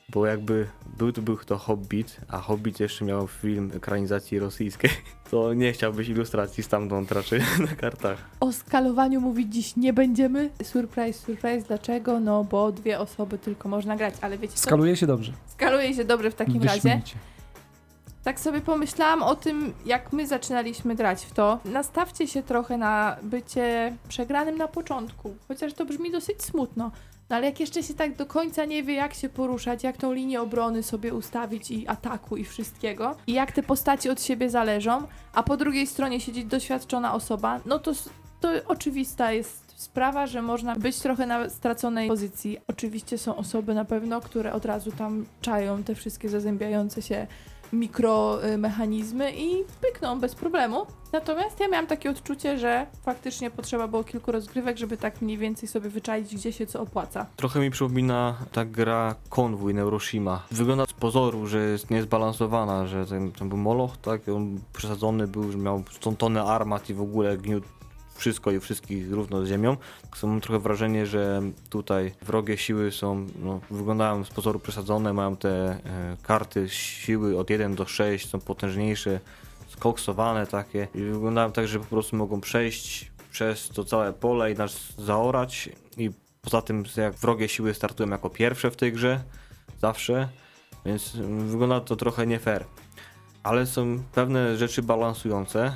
Bo 0.09 0.27
jakby 0.27 0.67
był 0.99 1.13
to 1.13 1.23
był 1.23 1.37
to 1.37 1.59
Hobbit, 1.59 2.17
a 2.29 2.39
Hobbit 2.39 2.81
jeszcze 2.81 3.05
miał 3.05 3.27
film 3.27 3.71
ekranizacji 3.77 4.39
rosyjskiej, 4.39 4.91
to 5.31 5.55
nie 5.55 5.73
chciałbyś 5.73 6.09
ilustracji 6.09 6.63
stamtąd 6.63 7.13
raczej 7.13 7.41
na 7.71 7.77
kartach. 7.77 8.19
O 8.41 8.53
skalowaniu 8.53 9.21
mówić 9.21 9.55
dziś 9.55 9.77
nie 9.77 9.93
będziemy. 9.93 10.51
Surprise, 10.63 11.19
surprise. 11.19 11.67
Dlaczego? 11.67 12.21
No 12.21 12.45
bo 12.45 12.73
dwie 12.73 12.99
osoby 12.99 13.39
tylko 13.39 13.69
można 13.69 13.97
grać, 13.97 14.15
ale 14.21 14.39
wiecie 14.39 14.55
co? 14.55 14.61
Skaluje 14.61 14.97
się 14.97 15.07
dobrze. 15.07 15.33
Skaluje 15.47 15.95
się 15.95 16.05
dobrze 16.05 16.31
w 16.31 16.35
takim 16.35 16.63
razie. 16.63 16.81
Wyśmienicie. 16.81 17.17
Tak 18.25 18.41
sobie 18.41 18.61
pomyślałam 18.61 19.23
o 19.23 19.37
tym, 19.37 19.73
jak 19.85 20.13
my 20.13 20.27
zaczynaliśmy 20.27 20.95
grać 20.95 21.25
w 21.25 21.33
to. 21.33 21.61
Nastawcie 21.65 22.29
się 22.29 22.43
trochę 22.43 22.79
na 22.79 23.17
bycie 23.23 23.97
przegranym 24.09 24.57
na 24.59 24.69
początku, 24.69 25.37
chociaż 25.49 25.73
to 25.73 25.85
brzmi 25.85 26.13
dosyć 26.13 26.43
smutno. 26.43 26.91
No 27.31 27.37
ale 27.37 27.47
jak 27.47 27.61
jeszcze 27.61 27.83
się 27.83 27.95
tak 27.95 28.17
do 28.17 28.27
końca 28.27 28.65
nie 28.65 28.83
wie, 28.83 28.95
jak 28.95 29.15
się 29.15 29.29
poruszać, 29.29 29.85
jak 29.85 29.97
tą 29.97 30.13
linię 30.13 30.41
obrony 30.41 30.83
sobie 30.83 31.15
ustawić 31.15 31.71
i 31.71 31.89
ataku 31.89 32.37
i 32.37 32.45
wszystkiego, 32.45 33.17
i 33.27 33.33
jak 33.33 33.53
te 33.53 33.63
postaci 33.63 34.11
od 34.11 34.23
siebie 34.23 34.51
zależą, 34.51 35.03
a 35.33 35.43
po 35.43 35.57
drugiej 35.57 35.87
stronie 35.87 36.21
siedzi 36.21 36.45
doświadczona 36.45 37.15
osoba, 37.15 37.61
no 37.67 37.79
to, 37.79 37.93
to 38.41 38.49
oczywista 38.67 39.33
jest 39.33 39.67
sprawa, 39.77 40.27
że 40.27 40.43
można 40.43 40.77
być 40.77 40.99
trochę 40.99 41.27
na 41.27 41.51
straconej 41.51 42.09
pozycji. 42.09 42.59
Oczywiście 42.69 43.19
są 43.19 43.37
osoby 43.37 43.75
na 43.75 43.85
pewno, 43.85 44.21
które 44.21 44.53
od 44.53 44.65
razu 44.65 44.93
tam 44.93 45.27
czają 45.41 45.83
te 45.83 45.95
wszystkie 45.95 46.29
zazębiające 46.29 47.03
się 47.03 47.27
mikromechanizmy 47.73 49.33
i 49.37 49.65
pykną 49.81 50.21
bez 50.21 50.35
problemu. 50.35 50.87
Natomiast 51.13 51.61
ja 51.61 51.69
miałam 51.69 51.87
takie 51.87 52.11
odczucie, 52.11 52.59
że 52.59 52.87
faktycznie 53.03 53.51
potrzeba 53.51 53.89
było 53.89 54.05
kilku 54.05 54.33
rozgrywek, 54.33 54.77
żeby 54.77 54.97
tak 54.97 55.23
mniej 55.23 55.39
więcej 55.39 55.69
sobie 55.69 55.91
wyczaić, 55.91 56.35
gdzie 56.35 56.53
się 56.53 56.67
co 56.67 56.81
opłaca. 56.81 57.27
Trochę 57.37 57.61
mi 57.61 57.71
przypomina 57.71 58.37
ta 58.53 58.65
gra 58.65 59.15
Konwój 59.29 59.75
Neuroshima. 59.75 60.43
Wygląda 60.51 60.87
z 60.87 60.93
pozoru, 60.93 61.47
że 61.47 61.59
jest 61.59 61.91
niezbalansowana, 61.91 62.87
że 62.87 63.07
ten, 63.07 63.33
ten 63.33 63.49
był 63.49 63.59
moloch, 63.59 63.97
tak, 63.97 64.29
on 64.29 64.61
przesadzony 64.73 65.29
był, 65.29 65.53
że 65.53 65.59
miał 65.59 65.83
tą 66.01 66.17
tonę 66.17 66.45
armat 66.45 66.91
i 66.91 66.95
w 66.95 67.03
ogóle 67.03 67.39
gniótł 67.39 67.69
wszystko 68.17 68.51
i 68.51 68.61
wszystkich 68.61 69.13
równo 69.13 69.45
z 69.45 69.49
ziemią. 69.49 69.77
Samo 70.17 70.33
mam 70.33 70.41
trochę 70.41 70.59
wrażenie, 70.59 71.07
że 71.07 71.43
tutaj 71.71 72.15
wrogie 72.23 72.59
siły 72.59 72.93
są, 72.93 73.27
no, 73.39 73.61
wyglądają 73.71 74.25
z 74.25 74.31
pozoru 74.31 74.59
przesadzone, 74.59 75.13
mają 75.13 75.37
te 75.37 75.51
e, 75.51 76.17
karty 76.23 76.69
siły 76.69 77.39
od 77.39 77.51
1 77.51 77.75
do 77.75 77.87
6, 77.87 78.29
są 78.29 78.41
potężniejsze, 78.41 79.21
skoksowane 79.69 80.47
takie 80.47 80.89
i 80.95 81.01
wyglądają 81.01 81.53
tak, 81.53 81.69
że 81.69 81.79
po 81.79 81.87
prostu 81.87 82.17
mogą 82.17 82.41
przejść 82.41 83.11
przez 83.31 83.69
to 83.69 83.85
całe 83.85 84.13
pole 84.13 84.53
i 84.53 84.55
nas 84.55 84.93
zaorać 84.99 85.69
i 85.97 86.11
poza 86.43 86.63
tym 86.63 86.85
jak 86.97 87.15
wrogie 87.15 87.49
siły 87.49 87.75
startują 87.75 88.11
jako 88.11 88.31
pierwsze 88.31 88.71
w 88.71 88.77
tej 88.77 88.93
grze, 88.93 89.21
zawsze, 89.81 90.29
więc 90.85 91.17
wygląda 91.39 91.81
to 91.81 91.97
trochę 91.97 92.27
nie 92.27 92.39
fair. 92.39 92.65
Ale 93.43 93.67
są 93.67 94.03
pewne 94.15 94.57
rzeczy 94.57 94.83
balansujące. 94.83 95.73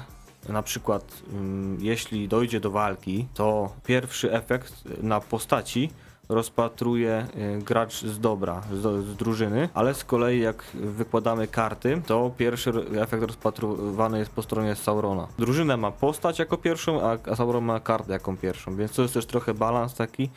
Na 0.48 0.62
przykład, 0.62 1.22
ym, 1.33 1.79
jeśli 1.81 2.29
dojdzie 2.29 2.61
do 2.61 2.70
walki, 2.70 3.26
to 3.35 3.72
pierwszy 3.85 4.33
efekt 4.33 4.85
na 5.03 5.20
postaci 5.20 5.90
rozpatruje 6.29 7.26
y, 7.59 7.62
gracz 7.62 8.05
z 8.05 8.20
dobra, 8.20 8.62
z, 8.72 9.05
z 9.05 9.16
drużyny, 9.16 9.68
ale 9.74 9.94
z 9.94 10.05
kolei 10.05 10.40
jak 10.40 10.64
wykładamy 10.74 11.48
karty, 11.48 12.03
to 12.07 12.31
pierwszy 12.37 12.72
efekt 13.00 13.22
rozpatrywany 13.22 14.18
jest 14.18 14.31
po 14.31 14.42
stronie 14.42 14.74
Saurona. 14.74 15.29
Drużyna 15.38 15.76
ma 15.76 15.90
postać 15.90 16.38
jako 16.38 16.57
pierwszą, 16.57 17.00
a 17.03 17.37
Sauron 17.37 17.64
ma 17.64 17.81
kartę 17.81 18.12
jako 18.12 18.37
pierwszą, 18.37 18.76
więc 18.76 18.92
to 18.92 19.03
jest 19.03 19.14
też 19.14 19.26
trochę 19.26 19.55
balans 19.55 19.94
taki. 19.94 20.31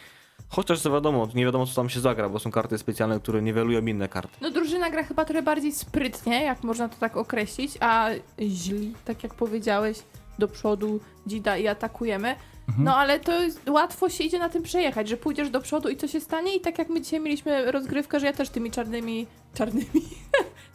Chociaż 0.50 0.82
co 0.82 0.92
wiadomo, 0.92 1.28
nie 1.36 1.46
wiadomo 1.46 1.66
co 1.66 1.76
tam 1.76 1.90
się 1.90 2.00
zagra, 2.00 2.30
bo 2.30 2.40
są 2.40 2.52
karty 2.52 2.78
specjalne, 2.78 3.20
które 3.20 3.42
niwelują 3.42 3.86
inne 3.86 4.10
karty. 4.10 4.38
No 4.42 4.52
drużyna 4.52 4.90
gra 4.90 5.04
chyba 5.04 5.26
trochę 5.26 5.42
bardziej 5.42 5.72
sprytnie, 5.72 6.44
jak 6.44 6.64
można 6.64 6.90
to 6.90 6.96
tak 7.00 7.18
określić, 7.18 7.78
a 7.80 8.10
źli, 8.40 8.94
tak 9.06 9.24
jak 9.24 9.34
powiedziałeś, 9.34 9.98
do 10.40 10.48
przodu 10.48 11.00
dzida 11.28 11.58
i 11.58 11.68
atakujemy. 11.68 12.36
Mhm. 12.68 12.84
No 12.86 12.96
ale 12.98 13.20
to 13.20 13.42
jest, 13.42 13.70
łatwo 13.70 14.10
się 14.10 14.24
idzie 14.24 14.40
na 14.40 14.50
tym 14.50 14.64
przejechać, 14.64 15.10
że 15.10 15.18
pójdziesz 15.18 15.50
do 15.50 15.62
przodu 15.62 15.90
i 15.90 15.98
co 15.98 16.08
się 16.08 16.22
stanie 16.22 16.56
i 16.56 16.62
tak 16.62 16.78
jak 16.80 16.90
my 16.90 17.02
dzisiaj 17.02 17.20
mieliśmy 17.20 17.72
rozgrywkę, 17.72 18.20
że 18.20 18.26
ja 18.26 18.34
też 18.34 18.50
tymi 18.50 18.72
czarnymi, 18.72 19.28
czarnymi 19.54 19.86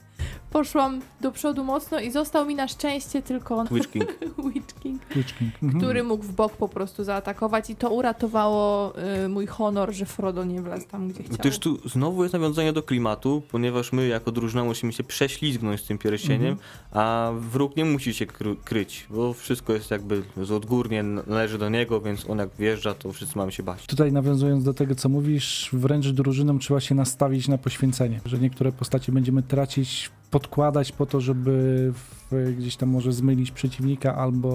poszłam 0.51 1.01
do 1.21 1.33
przodu 1.33 1.65
mocno 1.65 2.01
i 2.01 2.11
został 2.11 2.47
mi 2.47 2.55
na 2.55 2.69
szczęście 2.69 3.23
tylko 3.23 3.65
Witch 3.71 3.91
King. 3.91 4.19
Witch 4.55 4.75
King, 4.81 5.03
Witch 5.17 5.39
King. 5.39 5.55
Mhm. 5.63 5.81
który 5.81 6.05
mógł 6.05 6.25
w 6.25 6.33
bok 6.33 6.57
po 6.57 6.69
prostu 6.69 7.05
zaatakować 7.05 7.71
i 7.71 7.77
to 7.77 7.91
uratowało 7.91 8.93
y, 9.25 9.29
mój 9.29 9.47
honor, 9.47 9.93
że 9.93 10.07
Frodo 10.07 10.45
nie 10.45 10.63
wlazł 10.63 10.89
tam, 10.89 11.09
gdzie 11.09 11.23
chciał. 11.23 11.37
Gdyż 11.37 11.59
tu 11.59 11.89
znowu 11.89 12.23
jest 12.23 12.33
nawiązanie 12.33 12.73
do 12.73 12.83
klimatu, 12.83 13.43
ponieważ 13.51 13.93
my 13.93 14.07
jako 14.07 14.33
drużyna 14.33 14.65
musimy 14.65 14.93
się 14.93 15.05
prześlizgnąć 15.05 15.81
z 15.81 15.85
tym 15.85 15.99
pierścieniem, 15.99 16.57
a 16.93 17.33
wróg 17.39 17.77
nie 17.77 17.85
musi 17.85 18.15
się 18.15 18.27
kry 18.27 18.57
kryć, 18.65 19.07
bo 19.11 19.33
wszystko 19.33 19.73
jest 19.73 19.91
jakby 19.91 20.23
z 20.43 20.51
odgórnie 20.51 21.03
należy 21.03 21.59
do 21.59 21.69
niego, 21.69 22.01
więc 22.01 22.31
on 22.31 22.39
jak 22.39 22.51
wjeżdża, 22.59 22.95
to 22.95 23.13
wszyscy 23.13 23.39
mamy 23.39 23.53
się 23.53 23.63
bać. 23.63 23.87
Tutaj 23.87 24.13
nawiązując 24.13 24.65
do 24.65 24.75
tego, 24.75 24.95
co 24.95 25.09
mówisz, 25.09 25.71
wręcz 25.73 26.07
drużynom 26.07 26.59
trzeba 26.59 26.81
się 26.81 26.95
nastawić 26.95 27.49
na 27.49 27.59
poświęcenie, 27.59 28.21
że 28.25 28.39
niektóre 28.39 28.73
postacie 28.73 29.13
będziemy 29.13 29.43
tracić, 29.43 30.11
podkładać 30.31 30.93
po 30.93 31.07
to, 31.07 31.21
żeby 31.21 31.93
w- 31.95 32.55
gdzieś 32.59 32.77
tam 32.77 32.89
może 32.89 33.13
zmylić 33.13 33.51
przeciwnika 33.51 34.17
albo 34.17 34.49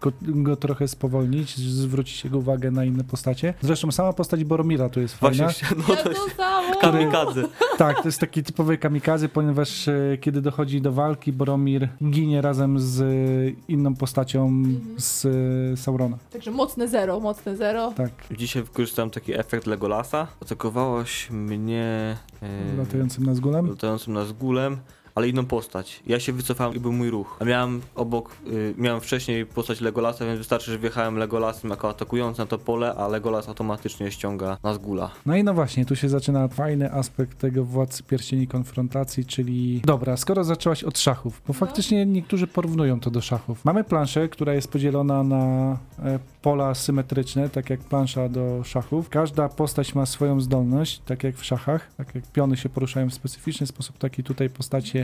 go, 0.00 0.12
go 0.20 0.56
trochę 0.56 0.88
spowolnić, 0.88 1.56
zwrócić 1.58 2.24
jego 2.24 2.38
uwagę 2.38 2.70
na 2.70 2.84
inne 2.84 3.04
postacie. 3.04 3.54
Zresztą 3.60 3.92
sama 3.92 4.12
postać 4.12 4.44
Boromira 4.44 4.88
tu 4.88 5.00
jest 5.00 5.14
fajna. 5.14 5.44
Właśnie, 5.44 5.68
no 5.88 5.96
to 5.96 6.28
samo! 6.36 6.76
kamikadze. 6.80 7.42
Tak, 7.78 7.96
to 8.02 8.08
jest 8.08 8.18
taki 8.20 8.42
typowy 8.42 8.78
kamikazy, 8.78 9.28
ponieważ 9.28 9.88
e, 9.88 10.18
kiedy 10.20 10.40
dochodzi 10.42 10.80
do 10.80 10.92
walki, 10.92 11.32
Boromir 11.32 11.88
ginie 12.10 12.40
razem 12.42 12.78
z 12.80 13.00
e, 13.00 13.62
inną 13.68 13.94
postacią 13.94 14.46
Mhm. 14.48 14.80
z 15.00 15.26
e, 15.26 15.76
Saurona. 15.76 16.18
Także 16.32 16.50
mocne 16.50 16.88
zero, 16.88 17.20
mocne 17.20 17.56
zero. 17.56 17.92
Tak, 17.96 18.10
Dzisiaj 18.38 18.62
wykorzystałem 18.62 19.10
taki 19.10 19.38
efekt 19.38 19.66
Legolasa. 19.66 20.26
Atakowałaś 20.42 21.30
mnie 21.30 22.16
e, 22.42 22.76
latającym 22.78 23.26
na 23.26 23.34
zgulem. 23.34 23.66
latającym 23.70 24.12
na 24.14 24.24
zgulem, 24.24 24.76
ale 25.14 25.28
inną 25.28 25.46
postać. 25.46 26.02
Ja 26.06 26.20
się 26.20 26.32
wycofałem 26.32 26.74
i 26.74 26.80
był 26.80 26.92
mój 26.92 27.10
ruch. 27.10 27.36
A 27.40 27.44
miałem 27.44 27.80
obok, 27.94 28.36
y, 28.46 28.74
miałem 28.78 29.00
wcześniej 29.00 29.46
postać 29.46 29.80
Legolasa, 29.80 30.24
więc 30.24 30.38
wystarczy, 30.38 30.70
że 30.70 30.78
wjechałem 30.78 31.16
Legolasem 31.16 31.70
jako 31.70 31.88
atakujący 31.88 32.40
na 32.40 32.46
to 32.46 32.58
pole, 32.58 32.94
a 32.94 33.08
Legolas 33.08 33.48
automatycznie 33.48 34.10
ściąga 34.10 34.56
na 34.62 34.74
zgula. 34.74 35.10
No 35.26 35.36
i 35.36 35.44
no 35.44 35.54
właśnie, 35.54 35.84
tu 35.84 35.96
się 35.96 36.08
zaczyna 36.08 36.48
fajny 36.48 36.92
aspekt 36.92 37.38
tego 37.38 37.64
Władcy 37.64 38.02
Pierścieni 38.02 38.46
konfrontacji, 38.46 39.24
czyli... 39.24 39.80
Dobra, 39.84 40.16
skoro 40.16 40.44
zaczęłaś 40.44 40.84
od 40.84 40.98
szachów, 40.98 41.42
bo 41.46 41.52
No. 41.52 41.54
faktycznie 41.54 42.06
niektórzy 42.06 42.46
porównują 42.46 43.00
to 43.00 43.10
do 43.10 43.20
szachów. 43.20 43.64
Mamy 43.64 43.84
planszę, 43.84 44.28
która 44.28 44.54
jest 44.54 44.68
podzielona 44.72 45.22
na 45.22 45.76
e, 46.04 46.18
pola 46.42 46.74
symetryczne, 46.74 47.48
tak 47.50 47.70
jak 47.70 47.80
plansza 47.80 48.28
do 48.28 48.64
szachów. 48.64 49.08
Każda 49.08 49.48
postać 49.48 49.94
ma 49.94 50.06
swoją 50.06 50.40
zdolność, 50.40 51.02
tak 51.06 51.24
jak 51.24 51.36
w 51.36 51.44
szachach, 51.44 51.90
tak 51.96 52.14
jak 52.14 52.24
piony 52.32 52.56
się 52.56 52.68
poruszają 52.68 53.10
w 53.10 53.14
specyficzny 53.14 53.66
sposób, 53.66 53.98
tak 53.98 54.18
i 54.18 54.22
tutaj 54.22 54.50
postacie, 54.50 54.99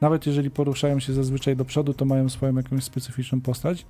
nawet 0.00 0.26
jeżeli 0.26 0.50
poruszają 0.50 1.00
się 1.00 1.12
zazwyczaj 1.12 1.56
do 1.56 1.64
przodu, 1.64 1.94
to 1.94 2.04
mają 2.04 2.28
swoją 2.28 2.56
jakąś 2.56 2.84
specyficzną 2.84 3.40
postać. 3.40 3.86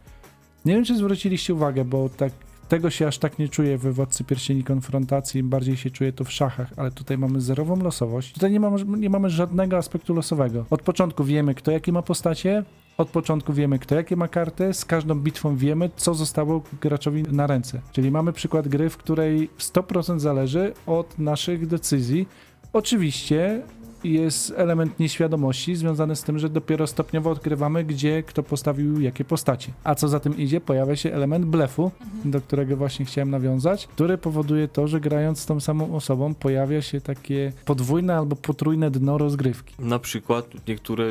Nie 0.65 0.75
wiem, 0.75 0.85
czy 0.85 0.97
zwróciliście 0.97 1.55
uwagę, 1.55 1.85
bo 1.85 2.09
tak 2.09 2.33
tego 2.69 2.91
się 2.91 3.07
aż 3.07 3.19
tak 3.19 3.39
nie 3.39 3.49
czuję 3.49 3.79
we 3.79 3.93
Władcy 3.93 4.25
Pierścieni 4.25 4.65
Konfrontacji, 4.65 5.43
bardziej 5.43 5.77
się 5.77 5.91
czuję 5.91 6.13
to 6.13 6.25
w 6.25 6.33
szachach, 6.33 6.71
ale 6.77 6.91
tutaj 6.91 7.19
mamy 7.19 7.41
zerową 7.41 7.77
losowość. 7.77 8.33
Tutaj 8.33 8.51
nie 8.51 8.61
mamy, 8.61 8.85
nie 8.99 9.11
mamy 9.11 9.31
żadnego 9.31 9.77
aspektu 9.77 10.15
losowego. 10.15 10.65
Od 10.71 10.83
początku 10.83 11.25
wiemy, 11.25 11.55
kto 11.55 11.71
jakie 11.71 11.93
ma 11.93 12.03
postacie, 12.03 12.65
od 12.99 13.11
początku 13.11 13.53
wiemy, 13.53 13.79
kto 13.79 13.95
jakie 13.95 14.17
ma 14.17 14.29
karty, 14.29 14.75
z 14.75 14.85
każdą 14.85 15.15
bitwą 15.15 15.57
wiemy, 15.57 15.91
co 15.97 16.15
zostało 16.15 16.63
graczowi 16.81 17.23
na 17.23 17.47
ręce. 17.47 17.81
Czyli 17.93 18.11
mamy 18.11 18.33
przykład 18.33 18.69
gry, 18.69 18.91
w 18.91 18.97
której 18.97 19.51
100% 19.59 20.19
zależy 20.19 20.73
od 20.87 21.19
naszych 21.19 21.67
decyzji. 21.67 22.29
Oczywiście 22.73 23.63
jest 24.05 24.55
element 24.57 24.99
nieświadomości 24.99 25.77
związany 25.77 26.17
z 26.17 26.23
tym, 26.23 26.39
że 26.39 26.49
dopiero 26.49 26.87
stopniowo 26.87 27.31
odkrywamy, 27.31 27.85
gdzie 27.85 28.23
kto 28.23 28.43
postawił 28.43 29.01
jakie 29.01 29.25
postacie. 29.25 29.73
A 29.85 29.95
co 29.95 30.09
za 30.09 30.21
tym 30.21 30.37
idzie, 30.37 30.61
pojawia 30.61 30.97
się 30.97 31.13
element 31.13 31.45
blefu, 31.45 31.91
do 32.25 32.41
którego 32.41 32.77
właśnie 32.77 33.05
chciałem 33.05 33.31
nawiązać, 33.31 33.87
który 33.87 34.19
powoduje 34.19 34.69
to, 34.69 34.89
że 34.89 35.01
grając 35.01 35.41
z 35.41 35.47
tą 35.47 35.61
samą 35.61 35.95
osobą 35.95 36.35
pojawia 36.35 36.83
się 36.83 37.01
takie 37.01 37.53
podwójne 37.65 38.17
albo 38.17 38.37
potrójne 38.37 38.91
dno 38.91 39.19
rozgrywki. 39.19 39.75
Na 39.79 39.99
przykład 39.99 40.47
niektóre 40.69 41.05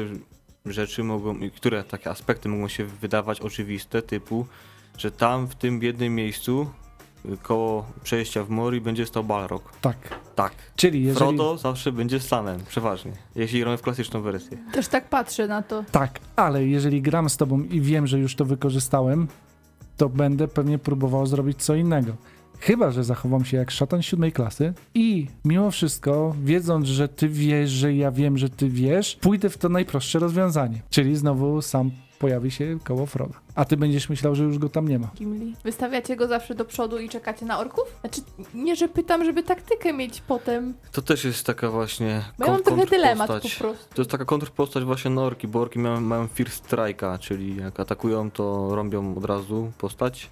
rzeczy 0.66 1.04
mogą, 1.04 1.38
niektóre 1.38 1.84
takie 1.84 2.10
aspekty 2.10 2.50
mogą 2.50 2.68
się 2.68 2.86
wydawać 2.86 3.42
oczywiste, 3.42 4.02
typu, 4.02 4.46
że 4.98 5.12
tam 5.12 5.48
w 5.48 5.56
tym 5.56 5.84
jednym 5.84 6.16
miejscu 6.16 6.68
koło 7.44 7.86
przejścia 8.04 8.44
w 8.44 8.50
Mori 8.50 8.82
będzie 8.82 9.06
stał 9.06 9.24
Balrog. 9.24 9.72
Tak. 9.82 9.98
Tak. 10.36 10.54
Czyli 10.76 11.04
jeżeli... 11.04 11.18
Frodo 11.18 11.58
zawsze 11.58 11.92
będzie 11.92 12.20
Stanem, 12.20 12.60
przeważnie, 12.68 13.12
jeśli 13.36 13.60
gramy 13.60 13.78
w 13.78 13.82
klasyczną 13.82 14.22
wersję. 14.22 14.58
Też 14.74 14.88
tak 14.88 15.10
patrzę 15.10 15.48
na 15.48 15.62
to. 15.62 15.84
Tak, 15.92 16.20
ale 16.36 16.66
jeżeli 16.66 17.02
gram 17.02 17.30
z 17.30 17.38
tobą 17.38 17.64
i 17.64 17.82
wiem, 17.82 18.08
że 18.08 18.20
już 18.20 18.36
to 18.36 18.46
wykorzystałem, 18.46 19.28
to 19.98 20.10
będę 20.10 20.48
pewnie 20.48 20.80
próbował 20.80 21.26
zrobić 21.26 21.64
co 21.64 21.76
innego. 21.76 22.14
Chyba, 22.60 22.92
że 22.92 23.04
zachowam 23.04 23.46
się 23.46 23.58
jak 23.58 23.72
szatan 23.72 24.02
siódmej 24.02 24.32
klasy 24.32 24.74
i 24.94 25.28
mimo 25.46 25.72
wszystko, 25.72 26.36
wiedząc, 26.44 26.88
że 26.88 27.08
ty 27.08 27.30
wiesz, 27.30 27.70
że 27.70 27.94
ja 27.94 28.12
wiem, 28.12 28.38
że 28.38 28.50
ty 28.50 28.70
wiesz, 28.70 29.18
pójdę 29.22 29.50
w 29.50 29.58
to 29.58 29.70
najprostsze 29.70 30.20
rozwiązanie. 30.20 30.82
Czyli 30.90 31.16
znowu 31.16 31.62
sam 31.62 31.92
pojawi 32.20 32.52
się 32.52 32.78
koło 32.84 33.06
Froda. 33.06 33.34
A 33.56 33.66
ty 33.66 33.78
będziesz 33.78 34.10
myślał, 34.10 34.36
że 34.36 34.44
już 34.44 34.58
go 34.58 34.70
tam 34.70 34.88
nie 34.88 35.00
ma. 35.00 35.08
Gimli. 35.16 35.56
Wystawiacie 35.64 36.16
go 36.16 36.28
zawsze 36.28 36.56
do 36.56 36.66
przodu 36.66 36.98
i 37.00 37.10
czekacie 37.10 37.46
na 37.46 37.60
orków? 37.60 37.84
Znaczy, 38.02 38.22
nie, 38.54 38.76
że 38.76 38.88
pytam, 38.90 39.26
żeby 39.26 39.44
taktykę 39.44 39.94
mieć 39.94 40.22
potem. 40.22 40.74
To 40.92 41.02
też 41.02 41.24
jest 41.26 41.46
taka 41.46 41.70
właśnie 41.70 42.24
Bo 42.40 42.46
ja 42.46 42.52
mam 42.52 42.64
trochę 42.64 42.86
dylemat 42.86 43.28
po 43.28 43.34
prostu. 43.40 43.64
To 43.96 44.02
jest 44.02 44.12
taka 44.12 44.26
kontrpostać 44.26 44.84
właśnie 44.84 45.12
na 45.12 45.22
orki, 45.22 45.48
bo 45.48 45.62
orki 45.62 45.80
mają, 45.80 46.02
mają 46.02 46.28
First 46.28 46.68
Strike'a, 46.70 47.20
czyli 47.20 47.56
jak 47.56 47.80
atakują, 47.80 48.32
to 48.32 48.76
rąbią 48.76 49.18
od 49.18 49.26
razu 49.26 49.72
postać. 49.78 50.30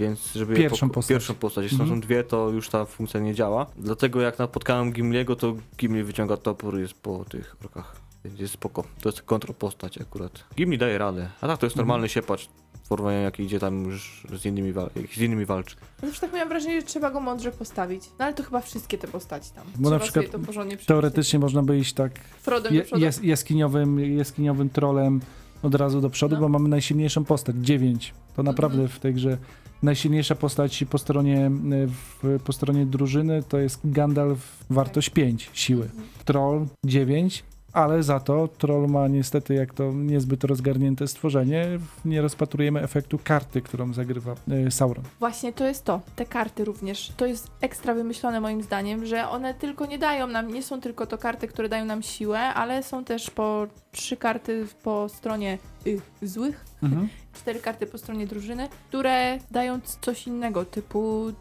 Więc 0.00 0.32
żeby 0.32 0.52
je 0.52 0.58
Pierwszą 0.58 0.90
postać. 0.90 1.08
pierwszą 1.08 1.34
postać. 1.34 1.62
Jeśli 1.62 1.80
Mhm. 1.80 1.96
są 1.96 2.06
dwie, 2.06 2.24
to 2.24 2.50
już 2.50 2.68
ta 2.68 2.84
funkcja 2.84 3.20
nie 3.20 3.34
działa. 3.34 3.66
Dlatego 3.76 4.20
jak 4.20 4.38
napotkałem 4.38 4.92
Gimliego, 4.92 5.36
to 5.36 5.54
Gimli 5.78 6.02
wyciąga 6.02 6.36
topór 6.36 6.78
i 6.78 6.80
jest 6.80 6.94
po 6.94 7.24
tych 7.24 7.56
orkach. 7.64 7.96
Jest 8.38 8.54
spoko. 8.54 8.84
To 9.00 9.08
jest 9.08 9.22
kontrpostać 9.22 9.98
akurat. 10.00 10.44
Gimli 10.56 10.78
daje 10.78 10.98
radę. 10.98 11.28
A 11.40 11.46
tak, 11.46 11.58
to 11.58 11.66
jest 11.66 11.76
Mhm. 11.76 11.86
normalny 11.88 12.08
siepacz 12.08 12.48
w 12.84 12.88
porównaniu 12.88 13.20
jak 13.22 13.40
idzie 13.40 13.58
tam 13.60 13.84
już 13.84 14.26
z 14.38 14.44
innymi, 14.46 14.72
wal- 14.72 14.90
z 15.14 15.18
innymi 15.18 15.44
walczy. 15.46 15.76
Ja 16.02 16.08
Zawsze 16.08 16.20
tak 16.20 16.32
miałam 16.32 16.48
wrażenie, 16.48 16.80
że 16.80 16.86
trzeba 16.86 17.10
go 17.10 17.20
mądrze 17.20 17.52
postawić. 17.52 18.02
No 18.18 18.24
ale 18.24 18.34
to 18.34 18.42
chyba 18.42 18.60
wszystkie 18.60 18.98
te 18.98 19.08
postaci 19.08 19.50
tam. 19.54 19.64
Bo 19.76 19.90
na 19.90 19.96
trzeba 19.96 19.98
przykład 20.04 20.26
sobie 20.26 20.38
to 20.38 20.46
porządnie 20.46 20.76
przemyśleć. 20.76 20.86
Teoretycznie 20.86 21.38
można 21.38 21.62
by 21.62 21.78
iść 21.78 21.92
tak 21.94 22.12
Frodem 22.40 22.74
je, 22.74 22.80
do 22.80 22.86
przodu. 22.86 23.02
jas, 23.02 23.22
jaskiniowym, 23.22 24.16
jaskiniowym 24.16 24.70
trolem 24.70 25.20
od 25.62 25.74
razu 25.74 26.00
do 26.00 26.10
przodu, 26.10 26.34
No. 26.34 26.40
bo 26.40 26.48
mamy 26.48 26.68
najsilniejszą 26.68 27.24
postać, 27.24 27.56
9. 27.56 28.14
To 28.36 28.42
naprawdę 28.42 28.82
Mhm. 28.82 28.88
w 28.88 29.00
tej 29.00 29.14
grze 29.14 29.38
najsilniejsza 29.82 30.34
postać 30.34 30.84
po 30.90 30.98
stronie, 30.98 31.46
y, 31.46 31.86
w, 32.22 32.38
po 32.44 32.52
stronie 32.52 32.86
drużyny 32.86 33.42
to 33.42 33.58
jest 33.58 33.80
Gandalf, 33.84 34.64
wartość 34.70 35.10
5 35.10 35.50
siły. 35.52 35.84
Mhm. 35.84 36.04
Troll 36.24 36.66
9, 36.86 37.44
ale 37.74 38.02
za 38.02 38.20
to 38.20 38.48
troll 38.48 38.88
ma 38.88 39.08
niestety, 39.08 39.54
jak 39.54 39.74
to 39.74 39.92
niezbyt 39.92 40.44
rozgarnięte 40.44 41.08
stworzenie, 41.08 41.66
nie 42.04 42.22
rozpatrujemy 42.22 42.82
efektu 42.82 43.18
karty, 43.24 43.62
którą 43.62 43.92
zagrywa 43.92 44.34
y, 44.66 44.70
Sauron. 44.70 45.04
Właśnie 45.20 45.52
to 45.52 45.66
jest 45.66 45.84
to. 45.84 46.00
Te 46.16 46.26
karty 46.26 46.64
również. 46.64 47.12
To 47.16 47.26
jest 47.26 47.50
ekstra 47.60 47.94
wymyślone 47.94 48.40
moim 48.40 48.62
zdaniem, 48.62 49.06
że 49.06 49.28
one 49.28 49.54
tylko 49.54 49.86
nie 49.86 49.98
dają 49.98 50.26
nam, 50.26 50.52
nie 50.52 50.62
są 50.62 50.80
tylko 50.80 51.06
to 51.06 51.18
karty, 51.18 51.48
które 51.48 51.68
dają 51.68 51.84
nam 51.84 52.02
siłę, 52.02 52.40
ale 52.40 52.82
są 52.82 53.04
też 53.04 53.30
po 53.30 53.66
trzy 53.92 54.16
karty 54.16 54.66
po 54.82 55.08
stronie 55.08 55.58
y, 55.86 56.00
złych, 56.22 56.64
Mhm. 56.82 57.08
cztery 57.38 57.60
karty 57.60 57.86
po 57.86 57.98
stronie 57.98 58.26
drużyny, 58.26 58.68
które 58.88 59.38
dają 59.50 59.80
coś 60.00 60.26
innego, 60.26 60.64
typu 60.64 61.32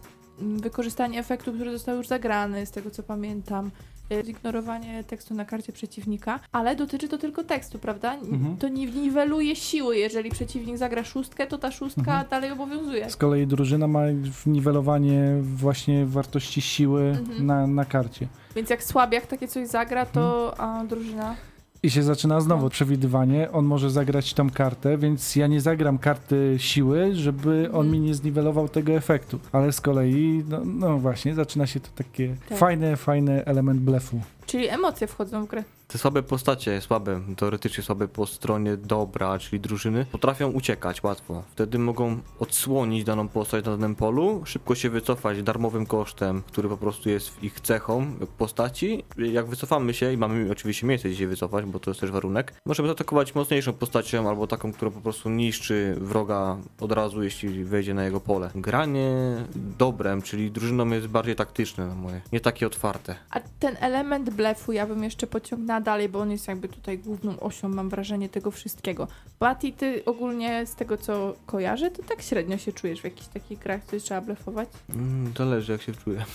mm, 0.42 0.60
wykorzystanie 0.60 1.20
efektu, 1.20 1.54
który 1.54 1.72
został 1.72 1.98
już 1.98 2.08
zagrany, 2.08 2.66
z 2.66 2.72
tego 2.72 2.92
co 2.92 3.04
pamiętam. 3.04 3.72
Y, 4.12 4.24
Zignorowanie 4.26 5.04
tekstu 5.04 5.34
na 5.34 5.46
karcie 5.46 5.74
przeciwnika, 5.74 6.40
ale 6.52 6.76
dotyczy 6.76 7.08
to 7.10 7.18
tylko 7.18 7.44
tekstu, 7.44 7.80
prawda? 7.80 8.14
Mhm. 8.14 8.58
To 8.58 8.68
nie 8.68 8.86
niweluje 8.86 9.56
siły. 9.56 9.98
Jeżeli 9.98 10.30
przeciwnik 10.32 10.78
zagra 10.78 11.04
szóstkę, 11.04 11.48
to 11.48 11.58
ta 11.58 11.72
szóstka 11.72 12.02
Mhm. 12.12 12.28
dalej 12.30 12.52
obowiązuje. 12.52 13.10
Z 13.10 13.16
kolei 13.16 13.48
drużyna 13.48 13.88
ma 13.88 14.02
niwelowanie 14.46 15.38
właśnie 15.42 16.06
wartości 16.06 16.62
siły 16.62 17.02
Mhm. 17.04 17.46
na, 17.46 17.68
na 17.68 17.86
karcie. 17.86 18.28
Więc 18.56 18.70
jak 18.70 18.84
słabiak 18.84 19.28
takie 19.28 19.48
coś 19.48 19.68
zagra, 19.68 20.06
to 20.06 20.54
a 20.60 20.84
drużyna. 20.84 21.36
I 21.84 21.90
się 21.92 22.04
zaczyna 22.04 22.42
znowu 22.42 22.64
No. 22.64 22.70
przewidywanie. 22.70 23.52
On 23.52 23.66
może 23.66 23.90
zagrać 23.90 24.34
tą 24.34 24.50
kartę, 24.50 24.98
więc 24.98 25.36
ja 25.36 25.48
nie 25.48 25.62
zagram 25.62 25.98
karty 25.98 26.56
siły, 26.58 27.16
żeby 27.16 27.52
on 27.74 27.86
Mhm. 27.86 27.92
mi 27.92 28.00
nie 28.00 28.14
zniwelował 28.16 28.70
tego 28.70 28.92
efektu. 28.94 29.40
Ale 29.52 29.72
z 29.72 29.82
kolei, 29.82 30.44
no, 30.50 30.62
no 30.66 30.98
właśnie, 31.00 31.36
zaczyna 31.36 31.68
się 31.68 31.80
to 31.80 31.90
takie 31.96 32.36
Tak. 32.50 32.58
fajne, 32.58 32.96
fajny 32.98 33.46
element 33.46 33.80
blefu. 33.80 34.20
Czyli 34.46 34.68
emocje 34.68 35.08
wchodzą 35.08 35.46
w 35.46 35.50
grę. 35.50 35.64
Te 35.88 35.98
słabe 35.98 36.24
postacie, 36.24 36.82
słabe, 36.82 37.22
teoretycznie 37.38 37.84
słabe 37.84 38.08
po 38.08 38.28
stronie 38.28 38.78
dobra, 38.78 39.40
czyli 39.40 39.60
drużyny, 39.60 40.06
potrafią 40.12 40.52
uciekać 40.52 41.04
łatwo. 41.04 41.44
Wtedy 41.52 41.80
mogą 41.80 42.18
odsłonić 42.40 43.04
daną 43.04 43.28
postać 43.28 43.66
na 43.66 43.72
danym 43.72 43.96
polu, 43.96 44.42
szybko 44.46 44.76
się 44.76 44.90
wycofać 44.90 45.44
darmowym 45.44 45.86
kosztem, 45.86 46.44
który 46.48 46.70
po 46.70 46.78
prostu 46.78 47.10
jest 47.10 47.44
ich 47.44 47.62
cechą 47.62 48.14
postaci. 48.38 49.04
Jak 49.18 49.46
wycofamy 49.46 49.94
się 49.94 50.14
i 50.14 50.18
mamy 50.18 50.52
oczywiście 50.52 50.88
miejsce 50.88 51.10
gdzie 51.10 51.18
się 51.18 51.28
wycofać, 51.28 51.66
bo 51.66 51.80
to 51.80 51.92
jest 51.92 52.02
też 52.02 52.12
warunek, 52.12 52.54
możemy 52.66 52.88
zaatakować 52.88 53.36
mocniejszą 53.36 53.74
postacią 53.74 54.30
albo 54.30 54.48
taką, 54.48 54.74
która 54.74 54.92
po 54.92 55.02
prostu 55.02 55.30
niszczy 55.30 55.96
wroga 56.02 56.58
od 56.80 56.92
razu, 56.92 57.24
jeśli 57.24 57.64
wejdzie 57.64 57.94
na 57.94 58.04
jego 58.04 58.20
pole. 58.20 58.50
Granie 58.56 59.12
dobrem, 59.56 60.22
czyli 60.22 60.52
drużyną 60.52 60.90
jest 60.90 61.08
bardziej 61.08 61.36
taktyczne 61.36 61.88
na 61.88 61.96
moje, 61.96 62.22
nie 62.32 62.40
takie 62.40 62.68
otwarte. 62.68 63.16
A 63.30 63.40
ten 63.60 63.78
element 63.80 64.30
blefu 64.34 64.72
ja 64.72 64.88
bym 64.88 65.04
jeszcze 65.04 65.28
pociągnęła 65.28 65.82
dalej, 65.82 66.10
bo 66.10 66.20
on 66.20 66.32
jest 66.32 66.48
jakby 66.48 66.68
tutaj 66.68 66.98
główną 66.98 67.40
osią, 67.40 67.70
mam 67.70 67.90
wrażenie, 67.90 68.30
tego 68.30 68.52
wszystkiego. 68.52 69.08
Patty, 69.40 69.72
ty 69.72 70.06
ogólnie 70.06 70.66
z 70.66 70.76
tego 70.76 70.98
co 70.98 71.34
kojarzę, 71.46 71.92
to 71.92 72.04
tak 72.04 72.22
średnio 72.22 72.58
się 72.58 72.74
czujesz 72.74 73.02
w 73.02 73.04
jakichś 73.04 73.28
takich 73.28 73.60
grach, 73.60 73.86
coś 73.86 74.04
trzeba 74.04 74.22
blefować. 74.22 74.70
Mm, 74.90 75.34
zależy 75.38 75.72
jak 75.72 75.82
się 75.82 75.94
czuję. 75.94 76.26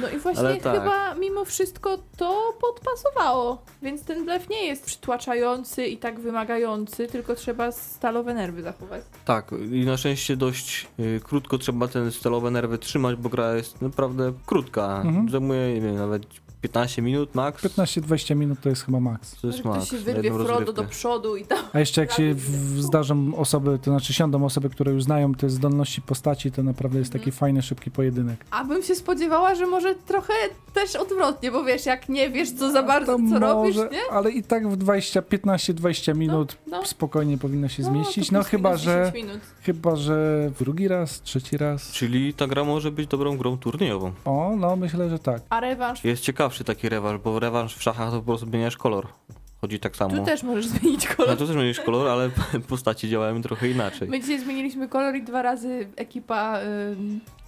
No 0.00 0.08
i 0.08 0.18
właśnie 0.18 0.56
tak. 0.56 0.74
chyba 0.74 1.14
mimo 1.14 1.44
wszystko 1.44 1.98
to 2.16 2.58
podpasowało, 2.60 3.62
więc 3.82 4.04
ten 4.04 4.24
blef 4.24 4.48
nie 4.48 4.66
jest 4.66 4.86
przytłaczający 4.86 5.86
i 5.86 5.96
tak 5.96 6.20
wymagający, 6.20 7.06
tylko 7.06 7.34
trzeba 7.34 7.72
stalowe 7.72 8.34
nerwy 8.34 8.62
zachować. 8.62 9.02
Tak, 9.24 9.50
i 9.72 9.84
na 9.86 9.96
szczęście 9.96 10.36
dość 10.36 10.86
y, 10.98 11.20
krótko 11.24 11.58
trzeba 11.58 11.88
ten 11.88 12.12
stalowe 12.12 12.50
nerwy 12.50 12.78
trzymać, 12.78 13.16
bo 13.16 13.28
gra 13.28 13.54
jest 13.54 13.82
naprawdę 13.82 14.32
krótka. 14.46 15.02
Mhm. 15.04 15.30
Zajmuje, 15.30 15.74
nie 15.74 15.80
wiem, 15.80 15.96
nawet 15.96 16.22
15 16.62 17.02
minut 17.02 17.34
max. 17.34 17.62
15-20 17.64 18.36
minut 18.36 18.60
to 18.60 18.68
jest 18.68 18.82
chyba 18.84 19.00
maks. 19.00 19.40
To 19.40 19.46
jest 19.46 19.64
max. 19.64 19.76
ktoś 19.78 19.90
się 19.90 19.96
na 19.96 20.02
wyrwie 20.02 20.28
jedną 20.28 20.44
Frodo 20.44 20.58
do 20.60 20.66
rozgrywkę. 20.66 20.90
przodu 20.90 21.36
i 21.36 21.44
tam. 21.44 21.58
A 21.72 21.78
jeszcze 21.80 22.00
jak 22.00 22.12
się 22.12 22.34
w, 22.34 22.82
zdarzą 22.82 23.34
osoby, 23.36 23.78
to 23.82 23.90
znaczy 23.90 24.12
siądą 24.12 24.44
osoby, 24.44 24.70
które 24.70 24.92
już 24.92 25.02
znają 25.04 25.34
te 25.34 25.50
zdolności 25.50 26.02
postaci, 26.02 26.50
to 26.52 26.62
naprawdę 26.62 26.98
jest 26.98 27.12
taki 27.12 27.24
Mhm. 27.24 27.38
fajny, 27.38 27.62
szybki 27.62 27.90
pojedynek. 27.90 28.44
A 28.50 28.64
bym 28.64 28.82
się 28.82 28.94
spodziewała, 28.94 29.54
że 29.54 29.66
może 29.66 29.94
trochę 29.94 30.32
też 30.74 30.96
odwrotnie, 30.96 31.50
bo 31.52 31.64
wiesz, 31.64 31.86
jak 31.86 32.08
nie 32.08 32.30
wiesz 32.30 32.52
co 32.52 32.70
za 32.72 32.82
bardzo, 32.82 33.16
To 33.18 33.22
co 33.32 33.38
robisz, 33.38 33.76
nie? 33.76 34.00
Ale 34.12 34.30
i 34.30 34.42
tak 34.42 34.68
w 34.68 34.76
20, 34.76 35.20
15-20 35.22 36.16
minut 36.16 36.56
No, 36.66 36.84
spokojnie 36.86 37.38
powinno 37.38 37.68
się 37.68 37.82
no, 37.82 37.88
zmieścić. 37.88 38.28
to 38.28 38.32
No 38.34 38.38
plus 38.40 38.50
chyba, 38.50 38.68
minus 38.68 38.82
że 38.82 39.10
10 39.14 39.26
minut. 39.26 39.40
chyba, 39.62 39.96
że 39.96 40.50
drugi 40.58 40.88
raz, 40.88 41.22
trzeci 41.22 41.56
raz. 41.56 41.92
Czyli 41.92 42.34
ta 42.34 42.46
gra 42.46 42.64
może 42.64 42.90
być 42.90 43.06
dobrą 43.06 43.36
grą 43.36 43.58
turniejową. 43.58 44.12
O, 44.24 44.52
no 44.58 44.76
myślę, 44.76 45.10
że 45.10 45.18
tak. 45.18 45.42
A 45.50 45.60
rewanż? 45.60 46.04
Jest 46.04 46.22
ciekawszy 46.58 46.64
taki 46.64 46.88
rewanż, 46.88 47.20
bo 47.20 47.38
rewanż 47.38 47.74
w 47.76 47.82
szachach 47.82 48.10
to 48.10 48.16
po 48.16 48.22
prostu 48.22 48.46
zmieniasz 48.46 48.76
kolor. 48.76 49.06
Chodzi 49.60 49.80
tak 49.80 49.96
samo. 49.96 50.16
Tu 50.16 50.24
też 50.24 50.42
możesz 50.42 50.66
zmienić 50.78 51.08
No 51.08 51.16
kolor. 51.16 51.30
to 51.30 51.36
też 51.46 51.48
zmienisz 51.54 51.80
kolor, 51.80 52.08
ale 52.08 52.30
postacie 52.68 53.08
działają 53.08 53.42
trochę 53.42 53.68
inaczej. 53.68 54.08
My 54.08 54.20
dzisiaj 54.20 54.38
zmieniliśmy 54.40 54.88
kolor 54.88 55.14
i 55.16 55.22
dwa 55.22 55.42
razy 55.42 55.88
ekipa 55.96 56.58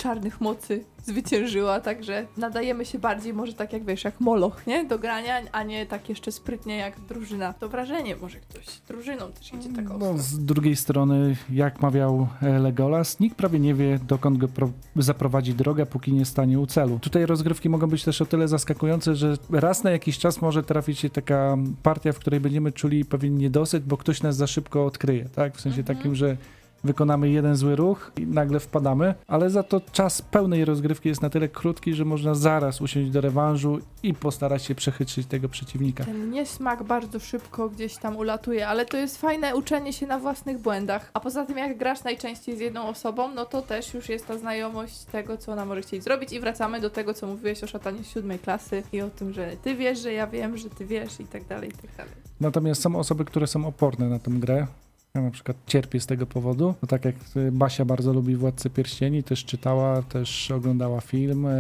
czarnych 0.03 0.40
mocy 0.40 0.84
zwyciężyła, 1.05 1.80
także 1.80 2.26
nadajemy 2.36 2.84
się 2.84 2.98
bardziej 2.98 3.34
może 3.34 3.53
tak 3.53 3.72
jak 3.72 3.84
wiesz, 3.84 4.05
jak 4.05 4.20
moloch, 4.20 4.66
nie? 4.66 4.84
Do 4.84 4.98
grania, 4.98 5.34
a 5.53 5.62
nie 5.62 5.86
tak 5.86 6.09
jeszcze 6.09 6.32
sprytnie 6.32 6.76
jak 6.76 7.01
drużyna. 7.01 7.53
To 7.53 7.68
wrażenie, 7.68 8.16
może 8.16 8.38
ktoś 8.40 8.64
drużyną 8.88 9.32
też 9.32 9.53
idzie 9.55 9.68
tak. 9.76 9.84
No, 9.98 10.18
z 10.18 10.44
drugiej 10.44 10.76
strony, 10.76 11.36
jak 11.51 11.82
mawiał 11.82 12.28
e, 12.42 12.59
Legolas, 12.59 13.20
nikt 13.20 13.36
prawie 13.36 13.59
nie 13.61 13.74
wie, 13.74 13.98
dokąd 14.09 14.38
go 14.38 14.48
pro- 14.48 14.70
zaprowadzi 14.96 15.55
droga, 15.55 15.86
póki 15.86 16.12
nie 16.12 16.24
stanie 16.24 16.61
u 16.61 16.66
celu. 16.66 16.98
Tutaj 16.98 17.26
rozgrywki 17.26 17.68
mogą 17.68 17.86
być 17.86 18.05
też 18.05 18.22
o 18.22 18.26
tyle 18.26 18.48
zaskakujące, 18.48 19.16
że 19.16 19.36
raz 19.51 19.84
na 19.84 19.90
jakiś 19.90 20.18
czas 20.18 20.42
może 20.42 20.62
trafić 20.62 20.98
się 20.98 21.11
taka 21.11 21.57
partia, 21.82 22.12
w 22.12 22.18
której 22.18 22.40
będziemy 22.40 22.72
czuli 22.72 23.05
pewien 23.05 23.38
niedosyt, 23.38 23.84
bo 23.84 23.96
ktoś 23.96 24.22
nas 24.22 24.36
za 24.36 24.46
szybko 24.46 24.84
odkryje, 24.86 25.24
tak? 25.28 25.57
W 25.57 25.61
sensie 25.61 25.80
Mhm. 25.80 25.96
takim, 25.98 26.14
że 26.14 26.36
wykonamy 26.85 27.31
jeden 27.31 27.57
zły 27.57 27.76
ruch 27.76 28.12
i 28.16 28.26
nagle 28.26 28.61
wpadamy, 28.61 29.14
ale 29.26 29.51
za 29.51 29.62
to 29.62 29.81
czas 29.93 30.22
pełnej 30.22 30.64
rozgrywki 30.64 31.09
jest 31.09 31.22
na 31.22 31.31
tyle 31.31 31.49
krótki, 31.49 31.95
że 31.95 32.05
można 32.05 32.35
zaraz 32.35 32.81
usiąść 32.81 33.11
do 33.11 33.20
rewanżu 33.20 33.78
i 34.03 34.14
postarać 34.14 34.64
się 34.64 34.74
przechytrzyć 34.74 35.26
tego 35.26 35.49
przeciwnika. 35.49 36.05
Ten 36.05 36.31
niesmak 36.31 36.83
bardzo 36.83 37.18
szybko 37.18 37.68
gdzieś 37.68 37.97
tam 37.97 38.16
ulatuje, 38.16 38.68
ale 38.68 38.87
to 38.87 38.97
jest 38.97 39.20
fajne 39.20 39.57
uczenie 39.57 39.93
się 39.93 40.07
na 40.07 40.18
własnych 40.18 40.59
błędach. 40.59 41.11
A 41.14 41.20
poza 41.20 41.47
tym, 41.47 41.59
jak 41.59 41.78
grasz 41.78 42.05
najczęściej 42.05 42.57
z 42.57 42.61
jedną 42.61 42.89
osobą, 42.89 43.35
no 43.35 43.47
to 43.47 43.62
też 43.62 43.95
już 43.95 44.09
jest 44.09 44.26
ta 44.26 44.39
znajomość 44.39 45.05
tego, 45.05 45.37
co 45.37 45.53
ona 45.53 45.64
może 45.64 45.83
chcieć 45.83 46.05
zrobić. 46.05 46.33
I 46.33 46.41
wracamy 46.41 46.81
do 46.81 46.91
tego, 46.91 47.14
co 47.14 47.26
mówiłeś 47.26 47.64
o 47.64 47.66
szatanie 47.66 48.05
siódmej 48.05 48.39
klasy 48.39 48.83
i 48.93 49.01
o 49.01 49.11
tym, 49.11 49.33
że 49.33 49.51
ty 49.62 49.74
wiesz, 49.74 49.99
że 49.99 50.12
ja 50.12 50.26
wiem, 50.26 50.57
że 50.57 50.70
ty 50.70 50.87
wiesz 50.87 51.20
i 51.20 51.24
tak 51.24 51.45
dalej, 51.45 51.68
i 51.68 51.72
tak 51.72 51.97
dalej. 51.97 52.12
Natomiast 52.41 52.83
są 52.83 52.97
osoby, 52.97 53.24
które 53.24 53.47
są 53.47 53.66
oporne 53.66 54.09
na 54.09 54.18
tę 54.18 54.31
grę. 54.31 54.66
Ja 55.15 55.21
na 55.21 55.31
przykład 55.31 55.57
cierpię 55.67 56.01
z 56.01 56.07
tego 56.07 56.27
powodu. 56.27 56.75
No 56.83 56.89
tak 56.89 57.05
jak 57.05 57.15
y, 57.37 57.53
Basia 57.53 57.85
bardzo 57.85 58.13
lubi 58.13 58.37
Władcę 58.37 58.71
Pierścieni, 58.71 59.23
też 59.23 59.45
czytała, 59.45 60.03
też 60.03 60.51
oglądała 60.51 61.01
film. 61.01 61.47
E, 61.47 61.51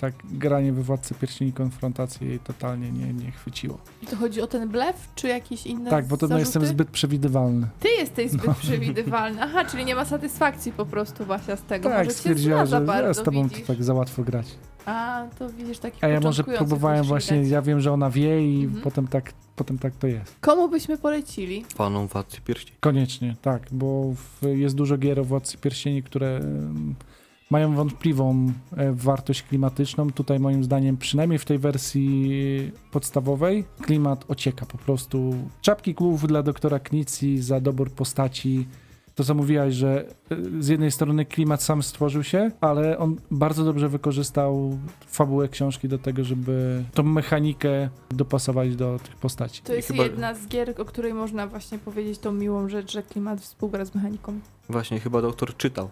tak 0.00 0.14
granie 0.32 0.72
we 0.72 0.82
Władcy 0.82 1.14
Pierścieni 1.14 1.52
konfrontację 1.52 2.28
jej 2.28 2.38
totalnie 2.38 2.90
nie, 2.92 3.12
nie 3.12 3.30
chwyciło. 3.30 3.78
I 4.02 4.06
to 4.06 4.16
chodzi 4.16 4.40
o 4.42 4.46
ten 4.46 4.68
blef, 4.68 5.08
czy 5.14 5.28
jakieś 5.28 5.66
inne 5.66 5.90
tak, 5.90 6.06
bo 6.06 6.16
to 6.16 6.28
no, 6.28 6.38
jestem 6.38 6.66
zbyt 6.66 6.88
przewidywalny. 6.90 7.66
Ty 7.80 7.88
jesteś 7.88 8.30
zbyt 8.30 8.56
przewidywalny. 8.56 9.42
Aha, 9.42 9.64
czyli 9.64 9.84
nie 9.84 9.94
ma 9.94 10.04
satysfakcji 10.04 10.72
po 10.72 10.86
prostu 10.86 11.26
Basia 11.26 11.56
z 11.56 11.62
tego. 11.62 11.88
tak, 11.88 11.98
może 11.98 12.10
stwierdziła, 12.10 12.66
że 12.66 12.76
ja 12.76 12.82
bardzo, 12.82 13.20
z 13.20 13.24
tobą 13.24 13.42
widzisz. 13.48 13.60
to 13.60 13.66
tak 13.66 13.84
za 13.84 13.94
łatwo 13.94 14.22
grać. 14.22 14.46
A, 14.86 15.24
to 15.38 15.48
widzisz 15.50 15.78
takich 15.78 16.04
A 16.04 16.08
ja 16.08 16.20
może 16.20 16.44
próbowałem 16.44 17.04
właśnie, 17.04 17.42
ja 17.42 17.62
wiem, 17.62 17.80
że 17.80 17.92
ona 17.92 18.10
wie 18.10 18.46
i 18.60 18.64
Mhm. 18.64 18.82
potem, 18.82 19.08
tak, 19.08 19.32
potem 19.56 19.78
tak 19.78 19.96
to 19.96 20.06
jest. 20.06 20.36
Komu 20.40 20.68
byśmy 20.68 20.98
polecili? 20.98 21.64
Paną 21.76 22.06
Władcy 22.06 22.40
Pierścieni. 22.40 22.76
Koniecznie, 22.80 23.36
tak, 23.42 23.62
bo 23.72 24.12
w, 24.14 24.46
jest 24.46 24.74
dużo 24.74 24.98
gier 24.98 25.20
o 25.20 25.24
Władcy 25.24 25.58
Pierścieni, 25.58 26.02
które 26.02 26.40
mają 27.50 27.74
wątpliwą 27.74 28.52
e, 28.76 28.92
wartość 28.92 29.42
klimatyczną. 29.42 30.10
Tutaj 30.10 30.40
moim 30.40 30.64
zdaniem, 30.64 30.96
przynajmniej 30.96 31.38
w 31.38 31.44
tej 31.44 31.58
wersji 31.58 32.72
podstawowej, 32.92 33.64
klimat 33.82 34.24
ocieka 34.28 34.66
po 34.66 34.78
prostu. 34.78 35.34
Czapki 35.60 35.94
kłów 35.94 36.26
dla 36.26 36.42
doktora 36.42 36.78
Knici 36.78 37.42
za 37.42 37.60
dobór 37.60 37.90
postaci. 37.90 38.66
To, 39.16 39.24
co 39.24 39.34
mówiłaś, 39.34 39.74
że 39.74 40.04
e, 40.30 40.36
z 40.62 40.68
jednej 40.68 40.90
strony 40.90 41.24
klimat 41.24 41.62
sam 41.62 41.82
stworzył 41.82 42.22
się, 42.22 42.50
ale 42.60 42.98
on 42.98 43.16
bardzo 43.30 43.64
dobrze 43.64 43.88
wykorzystał 43.88 44.78
fabułę 45.06 45.48
książki 45.48 45.88
do 45.88 45.98
tego, 45.98 46.24
żeby 46.24 46.84
tą 46.94 47.02
mechanikę 47.02 47.88
dopasować 48.10 48.76
do 48.76 48.98
tych 48.98 49.16
postaci. 49.16 49.62
To 49.62 49.74
jest 49.74 49.88
chyba- 49.88 50.02
jedna 50.02 50.34
z 50.34 50.46
gier, 50.46 50.74
o 50.80 50.84
której 50.84 51.14
można 51.14 51.46
właśnie 51.46 51.78
powiedzieć 51.78 52.18
tą 52.18 52.32
miłą 52.32 52.68
rzecz, 52.68 52.92
że 52.92 53.02
klimat 53.02 53.40
współgra 53.40 53.84
z 53.84 53.94
mechaniką. 53.94 54.40
Właśnie, 54.68 55.00
chyba 55.00 55.22
doktor 55.22 55.56
czytał. 55.56 55.88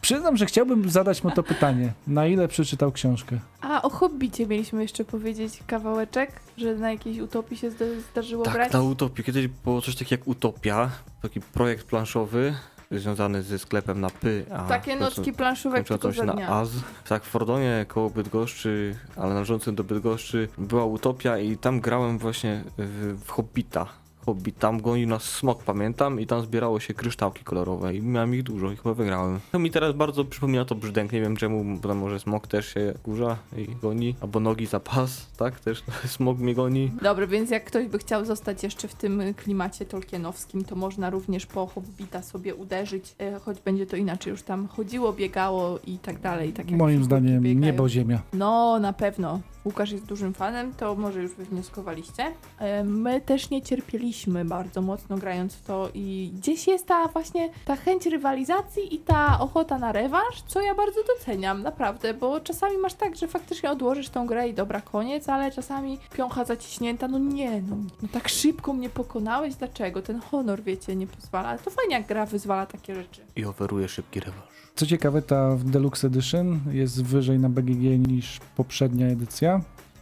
Przyznam, 0.00 0.36
że 0.36 0.46
chciałbym 0.46 0.90
zadać 0.90 1.24
mu 1.24 1.30
to 1.30 1.42
pytanie. 1.42 1.92
Na 2.06 2.26
ile 2.26 2.48
przeczytał 2.48 2.92
książkę? 2.92 3.38
A 3.60 3.82
o 3.82 3.90
Hobbicie 3.90 4.46
mieliśmy 4.46 4.82
jeszcze 4.82 5.04
powiedzieć 5.04 5.62
kawałeczek, 5.66 6.32
że 6.58 6.74
na 6.74 6.90
jakiejś 6.90 7.18
utopii 7.18 7.56
się 7.56 7.70
zda- 7.70 7.84
zdarzyło 8.12 8.44
Tak, 8.44 8.54
grać. 8.54 8.72
ta 8.72 8.82
utopia. 8.82 9.22
Kiedyś 9.22 9.46
było 9.48 9.82
coś 9.82 9.94
takiego 9.96 10.20
jak 10.20 10.28
Utopia, 10.28 10.90
taki 11.22 11.40
projekt 11.40 11.86
planszowy 11.86 12.54
związany 12.90 13.42
ze 13.42 13.58
sklepem 13.58 14.00
na 14.00 14.10
Py. 14.10 14.44
A 14.52 14.64
Takie 14.68 14.96
nocki 14.96 15.32
planszówek 15.32 15.88
tylko 15.88 16.12
za 16.12 16.24
na 16.24 16.32
dnia. 16.32 16.48
Az. 16.48 16.70
Tak, 17.08 17.24
w 17.24 17.28
Fordonie 17.28 17.86
koło 17.88 18.10
Bydgoszczy, 18.10 18.96
ale 19.16 19.34
należącym 19.34 19.74
do 19.74 19.84
Bydgoszczy 19.84 20.48
była 20.58 20.84
Utopia 20.84 21.38
i 21.38 21.56
tam 21.56 21.80
grałem 21.80 22.18
właśnie 22.18 22.64
w, 22.78 23.16
w 23.24 23.30
Hobbita. 23.30 23.86
Hobbit, 24.26 24.58
tam 24.58 24.80
gonił 24.80 25.08
nas 25.08 25.22
smok, 25.22 25.62
pamiętam, 25.62 26.20
i 26.20 26.26
tam 26.26 26.42
zbierało 26.42 26.80
się 26.80 26.94
kryształki 26.94 27.44
kolorowe 27.44 27.94
i 27.94 28.02
miałem 28.02 28.34
ich 28.34 28.42
dużo 28.42 28.72
i 28.72 28.76
chyba 28.76 28.94
wygrałem. 28.94 29.40
To 29.52 29.58
mi 29.58 29.70
teraz 29.70 29.94
bardzo 29.94 30.24
przypomina 30.24 30.64
to 30.64 30.74
brzdęk, 30.74 31.12
nie 31.12 31.20
wiem 31.20 31.36
czemu, 31.36 31.64
bo 31.64 31.88
tam 31.88 31.98
może 31.98 32.20
smok 32.20 32.46
też 32.46 32.74
się 32.74 32.94
kurza 33.02 33.36
i 33.56 33.66
goni, 33.82 34.14
albo 34.20 34.40
nogi 34.40 34.66
za 34.66 34.80
pas, 34.80 35.26
tak, 35.36 35.60
też 35.60 35.82
smok 36.16 36.38
mnie 36.38 36.54
goni. 36.54 36.90
Dobrze, 37.02 37.26
więc 37.26 37.50
jak 37.50 37.64
ktoś 37.64 37.86
by 37.86 37.98
chciał 37.98 38.24
zostać 38.24 38.62
jeszcze 38.62 38.88
w 38.88 38.94
tym 38.94 39.22
klimacie 39.36 39.84
tolkienowskim, 39.86 40.64
to 40.64 40.76
można 40.76 41.10
również 41.10 41.46
po 41.46 41.66
Hobbita 41.66 42.22
sobie 42.22 42.54
uderzyć, 42.54 43.14
e, 43.18 43.40
choć 43.40 43.60
będzie 43.60 43.86
to 43.86 43.96
inaczej 43.96 44.30
już 44.30 44.42
tam 44.42 44.68
chodziło, 44.68 45.12
biegało 45.12 45.78
i 45.86 45.98
tak 45.98 46.20
dalej. 46.20 46.52
Tak 46.52 46.70
jak 46.70 46.80
Moim 46.80 47.04
zdaniem 47.04 47.42
biegają. 47.42 47.72
niebo, 47.72 47.88
ziemia. 47.88 48.22
No, 48.32 48.78
na 48.78 48.92
pewno. 48.92 49.40
Łukasz 49.64 49.90
jest 49.92 50.04
dużym 50.04 50.34
fanem, 50.34 50.74
to 50.74 50.94
może 50.94 51.22
już 51.22 51.34
wywnioskowaliście. 51.34 52.32
E, 52.58 52.84
My 52.84 53.20
też 53.20 53.50
nie 53.50 53.62
cierpieliśmy 53.62 54.44
bardzo 54.44 54.82
mocno 54.82 55.18
grając 55.18 55.54
w 55.54 55.62
to 55.62 55.88
i 55.94 56.32
gdzieś 56.34 56.66
jest 56.66 56.86
ta 56.86 57.08
właśnie 57.08 57.50
ta 57.64 57.76
chęć 57.76 58.06
rywalizacji 58.06 58.94
i 58.94 58.98
ta 58.98 59.40
ochota 59.40 59.78
na 59.78 59.92
rewanż, 59.92 60.42
co 60.46 60.60
ja 60.60 60.74
bardzo 60.74 61.00
doceniam, 61.18 61.62
naprawdę, 61.62 62.14
bo 62.14 62.40
czasami 62.40 62.78
masz 62.78 62.94
tak, 62.94 63.16
że 63.16 63.28
faktycznie 63.28 63.70
odłożysz 63.70 64.08
tą 64.08 64.26
grę 64.26 64.48
i 64.48 64.54
dobra, 64.54 64.80
koniec, 64.80 65.28
ale 65.28 65.52
czasami 65.52 65.98
piącha 66.12 66.44
zaciśnięta, 66.44 67.08
no 67.08 67.18
nie, 67.18 67.62
no, 67.62 67.76
no 68.02 68.08
tak 68.12 68.28
szybko 68.28 68.72
mnie 68.72 68.90
pokonałeś, 68.90 69.54
dlaczego? 69.54 70.02
Ten 70.02 70.20
honor, 70.20 70.62
wiecie, 70.62 70.96
nie 70.96 71.06
pozwala. 71.06 71.58
To 71.58 71.70
fajnie, 71.70 71.94
jak 71.96 72.06
gra 72.06 72.26
wyzwala 72.26 72.66
takie 72.66 72.94
rzeczy. 72.94 73.20
I 73.36 73.44
oferuje 73.44 73.88
szybki 73.88 74.20
rewanż. 74.20 74.63
Co 74.76 74.86
ciekawe, 74.86 75.22
ta 75.22 75.56
Deluxe 75.64 76.06
Edition 76.06 76.60
jest 76.70 77.04
wyżej 77.04 77.38
na 77.38 77.48
BGG 77.48 78.08
niż 78.08 78.40
poprzednia 78.56 79.06
edycja. 79.06 79.60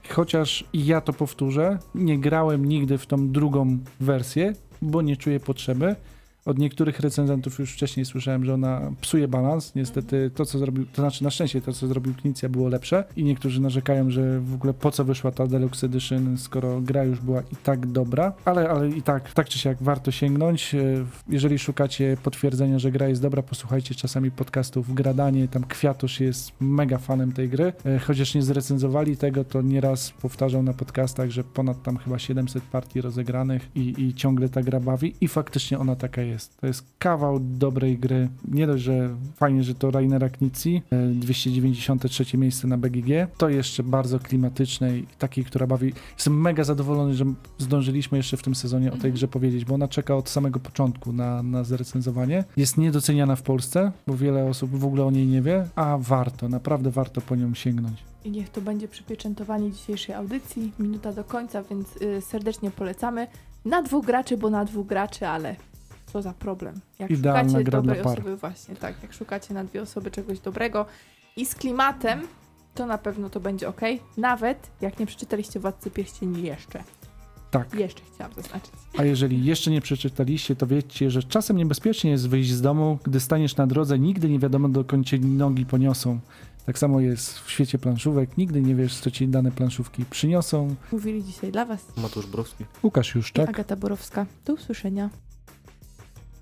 Chociaż 0.09 0.65
ja 0.75 1.01
to 1.01 1.13
powtórzę, 1.13 1.79
nie 1.95 2.19
grałem 2.19 2.65
nigdy 2.65 2.99
w 2.99 3.07
tą 3.07 3.29
drugą 3.29 3.79
wersję, 4.01 4.55
bo 4.83 5.03
nie 5.03 5.17
czuję 5.17 5.41
potrzeby. 5.41 5.97
Od 6.45 6.59
niektórych 6.59 7.01
recenzentów 7.01 7.59
już 7.59 7.73
wcześniej 7.73 8.07
słyszałem, 8.07 8.45
że 8.45 8.55
ona 8.55 8.93
psuje 9.01 9.29
balans. 9.29 9.75
Niestety 9.75 10.31
to, 10.35 10.47
co 10.47 10.59
zrobił, 10.59 10.87
to 10.87 11.03
znaczy 11.03 11.25
na 11.25 11.31
szczęście 11.31 11.61
to, 11.61 11.73
co 11.73 11.87
zrobił 11.87 12.15
Knicja 12.15 12.49
było 12.49 12.69
lepsze 12.69 13.05
i 13.17 13.25
niektórzy 13.25 13.61
narzekają, 13.61 14.11
że 14.11 14.41
w 14.41 14.55
ogóle 14.55 14.75
po 14.75 14.91
co 14.91 15.05
wyszła 15.05 15.31
ta 15.31 15.47
Deluxe 15.47 15.87
Edition, 15.87 16.39
skoro 16.39 16.81
gra 16.81 17.05
już 17.05 17.21
była 17.21 17.41
i 17.41 17.57
tak 17.65 17.87
dobra, 17.87 18.33
ale, 18.45 18.71
ale 18.71 18.89
i 18.89 19.03
tak, 19.03 19.33
tak 19.33 19.49
czy 19.49 19.59
siak 19.59 19.83
warto 19.83 20.11
sięgnąć. 20.11 20.75
E, 20.75 20.79
Jeżeli 21.29 21.59
szukacie 21.59 22.17
potwierdzenia, 22.23 22.79
że 22.79 22.93
gra 22.93 23.09
jest 23.09 23.23
dobra, 23.23 23.43
posłuchajcie 23.43 23.95
czasami 23.95 24.31
podcastów 24.31 24.95
Gradanie, 24.95 25.49
tam 25.49 25.65
Kwiatusz 25.65 26.21
jest 26.21 26.53
mega 26.61 26.99
fanem 26.99 27.33
tej 27.33 27.49
gry. 27.49 27.73
E, 27.85 27.99
Chociaż 27.99 28.35
nie 28.35 28.43
zrecenzowali 28.43 29.17
tego, 29.17 29.45
to 29.45 29.63
nieraz 29.63 30.11
powtarzał 30.11 30.63
na 30.63 30.73
podcastach, 30.73 31.31
że 31.31 31.45
ponad 31.45 31.83
tam 31.83 31.97
chyba 31.97 32.19
700 32.19 32.63
partii 32.63 33.01
rozegranych 33.01 33.69
i, 33.75 33.95
i 33.99 34.15
ciągle 34.15 34.49
ta 34.49 34.63
gra 34.63 34.81
bawi 34.81 35.15
i 35.21 35.29
faktycznie 35.29 35.79
ona 35.79 35.97
taka 35.97 36.23
jest. 36.23 36.32
Jest. 36.33 36.57
To 36.61 36.67
jest 36.67 36.85
kawał 36.99 37.41
dobrej 37.41 37.99
gry. 37.99 38.29
Nie 38.49 38.67
dość, 38.67 38.83
że 38.85 39.17
fajnie, 39.37 39.63
że 39.63 39.75
to 39.75 39.91
Rainera 39.91 40.29
Knizzi, 40.29 40.83
e, 40.91 41.07
293 41.09 42.39
miejsce 42.39 42.69
na 42.69 42.79
BGG, 42.79 43.09
to 43.39 43.49
jeszcze 43.49 43.83
bardzo 43.83 44.19
klimatycznej, 44.19 45.03
i 45.03 45.07
takiej, 45.19 45.45
która 45.45 45.67
bawi. 45.67 45.93
Jestem 46.15 46.41
mega 46.41 46.65
zadowolony, 46.65 47.15
że 47.15 47.25
zdążyliśmy 47.59 48.19
jeszcze 48.19 48.37
w 48.37 48.43
tym 48.43 48.55
sezonie 48.55 48.89
o 48.89 48.91
tej 48.91 48.97
Mhm. 48.97 49.15
grze 49.15 49.29
powiedzieć, 49.29 49.65
bo 49.65 49.75
ona 49.75 49.89
czeka 49.89 50.17
od 50.17 50.29
samego 50.29 50.61
początku 50.61 51.13
na, 51.13 51.43
na 51.43 51.65
zrecenzowanie. 51.65 52.45
Jest 52.57 52.79
niedoceniana 52.79 53.37
w 53.37 53.43
Polsce, 53.43 53.93
bo 54.07 54.17
wiele 54.17 54.45
osób 54.45 54.71
w 54.71 54.85
ogóle 54.85 55.05
o 55.05 55.11
niej 55.11 55.27
nie 55.27 55.43
wie, 55.43 55.69
a 55.77 55.99
warto, 56.01 56.49
naprawdę 56.49 56.91
warto 56.91 57.21
po 57.21 57.37
nią 57.37 57.55
sięgnąć. 57.55 58.05
I 58.25 58.31
niech 58.31 58.49
to 58.51 58.61
będzie 58.61 58.89
przypieczętowanie 58.89 59.73
dzisiejszej 59.73 60.15
audycji. 60.15 60.73
Minuta 60.79 61.13
do 61.13 61.25
końca, 61.25 61.63
więc 61.63 61.97
y, 62.03 62.21
serdecznie 62.21 62.71
polecamy. 62.71 63.27
Na 63.65 63.83
dwóch 63.83 64.07
graczy, 64.07 64.37
bo 64.37 64.51
na 64.51 64.65
dwóch 64.65 64.87
graczy, 64.87 65.27
ale 65.29 65.57
co 66.13 66.23
za 66.23 66.33
problem. 66.33 66.81
Jak 66.99 67.11
Idealna 67.11 67.51
szukacie 67.51 67.71
dobrej 67.71 68.01
osoby, 68.01 68.37
właśnie 68.37 68.77
tak, 68.77 69.03
jak 69.03 69.13
szukacie 69.13 69.55
na 69.55 69.65
dwie 69.65 69.83
osoby 69.83 70.11
czegoś 70.11 70.41
dobrego 70.41 70.87
i 71.37 71.47
z 71.47 71.55
klimatem, 71.55 72.21
to 72.75 72.87
na 72.87 72.99
pewno 72.99 73.31
to 73.31 73.41
będzie 73.41 73.69
ok. 73.69 73.81
Nawet 74.17 74.71
jak 74.81 74.99
nie 74.99 75.07
przeczytaliście 75.07 75.61
Władcy 75.61 75.91
Pierścieni 75.91 76.43
jeszcze. 76.43 76.85
Tak. 77.51 77.75
Jeszcze 77.75 78.03
chciałam 78.15 78.33
zaznaczyć. 78.35 78.73
A 78.99 79.05
jeżeli 79.05 79.45
jeszcze 79.45 79.71
nie 79.71 79.81
przeczytaliście, 79.81 80.57
to 80.57 80.67
wiecie, 80.67 81.11
że 81.11 81.23
czasem 81.23 81.57
niebezpiecznie 81.57 82.11
jest 82.11 82.29
wyjść 82.29 82.51
z 82.51 82.61
domu, 82.61 82.99
gdy 83.03 83.21
staniesz 83.21 83.57
na 83.57 83.67
drodze, 83.67 83.99
nigdy 83.99 84.29
nie 84.29 84.39
wiadomo 84.39 84.69
dokąd 84.69 85.07
cię 85.07 85.19
nogi 85.19 85.67
poniosą. 85.67 86.21
Tak 86.67 86.79
samo 86.79 87.01
jest 87.01 87.39
w 87.39 87.51
świecie 87.51 87.79
planszówek, 87.79 88.39
nigdy 88.39 88.63
nie 88.63 88.75
wiesz, 88.75 88.97
co 88.97 89.11
ci 89.11 89.29
dane 89.29 89.51
planszówki 89.51 90.05
przyniosą. 90.05 90.75
Mówili 90.93 91.25
dzisiaj 91.25 91.53
dla 91.53 91.65
Was 91.65 91.97
Matusz 91.97 92.27
Browski. 92.27 92.65
Łukasz 92.83 93.15
Juszczak. 93.15 93.49
Agata 93.49 93.77
Borowska. 93.77 94.27
Do 94.45 94.55
usłyszenia. 94.55 95.11